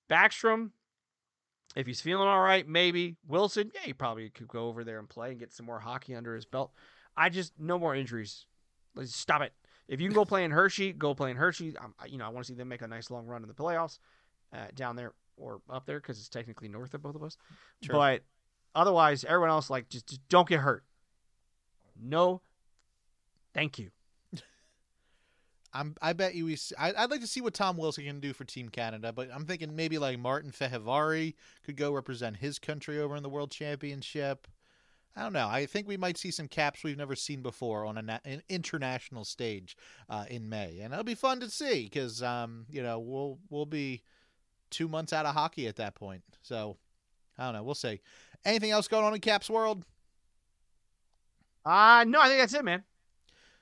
Backstrom, 0.10 0.72
if 1.76 1.86
he's 1.86 2.02
feeling 2.02 2.28
all 2.28 2.42
right, 2.42 2.68
maybe. 2.68 3.18
Wilson, 3.28 3.72
yeah, 3.74 3.82
he 3.84 3.94
probably 3.94 4.30
could 4.30 4.48
go 4.48 4.68
over 4.68 4.84
there 4.84 5.00
and 5.00 5.10
play 5.10 5.32
and 5.32 5.40
get 5.40 5.54
some 5.54 5.66
more 5.66 5.80
hockey 5.80 6.16
under 6.16 6.34
his 6.34 6.46
belt. 6.46 6.72
I 7.18 7.30
just 7.30 7.54
no 7.60 7.78
more 7.78 7.96
injuries. 7.96 8.46
Let's 8.96 9.16
stop 9.16 9.42
it. 9.42 9.54
If 9.88 10.00
you 10.00 10.08
can 10.08 10.16
go 10.16 10.26
play 10.26 10.44
in 10.44 10.52
Hershey, 10.52 10.94
go 10.94 11.14
play 11.14 11.32
in 11.32 11.38
Hershey. 11.38 11.78
Um, 11.78 11.94
you 12.08 12.18
know, 12.18 12.26
I 12.26 12.30
want 12.30 12.46
to 12.46 12.54
see 12.54 12.58
them 12.58 12.70
make 12.70 12.82
a 12.82 12.88
nice 12.88 13.12
long 13.12 13.26
run 13.26 13.42
in 13.42 13.48
the 13.48 13.54
playoffs 13.54 14.00
uh, 14.54 14.68
down 14.74 14.96
there 14.96 15.14
or 15.38 15.62
up 15.70 15.86
there 15.86 16.00
because 16.00 16.18
it's 16.18 16.30
technically 16.30 16.70
north 16.70 16.94
of 16.94 17.02
both 17.02 17.16
of 17.16 17.24
us. 17.24 17.38
Sure. 17.82 17.94
But 17.94 18.24
otherwise, 18.74 19.26
everyone 19.26 19.50
else 19.50 19.70
like 19.70 19.90
just, 19.90 20.08
just 20.08 20.28
don't 20.30 20.48
get 20.48 20.62
hurt. 20.62 20.84
No, 22.02 22.42
thank 23.54 23.80
you. 23.80 23.90
I'm, 25.76 25.96
I 26.02 26.14
bet 26.14 26.36
you 26.36 26.46
we. 26.46 26.58
I, 26.80 26.94
would 27.02 27.12
like 27.12 27.20
to 27.20 27.28
see 27.28 27.42
what 27.42 27.54
Tom 27.54 27.76
Wilson 27.76 28.06
can 28.06 28.22
do 28.22 28.32
for 28.32 28.46
Team 28.46 28.70
Canada, 28.70 29.12
but 29.12 29.30
I'm 29.34 29.46
thinking 29.46 29.76
maybe 29.76 29.98
like 29.98 30.18
Martin 30.18 30.52
Fehervary 30.52 31.34
could 31.66 31.76
go 31.76 31.92
represent 31.92 32.38
his 32.38 32.60
country 32.60 32.98
over 33.00 33.16
in 33.16 33.24
the 33.24 33.30
World 33.30 33.52
Championship. 33.52 34.48
I 35.18 35.24
don't 35.24 35.34
know. 35.34 35.48
I 35.48 35.66
think 35.66 35.88
we 35.88 35.98
might 35.98 36.18
see 36.18 36.32
some 36.32 36.48
caps 36.48 36.84
we've 36.84 36.98
never 36.98 37.16
seen 37.16 37.42
before 37.42 37.86
on 37.86 37.98
a 37.98 38.02
na- 38.02 38.20
an 38.24 38.42
international 38.48 39.26
stage 39.26 39.76
uh, 40.10 40.26
in 40.30 40.48
May, 40.48 40.80
and 40.80 40.94
it'll 40.94 41.04
be 41.04 41.14
fun 41.16 41.42
to 41.42 41.50
see 41.50 41.84
because 41.84 42.24
um, 42.24 42.66
you 42.70 42.82
know 42.82 43.00
we'll 43.00 43.38
we'll 43.50 43.66
be 43.66 44.02
two 44.70 44.88
months 44.88 45.12
out 45.12 45.26
of 45.26 45.36
hockey 45.36 45.68
at 45.68 45.76
that 45.76 45.94
point. 45.94 46.24
So 46.42 46.78
I 47.38 47.46
don't 47.46 47.54
know. 47.54 47.64
We'll 47.64 47.76
see. 47.76 48.00
Anything 48.46 48.72
else 48.72 48.88
going 48.88 49.04
on 49.04 49.14
in 49.14 49.20
Caps 49.20 49.50
world? 49.50 49.84
Uh 51.66 52.06
no, 52.08 52.22
I 52.22 52.28
think 52.28 52.40
that's 52.40 52.54
it, 52.54 52.64
man. 52.64 52.84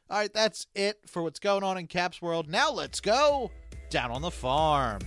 All 0.09 0.17
right, 0.17 0.33
that's 0.33 0.67
it 0.75 0.99
for 1.07 1.23
what's 1.23 1.39
going 1.39 1.63
on 1.63 1.77
in 1.77 1.87
Caps 1.87 2.21
World. 2.21 2.49
Now 2.49 2.71
let's 2.71 2.99
go 2.99 3.51
down 3.89 4.11
on 4.11 4.21
the 4.21 4.31
farm. 4.31 4.99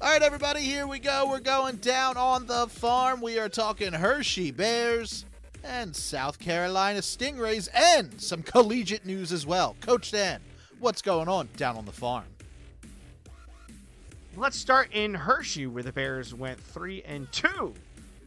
All 0.00 0.12
right, 0.12 0.22
everybody, 0.22 0.60
here 0.60 0.86
we 0.86 1.00
go. 1.00 1.28
We're 1.28 1.40
going 1.40 1.76
down 1.76 2.16
on 2.16 2.46
the 2.46 2.68
farm. 2.68 3.20
We 3.20 3.40
are 3.40 3.48
talking 3.48 3.92
Hershey 3.92 4.52
Bears 4.52 5.24
and 5.64 5.94
South 5.94 6.38
Carolina 6.38 7.00
Stingrays 7.00 7.68
and 7.74 8.20
some 8.20 8.44
collegiate 8.44 9.04
news 9.04 9.32
as 9.32 9.44
well. 9.44 9.74
Coach 9.80 10.12
Dan, 10.12 10.40
what's 10.78 11.02
going 11.02 11.28
on 11.28 11.48
down 11.56 11.76
on 11.76 11.84
the 11.84 11.92
farm? 11.92 12.26
Let's 14.38 14.58
start 14.58 14.90
in 14.92 15.14
Hershey, 15.14 15.66
where 15.66 15.82
the 15.82 15.94
Bears 15.94 16.34
went 16.34 16.60
three 16.60 17.02
and 17.04 17.26
two, 17.32 17.72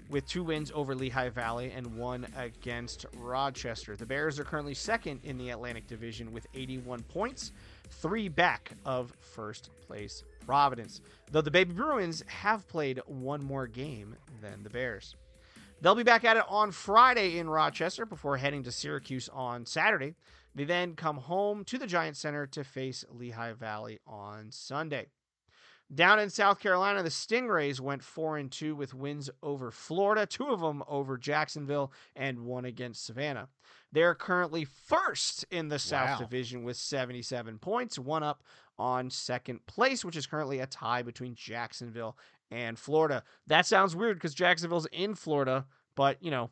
with 0.10 0.28
two 0.28 0.44
wins 0.44 0.72
over 0.74 0.96
Lehigh 0.96 1.30
Valley 1.30 1.72
and 1.72 1.96
one 1.96 2.26
against 2.36 3.06
Rochester. 3.16 3.96
The 3.96 4.08
Bears 4.08 4.40
are 4.40 4.44
currently 4.44 4.74
second 4.74 5.20
in 5.24 5.38
the 5.38 5.52
Atlantic 5.52 5.86
Division 5.86 6.34
with 6.34 6.48
81 6.56 7.04
points, 7.04 7.52
three 7.92 8.28
back 8.28 8.72
of 8.86 9.14
first 9.20 9.70
place 9.86 10.24
Providence. 10.48 11.02
Though 11.32 11.42
the 11.42 11.52
Baby 11.52 11.74
Bruins 11.74 12.24
have 12.26 12.68
played 12.68 13.00
one 13.06 13.44
more 13.44 13.68
game 13.68 14.16
than 14.42 14.64
the 14.64 14.72
Bears. 14.72 15.16
They'll 15.80 15.94
be 15.94 16.02
back 16.02 16.26
at 16.26 16.38
it 16.38 16.44
on 16.50 16.72
Friday 16.72 17.38
in 17.38 17.48
Rochester 17.48 18.08
before 18.08 18.38
heading 18.38 18.64
to 18.64 18.72
Syracuse 18.72 19.30
on 19.32 19.68
Saturday. 19.68 20.16
They 20.56 20.64
then 20.64 20.96
come 20.96 21.18
home 21.18 21.64
to 21.66 21.78
the 21.78 21.86
Giant 21.86 22.18
Center 22.18 22.48
to 22.48 22.64
face 22.64 23.06
Lehigh 23.12 23.54
Valley 23.54 24.00
on 24.08 24.48
Sunday. 24.50 25.10
Down 25.94 26.20
in 26.20 26.30
South 26.30 26.60
Carolina, 26.60 27.02
the 27.02 27.10
Stingrays 27.10 27.80
went 27.80 28.04
4 28.04 28.38
and 28.38 28.52
2 28.52 28.76
with 28.76 28.94
wins 28.94 29.30
over 29.42 29.72
Florida, 29.72 30.28
two 30.28 30.48
of 30.50 30.60
them 30.60 30.84
over 30.88 31.18
Jacksonville 31.18 31.92
and 32.16 32.42
one 32.46 32.66
against 32.66 33.06
Savannah. 33.06 33.48
They're 33.92 34.14
currently 34.14 34.66
first 34.66 35.46
in 35.50 35.70
the 35.70 35.80
South 35.80 36.20
Wow. 36.20 36.26
Division 36.28 36.64
with 36.64 36.78
77 36.78 37.58
points, 37.58 37.98
one 37.98 38.22
up 38.22 38.44
on 38.78 39.10
second 39.10 39.66
place, 39.66 40.06
which 40.06 40.16
is 40.16 40.28
currently 40.28 40.60
a 40.60 40.68
tie 40.68 41.02
between 41.02 41.34
Jacksonville 41.34 42.16
and 42.52 42.78
Florida. 42.78 43.24
That 43.48 43.66
sounds 43.66 43.96
weird 43.96 44.18
because 44.18 44.36
Jacksonville's 44.36 44.88
in 44.92 45.16
Florida, 45.16 45.66
but 45.96 46.22
you 46.22 46.30
know, 46.30 46.52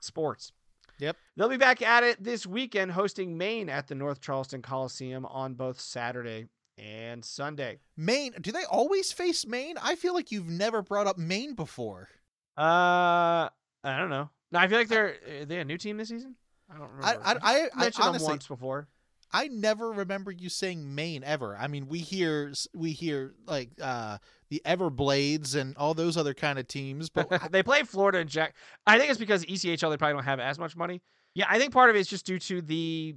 sports. 0.00 0.52
Yep. 0.98 1.16
They'll 1.36 1.48
be 1.48 1.58
back 1.58 1.82
at 1.82 2.02
it 2.02 2.24
this 2.24 2.46
weekend 2.46 2.92
hosting 2.92 3.36
Maine 3.36 3.68
at 3.68 3.86
the 3.86 3.94
North 3.94 4.20
Charleston 4.20 4.62
Coliseum 4.62 5.26
on 5.26 5.54
both 5.54 5.78
Saturday 5.78 6.46
and 6.78 7.24
Sunday. 7.24 7.80
Maine, 7.96 8.34
do 8.40 8.52
they 8.52 8.64
always 8.64 9.12
face 9.12 9.46
Maine? 9.46 9.76
I 9.82 9.94
feel 9.96 10.14
like 10.14 10.30
you've 10.30 10.48
never 10.48 10.82
brought 10.82 11.06
up 11.06 11.18
Maine 11.18 11.54
before. 11.54 12.08
Uh, 12.56 13.48
I 13.84 13.98
don't 13.98 14.10
know. 14.10 14.30
No, 14.50 14.58
I 14.58 14.68
feel 14.68 14.78
like 14.78 14.88
they're 14.88 15.16
are 15.40 15.44
they 15.44 15.58
a 15.58 15.64
new 15.64 15.78
team 15.78 15.96
this 15.96 16.08
season. 16.08 16.34
I 16.70 16.78
don't 16.78 16.90
I 17.02 17.12
remember. 17.14 17.22
I 17.24 17.32
I, 17.42 17.68
I 17.74 17.80
mentioned 17.80 18.04
honestly 18.06 18.26
them 18.26 18.32
once 18.32 18.46
before. 18.46 18.88
I 19.30 19.48
never 19.48 19.92
remember 19.92 20.30
you 20.30 20.48
saying 20.48 20.94
Maine 20.94 21.22
ever. 21.22 21.56
I 21.56 21.68
mean, 21.68 21.86
we 21.86 21.98
hear 21.98 22.52
we 22.74 22.92
hear 22.92 23.34
like 23.46 23.70
uh 23.80 24.18
the 24.48 24.62
Everblades 24.64 25.54
and 25.54 25.76
all 25.76 25.92
those 25.92 26.16
other 26.16 26.32
kind 26.34 26.58
of 26.58 26.66
teams, 26.66 27.10
but 27.10 27.30
I- 27.30 27.48
they 27.50 27.62
play 27.62 27.82
Florida 27.82 28.18
and 28.18 28.30
Jack. 28.30 28.54
I 28.86 28.98
think 28.98 29.10
it's 29.10 29.18
because 29.18 29.44
ECHL 29.44 29.90
they 29.90 29.96
probably 29.98 30.14
don't 30.14 30.24
have 30.24 30.40
as 30.40 30.58
much 30.58 30.76
money. 30.76 31.02
Yeah, 31.34 31.46
I 31.48 31.58
think 31.58 31.72
part 31.72 31.90
of 31.90 31.96
it 31.96 31.98
is 32.00 32.08
just 32.08 32.24
due 32.24 32.38
to 32.38 32.62
the 32.62 33.16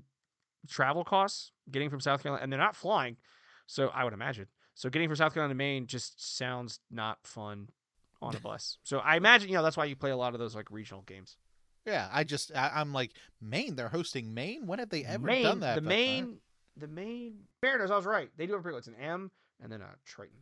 travel 0.67 1.03
costs 1.03 1.51
getting 1.71 1.89
from 1.89 2.01
South 2.01 2.21
Carolina, 2.21 2.43
and 2.43 2.51
they're 2.51 2.59
not 2.59 2.75
flying. 2.75 3.15
So 3.71 3.87
I 3.93 4.03
would 4.03 4.13
imagine. 4.13 4.47
So 4.75 4.89
getting 4.89 5.07
from 5.07 5.15
South 5.15 5.33
Carolina 5.33 5.53
to 5.53 5.57
Maine 5.57 5.87
just 5.87 6.37
sounds 6.37 6.79
not 6.89 7.19
fun 7.23 7.69
on 8.21 8.35
a 8.35 8.39
bus. 8.49 8.77
So 8.83 8.99
I 8.99 9.15
imagine 9.15 9.49
you 9.49 9.55
know 9.55 9.63
that's 9.63 9.77
why 9.77 9.85
you 9.85 9.95
play 9.95 10.11
a 10.11 10.17
lot 10.17 10.33
of 10.33 10.39
those 10.39 10.55
like 10.55 10.69
regional 10.71 11.03
games. 11.03 11.37
yeah, 11.85 12.09
I 12.11 12.23
just 12.25 12.51
I, 12.55 12.71
I'm 12.75 12.91
like 12.91 13.11
Maine. 13.41 13.75
They're 13.77 13.87
hosting 13.89 14.33
Maine. 14.33 14.67
When 14.67 14.79
have 14.79 14.89
they 14.89 15.05
ever 15.05 15.25
Maine, 15.25 15.43
done 15.43 15.59
that? 15.61 15.75
The 15.75 15.81
Maine, 15.81 16.37
the 16.75 16.87
Maine 16.87 17.35
Mariners. 17.63 17.91
I 17.91 17.95
was 17.95 18.05
right. 18.05 18.29
They 18.37 18.45
do 18.45 18.53
have 18.53 18.59
a 18.59 18.63
pretty. 18.63 18.77
It's 18.77 18.87
an 18.87 18.95
M 18.95 19.31
and 19.63 19.71
then 19.71 19.81
a 19.81 19.89
Triton. 20.05 20.37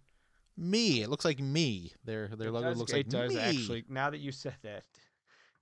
me. 0.57 1.01
It 1.03 1.09
looks 1.09 1.25
like 1.25 1.39
me. 1.39 1.93
Their 2.03 2.29
their 2.29 2.47
It 2.47 2.51
logo 2.51 2.69
does- 2.69 2.77
looks 2.79 2.93
it 2.93 2.97
like 2.97 3.09
does 3.09 3.33
me. 3.35 3.39
actually. 3.39 3.85
Now 3.89 4.09
that 4.09 4.19
you 4.19 4.31
said 4.31 4.55
that, 4.63 4.85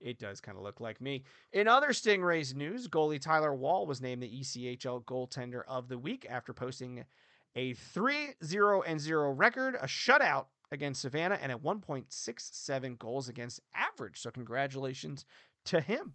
it 0.00 0.18
does 0.18 0.40
kind 0.40 0.56
of 0.56 0.62
look 0.64 0.80
like 0.80 1.00
me. 1.02 1.24
In 1.52 1.68
other 1.68 1.88
Stingrays 1.88 2.54
news, 2.54 2.88
goalie 2.88 3.20
Tyler 3.20 3.54
Wall 3.54 3.86
was 3.86 4.00
named 4.00 4.22
the 4.22 4.40
ECHL 4.40 5.04
goaltender 5.04 5.62
of 5.68 5.88
the 5.88 5.98
week 5.98 6.26
after 6.30 6.52
posting 6.54 7.04
a 7.56 7.74
3-0 7.74 8.82
and 8.86 9.00
0 9.00 9.30
record, 9.32 9.76
a 9.76 9.86
shutout 9.86 10.46
against 10.70 11.02
Savannah, 11.02 11.38
and 11.40 11.52
a 11.52 11.56
1.67 11.56 12.98
goals 12.98 13.28
against 13.28 13.60
average. 13.74 14.20
So 14.20 14.30
congratulations 14.30 15.24
to 15.66 15.80
him. 15.80 16.14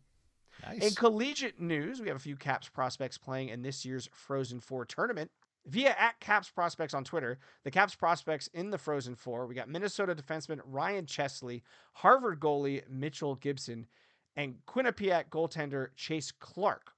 Nice. 0.61 0.83
In 0.83 0.95
collegiate 0.95 1.59
news, 1.59 1.99
we 2.01 2.07
have 2.07 2.17
a 2.17 2.19
few 2.19 2.35
Caps 2.35 2.69
prospects 2.69 3.17
playing 3.17 3.49
in 3.49 3.61
this 3.61 3.85
year's 3.85 4.09
Frozen 4.13 4.59
Four 4.59 4.85
tournament. 4.85 5.31
Via 5.65 5.95
at 5.97 6.19
Caps 6.19 6.49
Prospects 6.49 6.93
on 6.93 7.05
Twitter, 7.05 7.39
the 7.63 7.71
Caps 7.71 7.95
prospects 7.95 8.47
in 8.53 8.69
the 8.69 8.77
Frozen 8.77 9.15
Four, 9.15 9.47
we 9.47 9.55
got 9.55 9.69
Minnesota 9.69 10.13
defenseman 10.13 10.59
Ryan 10.65 11.05
Chesley, 11.05 11.63
Harvard 11.93 12.41
goalie 12.41 12.81
Mitchell 12.89 13.35
Gibson, 13.35 13.87
and 14.35 14.55
Quinnipiac 14.67 15.29
goaltender 15.29 15.89
Chase 15.95 16.33
Clark. 16.33 16.91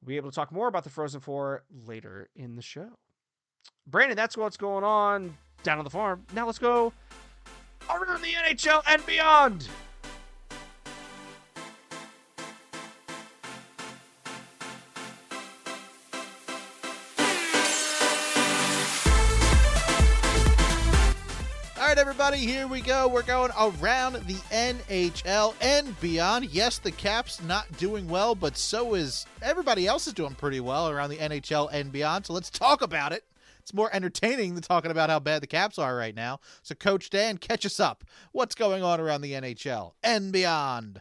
We'll 0.00 0.08
be 0.08 0.16
able 0.16 0.30
to 0.30 0.34
talk 0.34 0.52
more 0.52 0.68
about 0.68 0.84
the 0.84 0.90
Frozen 0.90 1.20
Four 1.20 1.64
later 1.86 2.28
in 2.36 2.56
the 2.56 2.62
show. 2.62 2.98
Brandon, 3.86 4.16
that's 4.16 4.36
what's 4.36 4.56
going 4.56 4.84
on 4.84 5.36
down 5.62 5.78
on 5.78 5.84
the 5.84 5.90
farm. 5.90 6.24
Now 6.34 6.46
let's 6.46 6.58
go 6.58 6.92
around 7.88 8.22
the 8.22 8.32
NHL 8.32 8.82
and 8.88 9.04
beyond. 9.06 9.68
All 21.78 21.90
right, 21.90 21.98
everybody, 21.98 22.38
here 22.38 22.66
we 22.66 22.80
go. 22.80 23.06
We're 23.06 23.22
going 23.22 23.52
around 23.56 24.14
the 24.14 24.34
NHL 24.50 25.54
and 25.60 26.00
beyond. 26.00 26.46
Yes, 26.46 26.78
the 26.78 26.90
Caps 26.90 27.40
not 27.44 27.70
doing 27.76 28.08
well, 28.08 28.34
but 28.34 28.56
so 28.56 28.94
is 28.94 29.24
everybody 29.40 29.86
else 29.86 30.08
is 30.08 30.12
doing 30.12 30.34
pretty 30.34 30.58
well 30.58 30.88
around 30.88 31.10
the 31.10 31.18
NHL 31.18 31.68
and 31.72 31.92
beyond. 31.92 32.26
So 32.26 32.32
let's 32.32 32.50
talk 32.50 32.82
about 32.82 33.12
it. 33.12 33.22
It's 33.66 33.74
more 33.74 33.90
entertaining 33.92 34.54
than 34.54 34.62
talking 34.62 34.92
about 34.92 35.10
how 35.10 35.18
bad 35.18 35.42
the 35.42 35.48
Caps 35.48 35.76
are 35.76 35.96
right 35.96 36.14
now. 36.14 36.38
So, 36.62 36.76
Coach 36.76 37.10
Dan, 37.10 37.36
catch 37.36 37.66
us 37.66 37.80
up. 37.80 38.04
What's 38.30 38.54
going 38.54 38.84
on 38.84 39.00
around 39.00 39.22
the 39.22 39.32
NHL 39.32 39.94
and 40.04 40.30
beyond? 40.30 41.00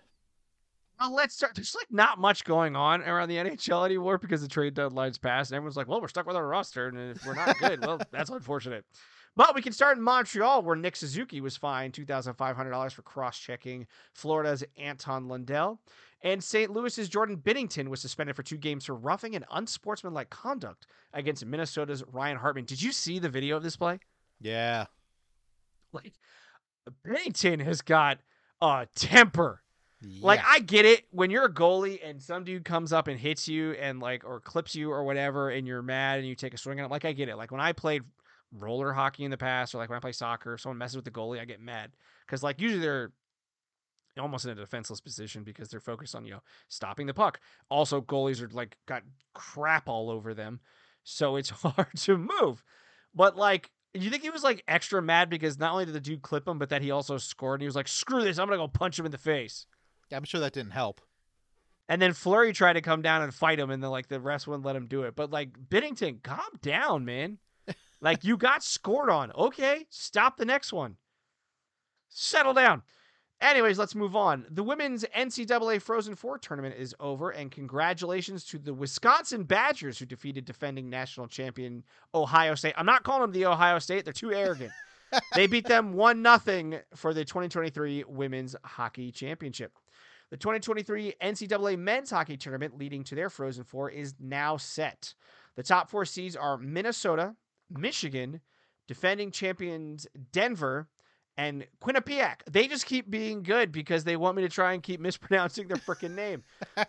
Well, 0.99 1.13
let's 1.13 1.36
start. 1.36 1.53
There's 1.53 1.76
like 1.76 1.91
not 1.91 2.18
much 2.18 2.43
going 2.43 2.76
on 2.76 3.03
around 3.03 3.30
the 3.30 3.36
NHL 3.36 3.86
anymore 3.86 4.18
because 4.18 4.41
the 4.41 4.47
trade 4.47 4.74
deadline's 4.74 5.20
passed. 5.20 5.51
And 5.51 5.57
everyone's 5.57 5.78
like, 5.78 5.88
well, 5.88 6.01
we're 6.01 6.07
stuck 6.07 6.26
with 6.26 6.36
our 6.36 6.47
roster. 6.47 6.88
And 6.88 7.16
if 7.16 7.24
we're 7.24 7.36
not 7.36 7.55
good, 7.59 7.86
well, 7.86 8.01
that's 8.11 8.32
unfortunate. 8.32 8.84
But 9.36 9.53
we 9.53 9.61
can 9.61 9.72
start 9.72 9.97
in 9.97 10.03
Montreal, 10.03 10.63
where 10.63 10.76
Nick 10.76 10.95
Suzuki 10.95 11.41
was 11.41 11.55
fined 11.55 11.93
$2,500 11.93 12.91
for 12.93 13.01
cross 13.03 13.38
checking 13.38 13.86
Florida's 14.16 14.63
Anton 14.76 15.28
Lundell. 15.28 15.78
And 16.26 16.43
St. 16.43 16.71
Louis's 16.71 17.07
Jordan 17.07 17.38
Binnington 17.38 17.88
was 17.88 18.01
suspended 18.01 18.36
for 18.36 18.41
two 18.41 18.57
games 18.57 18.86
for 18.86 18.95
roughing 18.95 19.36
and 19.36 19.45
unsportsmanlike 19.51 20.32
conduct 20.32 20.88
against 21.13 21.45
Minnesota's 21.45 22.03
Ryan 22.11 22.38
Hartman. 22.38 22.65
Did 22.65 22.82
you 22.82 22.91
see 22.91 23.19
the 23.19 23.30
video 23.30 23.55
of 23.55 23.61
this 23.61 23.78
play? 23.78 23.99
Yeah. 24.41 24.88
Like, 25.93 26.13
Binnington 27.07 27.63
has 27.63 27.84
got 27.84 28.17
a 28.59 28.88
temper. 28.95 29.61
Like 30.21 30.41
I 30.45 30.59
get 30.59 30.86
it 30.86 31.05
when 31.11 31.32
you're 31.32 31.45
a 31.45 31.53
goalie 31.53 31.99
and 32.03 32.21
some 32.21 32.43
dude 32.43 32.65
comes 32.65 32.91
up 32.93 33.07
and 33.07 33.19
hits 33.19 33.47
you 33.47 33.71
and 33.73 33.99
like 33.99 34.23
or 34.23 34.39
clips 34.39 34.76
you 34.76 34.91
or 34.91 35.03
whatever 35.03 35.49
and 35.49 35.65
you're 35.65 35.82
mad 35.82 36.19
and 36.19 36.28
you 36.28 36.36
take 36.36 36.53
a 36.53 36.57
swing 36.57 36.80
at 36.80 36.86
him. 36.86 36.91
Like 36.91 37.05
I 37.05 37.13
get 37.13 37.30
it. 37.30 37.38
Like 37.38 37.51
when 37.51 37.61
I 37.61 37.71
played 37.71 38.03
roller 38.51 38.93
hockey 38.93 39.23
in 39.23 39.32
the 39.32 39.38
past 39.38 39.73
or 39.73 39.80
like 39.80 39.89
when 39.89 39.97
I 39.97 39.99
play 39.99 40.11
soccer, 40.11 40.55
if 40.55 40.61
someone 40.61 40.78
messes 40.78 40.95
with 40.95 41.05
the 41.05 41.11
goalie, 41.11 41.39
I 41.39 41.45
get 41.45 41.59
mad 41.59 41.91
because 42.26 42.43
like 42.43 42.59
usually 42.59 42.82
they're 42.82 43.11
almost 44.20 44.45
in 44.45 44.51
a 44.51 44.55
defenseless 44.55 45.01
position 45.01 45.43
because 45.43 45.70
they're 45.70 45.80
focused 45.80 46.16
on 46.16 46.26
you 46.26 46.32
know 46.32 46.41
stopping 46.68 47.07
the 47.07 47.13
puck. 47.13 47.39
Also, 47.70 48.01
goalies 48.01 48.41
are 48.41 48.49
like 48.49 48.78
got 48.86 49.03
crap 49.34 49.88
all 49.88 50.09
over 50.09 50.34
them, 50.34 50.59
so 51.03 51.36
it's 51.36 51.49
hard 51.63 51.95
to 51.97 52.18
move. 52.18 52.63
But 53.13 53.36
like 53.36 53.72
you 53.93 54.09
think 54.09 54.24
he 54.24 54.30
was 54.30 54.43
like 54.43 54.63
extra 54.68 55.01
mad 55.01 55.30
because 55.30 55.57
not 55.57 55.72
only 55.72 55.86
did 55.86 55.93
the 55.93 55.99
dude 55.99 56.22
clip 56.22 56.47
him, 56.47 56.59
but 56.59 56.70
that 56.70 56.82
he 56.82 56.91
also 56.91 57.18
scored 57.18 57.55
and 57.55 57.63
he 57.63 57.68
was 57.68 57.76
like, 57.76 57.88
"Screw 57.88 58.24
this! 58.24 58.38
I'm 58.38 58.47
gonna 58.47 58.57
go 58.57 58.68
punch 58.68 58.99
him 58.99 59.05
in 59.05 59.11
the 59.11 59.18
face." 59.18 59.66
Yeah, 60.09 60.18
I'm 60.18 60.24
sure 60.24 60.39
that 60.41 60.53
didn't 60.53 60.72
help. 60.72 61.01
And 61.88 62.01
then 62.01 62.13
Fleury 62.13 62.51
tried 62.51 62.74
to 62.74 62.82
come 62.82 63.01
down 63.01 63.22
and 63.22 63.34
fight 63.34 63.59
him, 63.59 63.70
and 63.70 63.82
then 63.82 63.91
like 63.91 64.07
the 64.07 64.20
rest 64.20 64.47
wouldn't 64.47 64.66
let 64.66 64.76
him 64.76 64.88
do 64.88 65.03
it. 65.03 65.16
But 65.16 65.32
like 65.32 65.57
Binnington, 65.70 66.24
calm 66.24 66.39
down, 66.61 67.05
man. 67.05 67.38
like 68.01 68.24
you 68.24 68.38
got 68.38 68.63
scored 68.63 69.09
on. 69.09 69.32
Okay, 69.34 69.86
stop 69.89 70.38
the 70.38 70.45
next 70.45 70.74
one. 70.74 70.97
Settle 72.09 72.53
down. 72.53 72.84
Anyways, 73.45 73.77
let's 73.77 73.93
move 73.93 74.15
on. 74.15 74.47
The 74.49 74.63
women's 74.63 75.05
NCAA 75.15 75.79
Frozen 75.79 76.15
Four 76.15 76.39
tournament 76.39 76.73
is 76.79 76.95
over, 76.99 77.29
and 77.29 77.51
congratulations 77.51 78.43
to 78.45 78.57
the 78.57 78.73
Wisconsin 78.73 79.43
Badgers 79.43 79.99
who 79.99 80.07
defeated 80.07 80.45
defending 80.45 80.89
national 80.89 81.27
champion 81.27 81.83
Ohio 82.15 82.55
State. 82.55 82.73
I'm 82.75 82.87
not 82.87 83.03
calling 83.03 83.21
them 83.21 83.31
the 83.33 83.45
Ohio 83.45 83.77
State; 83.77 84.03
they're 84.03 84.13
too 84.13 84.33
arrogant. 84.33 84.71
they 85.35 85.45
beat 85.45 85.67
them 85.67 85.93
one 85.93 86.23
nothing 86.23 86.79
for 86.95 87.13
the 87.13 87.23
2023 87.23 88.05
Women's 88.07 88.55
Hockey 88.63 89.11
Championship. 89.11 89.73
The 90.31 90.37
2023 90.37 91.13
NCAA 91.21 91.77
Men's 91.77 92.09
Hockey 92.09 92.37
Tournament, 92.37 92.79
leading 92.79 93.03
to 93.03 93.13
their 93.13 93.29
Frozen 93.29 93.65
Four, 93.65 93.91
is 93.91 94.15
now 94.19 94.57
set. 94.57 95.13
The 95.55 95.61
top 95.61 95.91
four 95.91 96.05
seeds 96.05 96.35
are 96.35 96.57
Minnesota, 96.57 97.35
Michigan, 97.69 98.41
defending 98.87 99.29
champions 99.29 100.07
Denver, 100.31 100.89
and 101.38 101.65
Quinnipiac. 101.81 102.38
They 102.49 102.67
just 102.67 102.86
keep 102.86 103.09
being 103.09 103.43
good 103.43 103.71
because 103.71 104.03
they 104.03 104.15
want 104.15 104.38
me 104.38 104.43
to 104.43 104.49
try 104.49 104.73
and 104.73 104.81
keep 104.81 104.99
mispronouncing 105.01 105.67
their 105.67 105.77
freaking 105.77 106.15
name. 106.15 106.43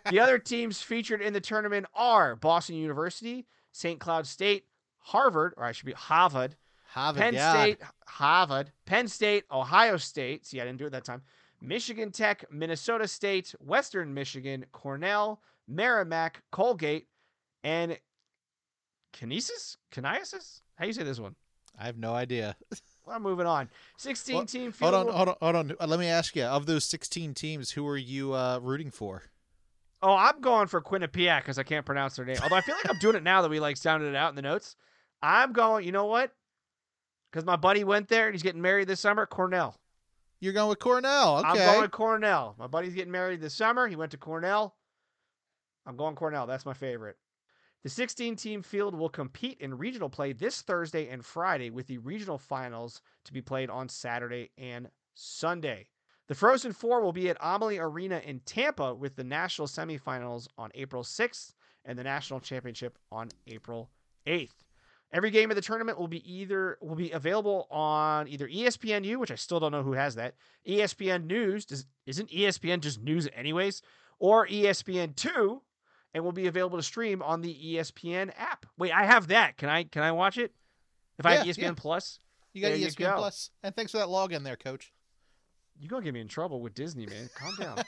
the 0.09 0.19
other 0.21 0.39
teams 0.39 0.81
featured 0.81 1.21
in 1.21 1.33
the 1.33 1.41
tournament 1.41 1.85
are 1.93 2.35
Boston 2.35 2.75
University, 2.75 3.45
St. 3.71 3.99
Cloud 3.99 4.25
State, 4.25 4.65
Harvard, 4.99 5.53
or 5.57 5.63
I 5.63 5.71
should 5.71 5.85
be 5.85 5.93
Harvard, 5.93 6.55
Harvard, 6.85 7.21
Penn 7.21 7.33
God. 7.35 7.53
State, 7.53 7.79
Harvard, 8.07 8.71
Penn 8.85 9.07
State, 9.07 9.43
Ohio 9.51 9.97
State. 9.97 10.45
See, 10.45 10.61
I 10.61 10.65
didn't 10.65 10.79
do 10.79 10.85
it 10.85 10.91
that 10.91 11.05
time. 11.05 11.21
Michigan 11.61 12.11
Tech, 12.11 12.45
Minnesota 12.51 13.07
State, 13.07 13.53
Western 13.59 14.13
Michigan, 14.13 14.65
Cornell, 14.71 15.41
Merrimack, 15.67 16.43
Colgate, 16.51 17.07
and 17.63 17.97
Kinesis? 19.13 19.77
Kinesis? 19.91 20.61
How 20.75 20.83
do 20.83 20.87
you 20.87 20.93
say 20.93 21.03
this 21.03 21.19
one? 21.19 21.35
I 21.79 21.85
have 21.85 21.97
no 21.97 22.13
idea. 22.13 22.55
Well, 23.07 23.19
moving 23.21 23.47
on. 23.47 23.69
16 23.97 24.35
Well, 24.35 24.45
team 24.45 24.61
Hold 24.63 24.75
field. 24.75 24.93
on, 24.93 25.07
hold 25.13 25.29
on, 25.29 25.35
hold 25.39 25.55
on. 25.79 25.89
Let 25.89 25.99
me 25.99 26.07
ask 26.07 26.35
you: 26.35 26.43
of 26.43 26.65
those 26.65 26.83
16 26.85 27.33
teams, 27.33 27.71
who 27.71 27.87
are 27.87 27.97
you 27.97 28.33
uh, 28.33 28.59
rooting 28.61 28.91
for? 28.91 29.23
Oh, 30.01 30.13
I'm 30.13 30.41
going 30.41 30.67
for 30.67 30.81
Quinnipiac 30.81 31.39
because 31.39 31.57
I 31.57 31.63
can't 31.63 31.85
pronounce 31.85 32.17
their 32.17 32.25
name. 32.25 32.37
Although 32.43 32.57
I 32.57 32.61
feel 32.61 32.75
like 32.75 32.89
I'm 32.89 32.99
doing 32.99 33.15
it 33.15 33.23
now 33.23 33.41
that 33.41 33.49
we 33.49 33.59
like 33.59 33.77
sounded 33.77 34.09
it 34.09 34.15
out 34.15 34.29
in 34.29 34.35
the 34.35 34.41
notes. 34.41 34.75
I'm 35.23 35.53
going. 35.53 35.85
You 35.85 35.93
know 35.93 36.05
what? 36.05 36.31
Because 37.31 37.45
my 37.45 37.55
buddy 37.55 37.83
went 37.83 38.09
there 38.09 38.27
and 38.27 38.35
he's 38.35 38.43
getting 38.43 38.61
married 38.61 38.87
this 38.89 38.99
summer. 38.99 39.25
Cornell. 39.25 39.75
You're 40.39 40.53
going 40.53 40.69
with 40.69 40.79
Cornell. 40.79 41.37
Okay. 41.37 41.47
I'm 41.47 41.55
going 41.55 41.81
with 41.81 41.91
Cornell. 41.91 42.55
My 42.59 42.67
buddy's 42.67 42.93
getting 42.93 43.11
married 43.11 43.41
this 43.41 43.55
summer. 43.55 43.87
He 43.87 43.95
went 43.95 44.11
to 44.11 44.17
Cornell. 44.17 44.75
I'm 45.85 45.95
going 45.95 46.15
Cornell. 46.15 46.45
That's 46.45 46.65
my 46.65 46.73
favorite. 46.73 47.17
The 47.83 47.89
16 47.89 48.35
team 48.35 48.63
field 48.63 48.95
will 48.95 49.09
compete 49.09 49.59
in 49.61 49.77
regional 49.77 50.09
play 50.09 50.33
this 50.33 50.61
Thursday 50.61 51.09
and 51.09 51.23
Friday, 51.23 51.69
with 51.69 51.87
the 51.87 51.99
regional 51.99 52.37
finals 52.37 53.01
to 53.25 53.33
be 53.33 53.41
played 53.41 53.69
on 53.69 53.87
Saturday 53.87 54.49
and 54.57 54.89
Sunday. 55.13 55.87
The 56.27 56.35
Frozen 56.35 56.73
Four 56.73 57.01
will 57.01 57.13
be 57.13 57.29
at 57.29 57.37
Amalie 57.39 57.77
Arena 57.77 58.21
in 58.25 58.41
Tampa, 58.41 58.93
with 58.93 59.15
the 59.15 59.23
national 59.23 59.67
semifinals 59.67 60.47
on 60.57 60.71
April 60.75 61.03
6th 61.03 61.53
and 61.85 61.97
the 61.97 62.03
national 62.03 62.39
championship 62.39 62.97
on 63.11 63.29
April 63.47 63.89
8th. 64.25 64.51
Every 65.13 65.31
game 65.31 65.49
of 65.49 65.55
the 65.55 65.61
tournament 65.61 65.97
will 65.97 66.09
be 66.09 66.29
either 66.29 66.77
will 66.81 66.95
be 66.95 67.11
available 67.11 67.67
on 67.71 68.27
either 68.27 68.47
ESPNU, 68.47 69.15
which 69.17 69.31
I 69.31 69.35
still 69.35 69.59
don't 69.61 69.71
know 69.71 69.83
who 69.83 69.93
has 69.93 70.15
that, 70.15 70.35
ESPN 70.67 71.25
News, 71.25 71.65
does, 71.65 71.85
isn't 72.05 72.29
ESPN 72.29 72.81
just 72.81 73.01
news 73.01 73.29
anyways, 73.33 73.81
or 74.19 74.47
ESPN 74.47 75.15
two, 75.15 75.61
and 76.13 76.23
will 76.23 76.31
be 76.31 76.47
available 76.47 76.77
to 76.77 76.83
stream 76.83 77.21
on 77.21 77.41
the 77.41 77.53
ESPN 77.53 78.31
app. 78.37 78.65
Wait, 78.77 78.91
I 78.91 79.05
have 79.05 79.27
that. 79.27 79.57
Can 79.57 79.69
I 79.69 79.83
can 79.83 80.03
I 80.03 80.11
watch 80.11 80.37
it? 80.37 80.53
If 81.19 81.25
I 81.25 81.35
have 81.35 81.47
ESPN 81.47 81.57
yeah. 81.57 81.73
Plus, 81.75 82.19
You 82.53 82.61
got 82.61 82.69
E 82.69 82.71
There 82.71 82.79
you 82.79 82.87
ESPN 82.87 83.11
go. 83.11 83.17
Plus, 83.17 83.51
and 83.63 83.75
thanks 83.75 83.91
for 83.91 83.97
that 83.97 84.07
login 84.07 84.43
there, 84.43 84.55
Coach. 84.55 84.93
You're 85.79 85.89
gonna 85.89 86.03
get 86.03 86.13
me 86.13 86.21
in 86.21 86.27
trouble 86.27 86.61
with 86.61 86.73
Disney, 86.73 87.05
man. 87.05 87.29
Calm 87.35 87.55
down. 87.59 87.83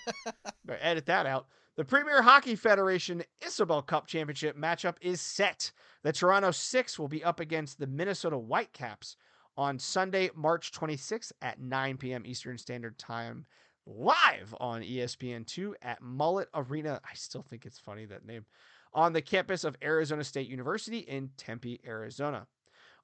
Edit 0.81 1.05
that 1.07 1.25
out. 1.25 1.47
The 1.75 1.85
Premier 1.85 2.21
Hockey 2.21 2.55
Federation 2.55 3.23
Isobel 3.41 3.85
Cup 3.85 4.05
Championship 4.05 4.57
matchup 4.57 4.95
is 5.01 5.21
set. 5.21 5.71
The 6.03 6.11
Toronto 6.11 6.51
Six 6.51 6.99
will 6.99 7.07
be 7.07 7.23
up 7.23 7.39
against 7.39 7.79
the 7.79 7.87
Minnesota 7.87 8.37
Whitecaps 8.37 9.15
on 9.57 9.79
Sunday, 9.79 10.29
March 10.35 10.71
26th 10.71 11.31
at 11.41 11.59
9 11.59 11.97
p.m. 11.97 12.25
Eastern 12.25 12.57
Standard 12.57 12.97
Time, 12.97 13.45
live 13.85 14.55
on 14.59 14.83
E 14.83 14.97
ESPN2 14.97 15.73
at 15.81 16.01
Mullet 16.01 16.49
Arena. 16.53 16.99
I 17.03 17.13
still 17.15 17.43
think 17.43 17.65
it's 17.65 17.79
funny 17.79 18.05
that 18.05 18.25
name. 18.25 18.45
On 18.93 19.13
the 19.13 19.21
campus 19.21 19.63
of 19.63 19.77
Arizona 19.83 20.23
State 20.23 20.47
University 20.47 20.99
in 20.99 21.29
Tempe, 21.37 21.79
Arizona. 21.85 22.47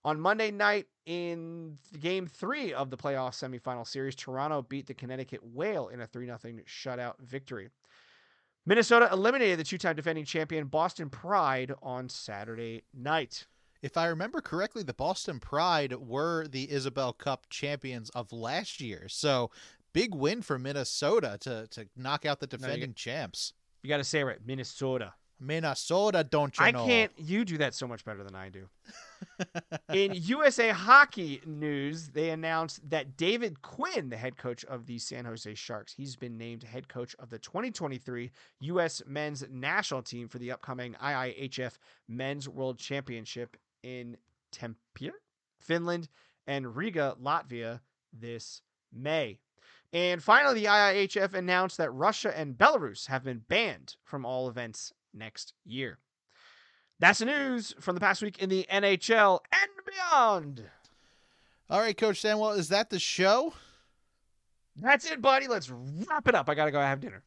On 0.04 0.20
Monday 0.20 0.52
night 0.52 0.86
in 1.08 1.78
game 2.00 2.28
three 2.28 2.74
of 2.74 2.92
the 2.92 2.98
playoff 2.98 3.32
semifinal 3.32 3.88
series, 3.88 4.16
Toronto 4.16 4.62
beat 4.62 4.86
the 4.86 4.94
Connecticut 4.94 5.42
Whale 5.44 5.88
in 5.88 6.02
a 6.02 6.08
3 6.08 6.28
0 6.28 6.38
shutout 6.68 7.16
victory. 7.20 7.70
Minnesota 8.68 9.10
eliminated 9.12 9.60
the 9.60 9.64
two 9.64 9.78
time 9.78 9.96
defending 9.96 10.26
champion 10.26 10.68
Boston 10.68 11.10
Pride 11.10 11.74
on 11.82 12.10
Saturday 12.10 12.84
night. 12.94 13.46
If 13.82 13.98
I 13.98 14.08
remember 14.08 14.42
correctly, 14.42 14.82
the 14.82 14.94
Boston 14.94 15.40
Pride 15.40 15.94
were 15.94 16.48
the 16.48 16.68
Isobel 16.68 17.18
Cup 17.18 17.46
champions 17.50 18.10
of 18.12 18.32
last 18.32 18.82
year. 18.82 19.08
So 19.08 19.52
big 19.96 20.14
win 20.14 20.42
for 20.42 20.60
Minnesota 20.60 21.38
to 21.40 21.68
to 21.72 21.88
knock 21.96 22.26
out 22.26 22.40
the 22.40 22.50
you 22.52 22.58
defending 22.58 22.94
champs. 22.94 23.54
You 23.82 23.90
got 23.90 23.98
to 23.98 24.04
say 24.04 24.20
it 24.20 24.26
right 24.26 24.40
Minnesota. 24.46 25.14
Minnesota, 25.38 26.24
don't 26.24 26.58
you 26.58 26.66
I 26.66 26.72
know? 26.72 26.86
can't. 26.86 27.12
You 27.18 27.44
do 27.44 27.58
that 27.58 27.74
so 27.74 27.88
much 27.88 28.06
better 28.06 28.24
than 28.24 28.36
I 28.36 28.50
do. 28.50 28.70
In 29.94 30.14
USA 30.14 30.70
Hockey 30.70 31.42
news, 31.46 32.08
they 32.10 32.30
announced 32.30 32.90
that 32.90 33.18
David 33.18 33.62
Quinn, 33.62 34.10
the 34.10 34.16
head 34.16 34.38
coach 34.38 34.64
of 34.66 34.86
the 34.86 34.98
San 34.98 35.26
Jose 35.26 35.54
Sharks, 35.56 35.94
he's 35.94 36.16
been 36.16 36.38
named 36.38 36.64
head 36.64 36.88
coach 36.88 37.16
of 37.20 37.30
the 37.30 37.40
2023 37.40 38.32
U.S. 38.62 39.02
men's 39.06 39.44
national 39.52 40.04
team 40.04 40.30
for 40.30 40.40
the 40.40 40.54
upcoming 40.54 40.96
IIHF 41.04 41.74
Men's 42.08 42.48
World 42.48 42.78
Championship 42.80 43.58
in 43.84 44.16
Tampere, 44.54 45.12
Finland, 45.60 46.08
and 46.48 46.78
Riga, 46.78 47.18
Latvia 47.22 47.82
this 48.14 48.62
May. 48.94 49.40
And 49.96 50.22
finally, 50.22 50.56
the 50.56 50.66
IIHF 50.66 51.34
announced 51.34 51.78
that 51.78 51.90
Russia 51.90 52.38
and 52.38 52.58
Belarus 52.58 53.08
have 53.08 53.24
been 53.24 53.46
banned 53.48 53.96
from 54.04 54.26
all 54.26 54.50
events 54.50 54.92
next 55.14 55.54
year. 55.64 56.00
That's 57.00 57.20
the 57.20 57.26
news 57.26 57.74
from 57.80 57.96
the 57.96 58.02
past 58.02 58.22
week 58.22 58.40
in 58.40 58.50
the 58.50 58.68
NHL 58.70 59.40
and 59.54 59.72
beyond. 59.86 60.66
All 61.70 61.80
right, 61.80 61.96
Coach 61.96 62.22
Dan. 62.22 62.40
Well, 62.40 62.52
is 62.52 62.68
that 62.68 62.90
the 62.90 63.00
show? 63.00 63.54
That's 64.76 65.10
it, 65.10 65.22
buddy. 65.22 65.48
Let's 65.48 65.70
wrap 65.70 66.28
it 66.28 66.36
up. 66.36 66.50
I 66.50 66.56
got 66.56 66.66
to 66.66 66.72
go 66.72 66.82
have 66.82 67.00
dinner. 67.00 67.24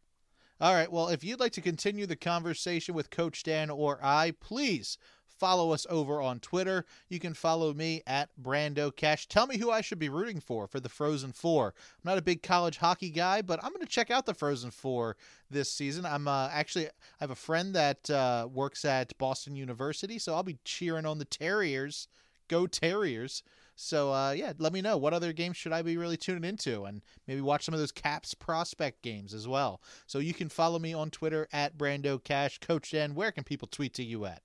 All 0.60 0.74
right. 0.74 0.92
Well, 0.92 1.08
if 1.08 1.24
you'd 1.24 1.40
like 1.40 1.52
to 1.52 1.62
continue 1.62 2.04
the 2.04 2.16
conversation 2.16 2.94
with 2.94 3.08
Coach 3.08 3.44
Dan 3.44 3.70
or 3.70 3.98
I, 4.02 4.34
please 4.42 4.98
follow 5.38 5.72
us 5.72 5.86
over 5.88 6.20
on 6.20 6.40
Twitter. 6.40 6.84
You 7.08 7.20
can 7.20 7.34
follow 7.34 7.72
me 7.72 8.02
at 8.06 8.30
Brando 8.40 8.94
Cash. 8.94 9.28
Tell 9.28 9.46
me 9.46 9.58
who 9.58 9.70
I 9.70 9.80
should 9.80 9.98
be 9.98 10.08
rooting 10.08 10.40
for 10.40 10.66
for 10.66 10.80
the 10.80 10.88
Frozen 10.88 11.32
Four. 11.32 11.74
I'm 11.76 12.10
not 12.10 12.18
a 12.18 12.22
big 12.22 12.42
college 12.42 12.78
hockey 12.78 13.10
guy, 13.10 13.42
but 13.42 13.62
I'm 13.62 13.72
going 13.72 13.84
to 13.84 13.86
check 13.86 14.10
out 14.10 14.26
the 14.26 14.34
Frozen 14.34 14.72
Four 14.72 15.16
this 15.50 15.72
season. 15.72 16.04
I'm 16.04 16.28
uh, 16.28 16.48
actually 16.52 16.86
I 16.88 16.90
have 17.20 17.30
a 17.30 17.36
friend 17.36 17.74
that 17.74 18.08
uh, 18.10 18.48
works 18.52 18.84
at 18.84 19.16
Boston 19.18 19.56
University, 19.56 20.18
so 20.18 20.34
I'll 20.34 20.42
be 20.42 20.58
cheering 20.64 21.06
on 21.06 21.18
the 21.18 21.24
Terriers. 21.24 22.08
Go 22.48 22.66
Terriers! 22.66 23.42
So 23.80 24.12
uh, 24.12 24.32
yeah, 24.32 24.54
let 24.58 24.72
me 24.72 24.82
know 24.82 24.96
what 24.96 25.14
other 25.14 25.32
games 25.32 25.56
should 25.56 25.72
I 25.72 25.82
be 25.82 25.96
really 25.96 26.16
tuning 26.16 26.42
into, 26.42 26.84
and 26.84 27.00
maybe 27.28 27.40
watch 27.40 27.64
some 27.64 27.74
of 27.74 27.80
those 27.80 27.92
Caps 27.92 28.34
prospect 28.34 29.02
games 29.02 29.32
as 29.32 29.46
well. 29.46 29.80
So 30.06 30.18
you 30.18 30.34
can 30.34 30.48
follow 30.48 30.80
me 30.80 30.92
on 30.92 31.10
Twitter 31.10 31.46
at 31.52 31.78
Brando 31.78 32.22
Cash. 32.22 32.58
Coach 32.58 32.90
Dan, 32.90 33.14
where 33.14 33.30
can 33.30 33.44
people 33.44 33.68
tweet 33.68 33.94
to 33.94 34.02
you 34.02 34.24
at? 34.24 34.42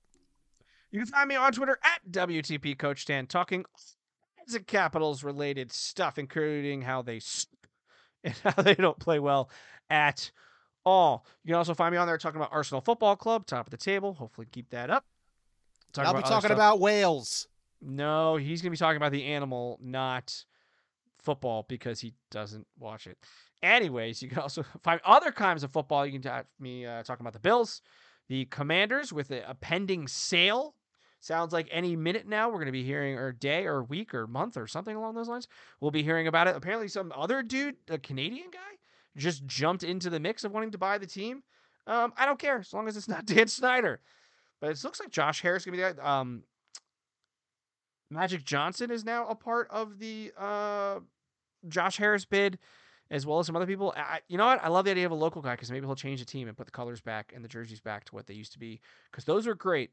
You 0.94 1.00
can 1.00 1.08
find 1.08 1.28
me 1.28 1.34
on 1.34 1.50
Twitter 1.50 1.76
at 1.82 2.08
WTP 2.08 2.78
Coach 2.78 3.04
Dan, 3.04 3.26
talking 3.26 3.64
kinds 4.38 4.54
of 4.54 4.64
Capitals 4.68 5.24
related 5.24 5.72
stuff, 5.72 6.18
including 6.18 6.82
how 6.82 7.02
they 7.02 7.20
and 8.24 8.34
how 8.44 8.62
they 8.62 8.76
don't 8.76 9.00
play 9.00 9.18
well 9.18 9.50
at 9.90 10.30
all. 10.86 11.26
You 11.42 11.48
can 11.48 11.56
also 11.56 11.74
find 11.74 11.90
me 11.90 11.98
on 11.98 12.06
there 12.06 12.16
talking 12.16 12.40
about 12.40 12.52
Arsenal 12.52 12.80
Football 12.80 13.16
Club, 13.16 13.44
top 13.44 13.66
of 13.66 13.72
the 13.72 13.76
table. 13.76 14.14
Hopefully, 14.14 14.46
keep 14.52 14.70
that 14.70 14.88
up. 14.88 15.04
Talking 15.92 16.14
I'll 16.14 16.22
be 16.22 16.28
talking 16.28 16.52
about 16.52 16.78
Wales. 16.78 17.48
No, 17.82 18.36
he's 18.36 18.62
going 18.62 18.68
to 18.68 18.70
be 18.70 18.76
talking 18.76 18.96
about 18.96 19.10
the 19.10 19.24
animal, 19.24 19.80
not 19.82 20.44
football, 21.18 21.66
because 21.68 21.98
he 21.98 22.14
doesn't 22.30 22.68
watch 22.78 23.08
it. 23.08 23.18
Anyways, 23.64 24.22
you 24.22 24.28
can 24.28 24.38
also 24.38 24.64
find 24.84 25.00
other 25.04 25.32
kinds 25.32 25.64
of 25.64 25.72
football. 25.72 26.06
You 26.06 26.12
can 26.12 26.22
talk 26.22 26.46
me 26.60 26.86
uh, 26.86 27.02
talking 27.02 27.24
about 27.24 27.32
the 27.32 27.40
Bills, 27.40 27.82
the 28.28 28.44
Commanders 28.44 29.12
with 29.12 29.32
a, 29.32 29.42
a 29.50 29.56
pending 29.56 30.06
sale 30.06 30.76
Sounds 31.24 31.54
like 31.54 31.68
any 31.70 31.96
minute 31.96 32.28
now 32.28 32.48
we're 32.50 32.56
going 32.56 32.66
to 32.66 32.72
be 32.72 32.84
hearing, 32.84 33.16
or 33.16 33.32
day, 33.32 33.64
or 33.64 33.82
week, 33.82 34.12
or 34.12 34.26
month, 34.26 34.58
or 34.58 34.66
something 34.66 34.94
along 34.94 35.14
those 35.14 35.26
lines. 35.26 35.48
We'll 35.80 35.90
be 35.90 36.02
hearing 36.02 36.26
about 36.26 36.48
it. 36.48 36.54
Apparently, 36.54 36.86
some 36.86 37.14
other 37.16 37.42
dude, 37.42 37.76
a 37.88 37.96
Canadian 37.96 38.50
guy, 38.52 38.58
just 39.16 39.46
jumped 39.46 39.84
into 39.84 40.10
the 40.10 40.20
mix 40.20 40.44
of 40.44 40.52
wanting 40.52 40.72
to 40.72 40.78
buy 40.78 40.98
the 40.98 41.06
team. 41.06 41.42
Um, 41.86 42.12
I 42.18 42.26
don't 42.26 42.38
care 42.38 42.58
as 42.58 42.74
long 42.74 42.88
as 42.88 42.98
it's 42.98 43.08
not 43.08 43.24
Dan 43.26 43.48
Snyder. 43.48 44.00
But 44.60 44.68
it 44.68 44.84
looks 44.84 45.00
like 45.00 45.08
Josh 45.08 45.40
Harris 45.40 45.62
is 45.62 45.66
going 45.66 45.78
to 45.78 45.84
be 45.86 45.92
the 45.94 46.02
guy. 46.02 46.20
Um, 46.20 46.42
Magic 48.10 48.44
Johnson 48.44 48.90
is 48.90 49.02
now 49.02 49.26
a 49.26 49.34
part 49.34 49.68
of 49.70 49.98
the 49.98 50.30
uh, 50.36 51.00
Josh 51.66 51.96
Harris 51.96 52.26
bid, 52.26 52.58
as 53.10 53.24
well 53.24 53.38
as 53.38 53.46
some 53.46 53.56
other 53.56 53.66
people. 53.66 53.94
I, 53.96 54.20
you 54.28 54.36
know 54.36 54.44
what? 54.44 54.62
I 54.62 54.68
love 54.68 54.84
the 54.84 54.90
idea 54.90 55.06
of 55.06 55.12
a 55.12 55.16
local 55.16 55.40
guy 55.40 55.54
because 55.54 55.70
maybe 55.70 55.86
he'll 55.86 55.96
change 55.96 56.20
the 56.20 56.26
team 56.26 56.48
and 56.48 56.56
put 56.56 56.66
the 56.66 56.72
colors 56.72 57.00
back 57.00 57.32
and 57.34 57.42
the 57.42 57.48
jerseys 57.48 57.80
back 57.80 58.04
to 58.04 58.14
what 58.14 58.26
they 58.26 58.34
used 58.34 58.52
to 58.52 58.58
be 58.58 58.82
because 59.10 59.24
those 59.24 59.46
are 59.46 59.54
great 59.54 59.90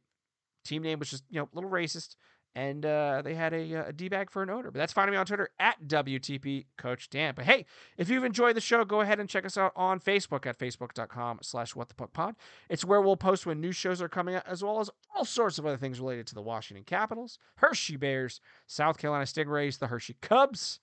team 0.64 0.84
name 0.84 0.99
was 0.99 1.09
just 1.09 1.24
you 1.30 1.39
know 1.39 1.49
a 1.51 1.55
little 1.55 1.70
racist, 1.70 2.16
and 2.55 2.86
uh, 2.86 3.22
they 3.24 3.34
had 3.34 3.53
a, 3.53 3.76
uh, 3.76 3.88
a 3.88 3.93
d 3.93 4.09
bag 4.09 4.30
for 4.30 4.43
an 4.43 4.49
owner. 4.49 4.72
But 4.72 4.80
that's 4.80 4.93
finding 4.93 5.14
me 5.14 5.18
on 5.18 5.26
Twitter 5.26 5.49
at 5.59 5.88
WTP 5.88 6.66
Coach 6.78 7.09
Dan. 7.09 7.34
But 7.36 7.45
hey, 7.45 7.66
if 7.97 8.09
you've 8.09 8.24
enjoyed 8.24 8.55
the 8.55 8.62
show, 8.62 8.84
go 8.84 9.01
ahead 9.01 9.20
and 9.20 9.30
check 9.30 9.45
us 9.45 9.57
out 9.57 9.74
on 9.76 9.99
Facebook 9.99 10.45
at 10.45 10.59
facebook.com/slash 10.59 11.76
What 11.76 11.89
the 11.89 11.95
Puck 11.95 12.14
Pod. 12.14 12.36
It's 12.70 12.86
where 12.86 13.01
we'll 13.01 13.18
post 13.18 13.45
when 13.45 13.62
new 13.62 13.72
shows 13.72 14.01
are 14.01 14.09
coming 14.09 14.36
out, 14.36 14.43
as 14.47 14.64
well 14.64 14.80
as 14.80 14.89
all 15.16 15.26
sorts 15.26 15.57
of 15.57 15.66
other 15.66 15.78
things 15.78 15.99
related 15.99 16.28
to 16.28 16.36
the 16.36 16.41
Washington 16.41 16.84
Capitals, 16.84 17.39
Hershey 17.55 17.97
Bears, 17.97 18.41
South 18.68 18.97
Carolina 18.97 19.26
Stingrays, 19.26 19.80
the 19.80 19.88
Hershey 19.88 20.18
Cubs 20.22 20.80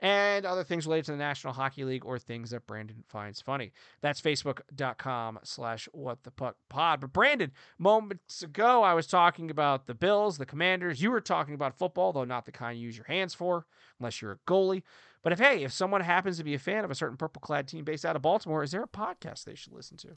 and 0.00 0.46
other 0.46 0.64
things 0.64 0.86
related 0.86 1.06
to 1.06 1.12
the 1.12 1.18
National 1.18 1.52
Hockey 1.52 1.84
League 1.84 2.04
or 2.04 2.18
things 2.18 2.50
that 2.50 2.66
Brandon 2.66 3.04
finds 3.06 3.40
funny. 3.40 3.72
That's 4.00 4.20
facebook.com 4.20 5.40
slash 5.44 5.88
what 5.92 6.22
the 6.22 6.30
puck 6.30 6.56
pod. 6.68 7.00
But 7.00 7.12
Brandon, 7.12 7.52
moments 7.78 8.42
ago, 8.42 8.82
I 8.82 8.94
was 8.94 9.06
talking 9.06 9.50
about 9.50 9.86
the 9.86 9.94
Bills, 9.94 10.38
the 10.38 10.46
Commanders. 10.46 11.02
You 11.02 11.10
were 11.10 11.20
talking 11.20 11.54
about 11.54 11.78
football, 11.78 12.12
though 12.12 12.24
not 12.24 12.46
the 12.46 12.52
kind 12.52 12.78
you 12.78 12.86
use 12.86 12.96
your 12.96 13.06
hands 13.06 13.34
for, 13.34 13.66
unless 13.98 14.22
you're 14.22 14.32
a 14.32 14.38
goalie. 14.50 14.82
But 15.22 15.32
if, 15.34 15.38
hey, 15.38 15.64
if 15.64 15.72
someone 15.72 16.00
happens 16.00 16.38
to 16.38 16.44
be 16.44 16.54
a 16.54 16.58
fan 16.58 16.84
of 16.84 16.90
a 16.90 16.94
certain 16.94 17.18
purple 17.18 17.40
clad 17.40 17.68
team 17.68 17.84
based 17.84 18.06
out 18.06 18.16
of 18.16 18.22
Baltimore, 18.22 18.62
is 18.62 18.70
there 18.70 18.82
a 18.82 18.88
podcast 18.88 19.44
they 19.44 19.54
should 19.54 19.74
listen 19.74 19.98
to? 19.98 20.08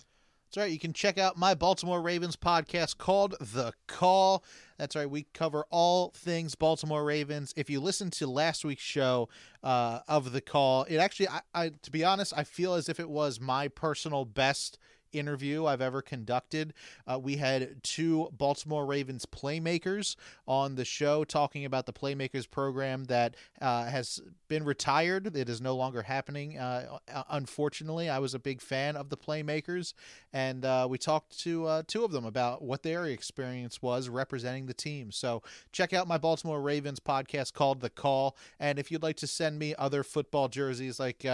That's 0.54 0.66
right. 0.66 0.72
You 0.72 0.78
can 0.78 0.94
check 0.94 1.18
out 1.18 1.36
my 1.36 1.56
Baltimore 1.56 2.00
Ravens 2.00 2.36
podcast 2.36 3.00
called 3.00 3.34
The 3.42 3.74
Call. 3.88 4.44
That's 4.78 4.96
right. 4.96 5.10
We 5.10 5.26
cover 5.34 5.66
all 5.72 6.12
things 6.16 6.54
Baltimore 6.54 7.04
Ravens. 7.04 7.56
If 7.58 7.72
you 7.72 7.80
listen 7.80 8.12
to 8.12 8.28
last 8.28 8.64
week's 8.64 8.84
show 8.84 9.30
uh, 9.64 10.02
of 10.08 10.32
The 10.32 10.42
Call, 10.42 10.84
it 10.84 10.98
actually, 10.98 11.30
I, 11.30 11.42
I, 11.56 11.72
to 11.82 11.90
be 11.90 12.04
honest, 12.04 12.34
I 12.38 12.44
feel 12.44 12.76
as 12.76 12.88
if 12.88 13.00
it 13.00 13.10
was 13.10 13.40
my 13.40 13.68
personal 13.68 14.26
best 14.26 14.78
interview 15.14 15.66
I've 15.66 15.82
ever 15.82 16.02
conducted. 16.02 16.74
Uh, 17.08 17.20
we 17.20 17.38
had 17.38 17.84
two 17.84 18.30
Baltimore 18.38 18.86
Ravens 18.86 19.26
playmakers 19.26 20.16
on 20.48 20.76
the 20.76 20.86
show 20.86 21.24
talking 21.24 21.66
about 21.66 21.86
the 21.86 21.94
Playmakers 21.94 22.50
program 22.50 23.06
that 23.06 23.36
uh, 23.62 23.86
has 23.86 24.22
been 24.48 24.66
retired. 24.66 25.36
It 25.36 25.50
is 25.50 25.62
no 25.62 25.76
longer 25.76 26.02
happening. 26.02 26.58
Uh, 26.58 26.98
unfortunately, 27.30 28.10
I 28.10 28.20
was 28.20 28.34
a 28.34 28.40
big 28.40 28.62
fan 28.62 28.96
of 28.96 29.10
the 29.10 29.18
Playmakers, 29.18 29.94
and 30.32 30.66
uh, 30.66 30.88
we 30.90 30.98
talked 30.98 31.40
to 31.40 31.66
uh, 31.66 31.84
two 31.88 32.04
of 32.04 32.12
them 32.12 32.26
about 32.26 32.62
what 32.62 32.84
their 32.84 33.06
experience 33.06 33.82
was 33.82 34.10
representing 34.10 34.66
the 34.66 34.74
team. 34.74 35.12
So 35.12 35.42
check 35.72 35.94
out 35.94 36.08
my 36.08 36.18
Baltimore 36.18 36.62
Ravens 36.62 37.00
podcast 37.00 37.54
called 37.54 37.82
The 37.82 37.90
Call. 37.90 38.36
And 38.60 38.80
if 38.80 38.92
you'd 38.92 39.04
like 39.04 39.18
to 39.18 39.28
send 39.28 39.60
me 39.60 39.76
other 39.78 40.04
football 40.04 40.48
jerseys 40.48 41.00
like 41.00 41.26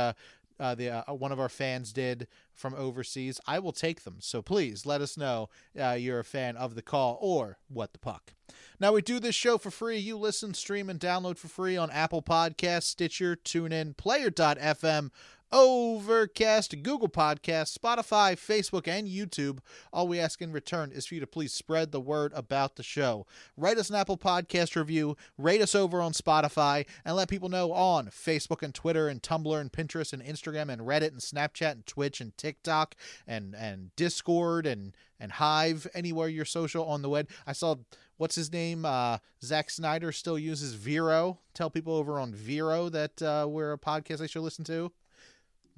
uh, 0.60 0.70
uh, 0.70 0.76
the 0.76 0.90
uh, 1.10 1.14
one 1.14 1.32
of 1.32 1.40
our 1.40 1.50
fans 1.50 1.92
did 1.92 2.28
from 2.54 2.74
overseas, 2.76 3.40
I 3.48 3.60
will 3.60 3.72
take 3.72 4.04
them. 4.04 4.18
So 4.20 4.42
please 4.42 4.86
let 4.86 5.02
us 5.02 5.18
know 5.18 5.50
uh, 5.80 5.92
you're 5.92 6.20
a 6.20 6.26
fan 6.26 6.58
of 6.58 6.76
the 6.76 6.82
call 6.82 7.18
or 7.22 7.58
what 7.68 7.94
the 7.94 8.00
puck. 8.00 8.34
Now 8.80 8.94
we 8.94 9.02
do 9.02 9.20
this 9.20 9.36
show 9.36 9.58
for 9.58 9.72
free. 9.72 9.98
You 9.98 10.18
listen, 10.18 10.54
stream, 10.54 10.90
and 10.90 11.00
download 11.00 11.38
for 11.38 11.48
free 11.48 11.78
on 11.78 11.92
Apple 11.92 12.22
Podcasts, 12.22 12.84
Stitcher, 12.84 13.36
TuneIn, 13.36 13.96
Player.fm, 13.96 15.12
Overcast, 15.52 16.84
Google 16.84 17.10
Podcasts, 17.10 17.76
Spotify, 17.76 18.34
Facebook, 18.34 18.88
and 18.88 19.08
YouTube. 19.08 19.60
All 19.92 20.08
we 20.08 20.20
ask 20.20 20.42
in 20.42 20.52
return 20.52 20.92
is 20.92 21.08
for 21.08 21.16
you 21.16 21.20
to 21.22 21.28
please 21.28 21.52
spread 21.52 21.92
the 21.92 22.00
word 22.00 22.32
about 22.36 22.76
the 22.76 22.84
show. 22.84 23.26
Write 23.58 23.80
us 23.80 23.90
an 23.90 23.96
Apple 23.96 24.18
Podcast 24.18 24.76
review, 24.76 25.18
rate 25.40 25.62
us 25.62 25.74
over 25.74 26.02
on 26.02 26.12
Spotify, 26.12 26.86
and 27.04 27.16
let 27.16 27.30
people 27.30 27.50
know 27.50 27.72
on 27.72 28.08
Facebook 28.08 28.62
and 28.62 28.76
Twitter 28.76 29.08
and 29.08 29.24
Tumblr 29.24 29.60
and 29.60 29.72
Pinterest 29.72 30.14
and 30.14 30.22
Instagram 30.22 30.70
and 30.72 30.82
Reddit 30.84 31.12
and 31.12 31.20
Snapchat 31.20 31.72
and 31.72 31.86
Twitch 31.88 32.22
and 32.22 32.38
TikTok 32.38 32.96
and 33.28 33.56
and 33.56 33.96
Discord 33.96 34.68
and 34.68 34.96
and 35.20 35.34
Hive, 35.34 35.88
anywhere 35.94 36.30
you're 36.30 36.46
social 36.46 36.86
on 36.86 37.02
the 37.02 37.10
web. 37.10 37.28
I 37.46 37.54
saw 37.54 37.76
what's 38.18 38.36
his 38.36 38.54
name? 38.54 38.86
Uh, 38.86 39.18
Zack 39.44 39.70
Snyder 39.70 40.12
still 40.12 40.38
uses 40.38 40.74
Vero. 40.76 41.40
Tell 41.54 41.70
people 41.70 41.94
over 41.96 42.20
on 42.20 42.34
Vero 42.34 42.90
that 42.90 43.22
uh, 43.22 43.48
we're 43.50 43.74
a 43.74 43.78
podcast 43.80 44.20
they 44.20 44.28
should 44.28 44.44
listen 44.44 44.64
to. 44.66 44.92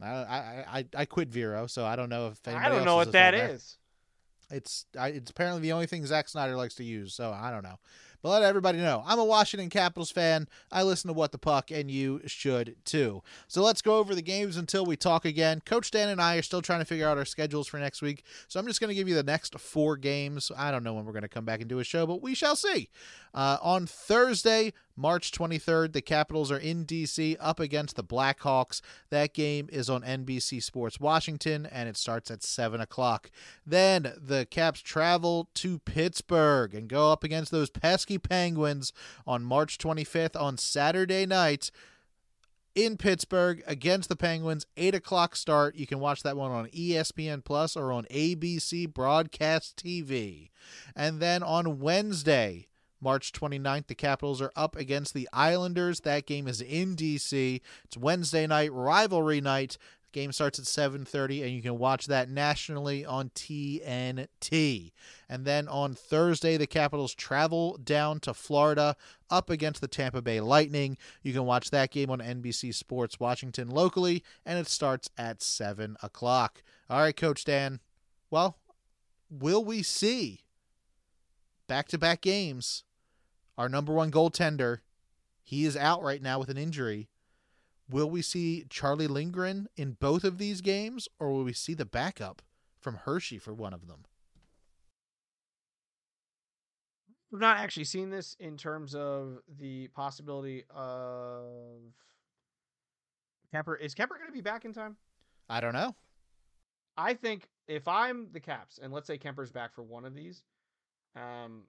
I 0.01 0.65
I 0.79 0.85
I 0.95 1.05
quit 1.05 1.29
Vero, 1.29 1.67
so 1.67 1.85
I 1.85 1.95
don't 1.95 2.09
know 2.09 2.27
if 2.27 2.39
I 2.47 2.69
don't 2.69 2.85
know 2.85 2.95
what 2.95 3.11
that 3.11 3.33
is. 3.33 3.77
It's 4.49 4.85
I, 4.99 5.09
it's 5.09 5.31
apparently 5.31 5.61
the 5.61 5.71
only 5.71 5.85
thing 5.85 6.05
Zack 6.05 6.27
Snyder 6.27 6.55
likes 6.55 6.75
to 6.75 6.83
use, 6.83 7.13
so 7.13 7.31
I 7.31 7.51
don't 7.51 7.63
know. 7.63 7.79
But 8.21 8.29
let 8.29 8.43
everybody 8.43 8.77
know 8.77 9.03
I'm 9.05 9.19
a 9.19 9.25
Washington 9.25 9.69
Capitals 9.69 10.11
fan. 10.11 10.47
I 10.71 10.83
listen 10.83 11.07
to 11.07 11.13
What 11.13 11.31
the 11.31 11.37
Puck, 11.37 11.71
and 11.71 11.89
you 11.89 12.21
should 12.25 12.75
too. 12.85 13.23
So 13.47 13.61
let's 13.61 13.81
go 13.81 13.97
over 13.97 14.15
the 14.15 14.21
games 14.21 14.57
until 14.57 14.85
we 14.85 14.95
talk 14.95 15.25
again. 15.25 15.61
Coach 15.65 15.91
Dan 15.91 16.09
and 16.09 16.21
I 16.21 16.37
are 16.37 16.41
still 16.41 16.61
trying 16.61 16.79
to 16.79 16.85
figure 16.85 17.07
out 17.07 17.17
our 17.17 17.25
schedules 17.25 17.67
for 17.67 17.77
next 17.77 18.01
week, 18.01 18.23
so 18.47 18.59
I'm 18.59 18.67
just 18.67 18.79
going 18.79 18.89
to 18.89 18.95
give 18.95 19.07
you 19.07 19.15
the 19.15 19.23
next 19.23 19.59
four 19.59 19.97
games. 19.97 20.51
I 20.57 20.71
don't 20.71 20.83
know 20.83 20.93
when 20.93 21.05
we're 21.05 21.13
going 21.13 21.21
to 21.23 21.27
come 21.27 21.45
back 21.45 21.61
and 21.61 21.69
do 21.69 21.79
a 21.79 21.83
show, 21.83 22.05
but 22.05 22.21
we 22.21 22.35
shall 22.35 22.55
see. 22.55 22.89
Uh, 23.33 23.57
on 23.61 23.87
Thursday, 23.87 24.73
March 24.95 25.31
23rd, 25.31 25.93
the 25.93 26.01
Capitals 26.01 26.51
are 26.51 26.57
in 26.57 26.83
D.C. 26.83 27.37
up 27.39 27.59
against 27.59 27.95
the 27.95 28.03
Blackhawks. 28.03 28.81
That 29.09 29.33
game 29.33 29.69
is 29.71 29.89
on 29.89 30.01
NBC 30.01 30.61
Sports 30.61 30.99
Washington, 30.99 31.65
and 31.65 31.87
it 31.87 31.97
starts 31.97 32.29
at 32.29 32.43
7 32.43 32.81
o'clock. 32.81 33.31
Then 33.65 34.13
the 34.17 34.45
Caps 34.45 34.81
travel 34.81 35.47
to 35.55 35.79
Pittsburgh 35.79 36.75
and 36.75 36.89
go 36.89 37.11
up 37.11 37.23
against 37.23 37.51
those 37.51 37.69
pesky 37.69 38.10
Penguins 38.17 38.93
on 39.25 39.43
March 39.43 39.77
25th 39.77 40.39
on 40.39 40.57
Saturday 40.57 41.25
night 41.25 41.71
in 42.75 42.97
Pittsburgh 42.97 43.63
against 43.67 44.09
the 44.09 44.15
Penguins. 44.15 44.65
Eight 44.77 44.95
o'clock 44.95 45.35
start. 45.35 45.75
You 45.75 45.85
can 45.85 45.99
watch 45.99 46.23
that 46.23 46.37
one 46.37 46.51
on 46.51 46.67
ESPN 46.67 47.43
Plus 47.43 47.75
or 47.75 47.91
on 47.91 48.05
ABC 48.05 48.91
Broadcast 48.91 49.77
TV. 49.77 50.49
And 50.95 51.19
then 51.19 51.43
on 51.43 51.79
Wednesday, 51.79 52.67
March 53.01 53.31
29th, 53.31 53.87
the 53.87 53.95
Capitals 53.95 54.41
are 54.41 54.51
up 54.55 54.75
against 54.75 55.13
the 55.13 55.27
Islanders. 55.33 56.01
That 56.01 56.27
game 56.27 56.47
is 56.47 56.61
in 56.61 56.95
DC. 56.95 57.59
It's 57.83 57.97
Wednesday 57.97 58.45
night, 58.45 58.71
rivalry 58.71 59.41
night. 59.41 59.77
Game 60.11 60.31
starts 60.31 60.59
at 60.59 60.65
7:30 60.65 61.43
and 61.43 61.51
you 61.51 61.61
can 61.61 61.77
watch 61.77 62.07
that 62.07 62.29
nationally 62.29 63.05
on 63.05 63.29
TNT. 63.29 64.91
And 65.29 65.45
then 65.45 65.67
on 65.67 65.93
Thursday, 65.93 66.57
the 66.57 66.67
Capitals 66.67 67.15
travel 67.15 67.77
down 67.77 68.19
to 68.21 68.33
Florida 68.33 68.95
up 69.29 69.49
against 69.49 69.81
the 69.81 69.87
Tampa 69.87 70.21
Bay 70.21 70.41
Lightning. 70.41 70.97
You 71.23 71.33
can 71.33 71.45
watch 71.45 71.71
that 71.71 71.91
game 71.91 72.09
on 72.09 72.19
NBC 72.19 72.73
Sports 72.73 73.19
Washington 73.19 73.69
locally, 73.69 74.23
and 74.45 74.59
it 74.59 74.67
starts 74.67 75.09
at 75.17 75.41
7 75.41 75.95
o'clock. 76.03 76.63
All 76.89 76.99
right, 76.99 77.15
Coach 77.15 77.45
Dan. 77.45 77.79
Well, 78.29 78.57
will 79.29 79.63
we 79.63 79.83
see 79.83 80.41
back 81.67 81.87
to 81.89 81.97
back 81.97 82.21
games? 82.21 82.83
Our 83.57 83.69
number 83.69 83.93
one 83.93 84.11
goaltender, 84.11 84.79
he 85.43 85.65
is 85.65 85.77
out 85.77 86.01
right 86.01 86.21
now 86.21 86.39
with 86.39 86.49
an 86.49 86.57
injury. 86.57 87.09
Will 87.91 88.09
we 88.09 88.21
see 88.21 88.65
Charlie 88.69 89.07
Lindgren 89.07 89.67
in 89.75 89.97
both 89.99 90.23
of 90.23 90.37
these 90.37 90.61
games, 90.61 91.09
or 91.19 91.29
will 91.31 91.43
we 91.43 91.51
see 91.51 91.73
the 91.73 91.85
backup 91.85 92.41
from 92.79 92.95
Hershey 92.95 93.37
for 93.37 93.53
one 93.53 93.73
of 93.73 93.87
them? 93.87 94.05
We've 97.31 97.41
not 97.41 97.57
actually 97.57 97.83
seen 97.83 98.09
this 98.09 98.35
in 98.39 98.55
terms 98.55 98.95
of 98.95 99.39
the 99.59 99.89
possibility 99.89 100.63
of 100.69 101.81
Kuemper. 103.53 103.79
Is 103.79 103.93
Kuemper 103.93 104.17
going 104.17 104.27
to 104.27 104.33
be 104.33 104.41
back 104.41 104.63
in 104.63 104.73
time? 104.73 104.95
I 105.49 105.59
don't 105.59 105.73
know. 105.73 105.93
I 106.95 107.13
think 107.13 107.49
if 107.67 107.87
I'm 107.89 108.29
the 108.31 108.39
Caps, 108.39 108.79
and 108.81 108.93
let's 108.93 109.07
say 109.07 109.17
Kuemper's 109.17 109.51
back 109.51 109.73
for 109.73 109.83
one 109.83 110.05
of 110.05 110.15
these, 110.15 110.43
um, 111.15 111.63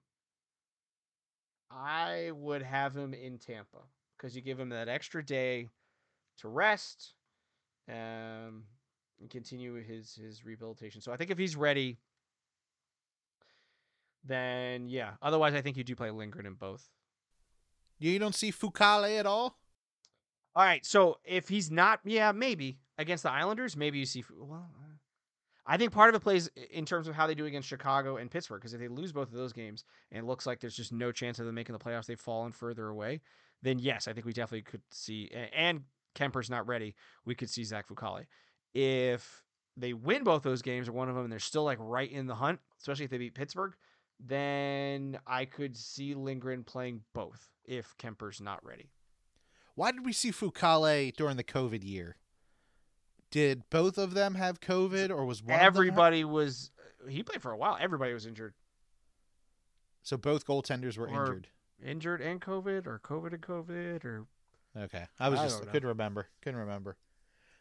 I 1.69 2.31
would 2.33 2.61
have 2.61 2.95
him 2.95 3.13
in 3.13 3.37
Tampa 3.37 3.79
because 4.17 4.35
you 4.35 4.41
give 4.41 4.59
him 4.59 4.69
that 4.69 4.87
extra 4.87 5.25
day 5.25 5.69
to 6.37 6.47
rest, 6.47 7.13
um, 7.89 8.63
and 9.19 9.29
continue 9.29 9.75
his 9.75 10.15
his 10.15 10.45
rehabilitation. 10.45 11.01
So 11.01 11.11
I 11.11 11.17
think 11.17 11.31
if 11.31 11.37
he's 11.37 11.55
ready, 11.55 11.99
then 14.23 14.89
yeah. 14.89 15.11
Otherwise, 15.21 15.53
I 15.53 15.61
think 15.61 15.77
you 15.77 15.83
do 15.83 15.95
play 15.95 16.11
Lindgren 16.11 16.45
in 16.45 16.53
both. 16.53 16.89
You 17.99 18.19
don't 18.19 18.35
see 18.35 18.51
Fucale 18.51 19.19
at 19.19 19.25
all? 19.25 19.57
All 20.55 20.63
right, 20.63 20.85
so 20.85 21.17
if 21.23 21.49
he's 21.49 21.71
not, 21.71 22.01
yeah, 22.03 22.31
maybe 22.31 22.77
against 22.97 23.23
the 23.23 23.31
Islanders, 23.31 23.75
maybe 23.75 23.97
you 23.97 24.05
see. 24.05 24.23
Well, 24.37 24.69
uh, 24.77 24.93
I 25.65 25.77
think 25.77 25.91
part 25.91 26.09
of 26.09 26.15
it 26.15 26.19
plays 26.19 26.49
in 26.71 26.85
terms 26.85 27.07
of 27.07 27.15
how 27.15 27.25
they 27.25 27.35
do 27.35 27.45
against 27.45 27.67
Chicago 27.67 28.17
and 28.17 28.29
Pittsburgh. 28.29 28.59
Because 28.59 28.73
if 28.73 28.79
they 28.79 28.87
lose 28.87 29.11
both 29.11 29.29
of 29.29 29.33
those 29.33 29.53
games 29.53 29.83
and 30.11 30.23
it 30.23 30.27
looks 30.27 30.45
like 30.45 30.59
there's 30.59 30.75
just 30.75 30.91
no 30.91 31.11
chance 31.11 31.39
of 31.39 31.45
them 31.45 31.55
making 31.55 31.73
the 31.73 31.79
playoffs, 31.79 32.05
they've 32.05 32.19
fallen 32.19 32.51
further 32.51 32.89
away. 32.89 33.21
Then 33.61 33.79
yes, 33.79 34.07
I 34.07 34.13
think 34.13 34.25
we 34.25 34.33
definitely 34.33 34.63
could 34.63 34.81
see. 34.91 35.31
And 35.55 35.83
Kuemper's 36.15 36.49
not 36.49 36.67
ready. 36.67 36.95
We 37.25 37.35
could 37.35 37.49
see 37.49 37.63
Zach 37.63 37.87
Fucale. 37.87 38.25
If 38.73 39.43
they 39.77 39.93
win 39.93 40.23
both 40.23 40.43
those 40.43 40.61
games 40.61 40.87
or 40.87 40.91
one 40.93 41.09
of 41.09 41.15
them, 41.15 41.23
and 41.25 41.31
they're 41.31 41.39
still 41.39 41.63
like 41.63 41.77
right 41.81 42.11
in 42.11 42.27
the 42.27 42.35
hunt, 42.35 42.59
especially 42.79 43.05
if 43.05 43.11
they 43.11 43.17
beat 43.17 43.33
Pittsburgh, 43.35 43.73
then 44.19 45.19
I 45.27 45.45
could 45.45 45.75
see 45.75 46.13
Lindgren 46.15 46.63
playing 46.63 47.01
both 47.13 47.49
if 47.65 47.95
Kuemper's 47.97 48.39
not 48.41 48.63
ready. 48.65 48.91
Why 49.75 49.91
did 49.91 50.05
we 50.05 50.13
see 50.13 50.31
Fucale 50.31 51.15
during 51.15 51.37
the 51.37 51.43
COVID 51.43 51.83
year? 51.83 52.17
Did 53.31 53.63
both 53.71 53.97
of 53.97 54.13
them 54.13 54.35
have 54.35 54.59
COVID, 54.61 55.09
or 55.09 55.25
was 55.25 55.41
one? 55.41 55.59
Everybody 55.59 56.23
was. 56.23 56.69
Uh, 57.03 57.09
he 57.09 57.23
played 57.23 57.41
for 57.41 57.51
a 57.51 57.57
while. 57.57 57.75
Everybody 57.81 58.13
was 58.13 58.27
injured. 58.27 58.53
So 60.03 60.17
both 60.17 60.45
goaltenders 60.45 60.97
were 60.97 61.07
Or- 61.07 61.21
injured. 61.21 61.47
Injured 61.83 62.21
and 62.21 62.39
COVID, 62.39 62.85
or 62.85 62.99
COVID 63.03 63.33
and 63.33 63.41
COVID, 63.41 64.05
or 64.05 64.27
Okay, 64.77 65.05
I 65.19 65.29
was 65.29 65.39
I 65.39 65.43
just 65.43 65.67
couldn't 65.67 65.87
remember. 65.87 66.27
Couldn't 66.41 66.59
remember. 66.59 66.95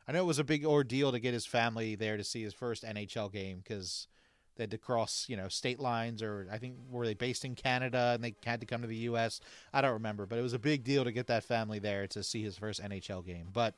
I 0.09 0.13
know 0.13 0.21
it 0.21 0.27
was 0.27 0.39
a 0.39 0.45
big 0.45 0.65
ordeal 0.65 1.13
to 1.13 1.21
get 1.21 1.35
his 1.35 1.47
family 1.47 1.95
there 1.95 2.17
to 2.17 2.25
see 2.25 2.43
his 2.43 2.55
first 2.55 2.85
NHL 2.85 3.33
game 3.33 3.59
because 3.63 4.09
they 4.57 4.65
had 4.65 4.71
to 4.73 4.79
cross, 4.79 5.27
you 5.29 5.37
know, 5.37 5.49
state 5.49 5.79
lines, 5.79 6.23
or 6.23 6.49
I 6.51 6.59
think 6.59 6.75
were 6.91 7.07
they 7.07 7.15
based 7.15 7.45
in 7.45 7.55
Canada 7.55 8.13
and 8.15 8.25
they 8.25 8.35
had 8.45 8.61
to 8.61 8.67
come 8.67 8.83
to 8.83 8.89
the 8.89 8.97
U.S. 8.97 9.41
I 9.73 9.81
don't 9.81 9.93
remember, 9.93 10.27
but 10.27 10.39
it 10.39 10.43
was 10.43 10.53
a 10.53 10.59
big 10.59 10.85
deal 10.85 11.05
to 11.05 11.13
get 11.13 11.27
that 11.29 11.45
family 11.45 11.79
there 11.79 12.07
to 12.09 12.23
see 12.23 12.43
his 12.43 12.59
first 12.59 12.83
NHL 12.83 13.25
game. 13.25 13.49
But 13.53 13.75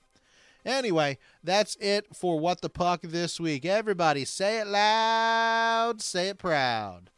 anyway, 0.64 1.18
that's 1.43 1.76
it 1.76 2.07
for 2.14 2.41
what 2.41 2.61
the 2.61 2.70
puck 2.70 3.03
this 3.03 3.39
week. 3.39 3.64
Everybody, 3.64 4.24
say 4.24 4.61
it 4.61 4.66
loud, 4.66 6.01
say 6.01 6.28
it 6.28 6.39
proud. 6.39 7.11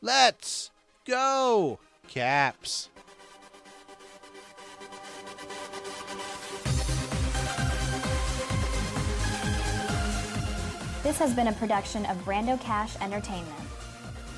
Let's 0.00 0.70
go, 1.04 1.78
Caps. 2.08 2.90
This 11.06 11.18
has 11.18 11.32
been 11.32 11.46
a 11.46 11.52
production 11.52 12.04
of 12.06 12.16
Brando 12.24 12.60
Cash 12.60 12.96
Entertainment. 13.00 13.62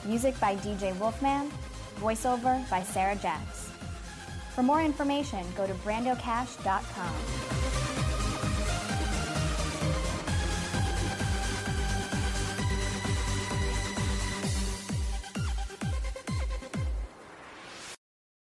Music 0.04 0.38
by 0.38 0.54
DJ 0.56 0.94
Wolfman, 0.98 1.50
voiceover 1.98 2.68
by 2.68 2.82
Sarah 2.82 3.16
Jacks. 3.16 3.70
For 4.54 4.62
more 4.62 4.82
information, 4.82 5.46
go 5.56 5.66
to 5.66 5.72
brandocash.com. 5.72 7.57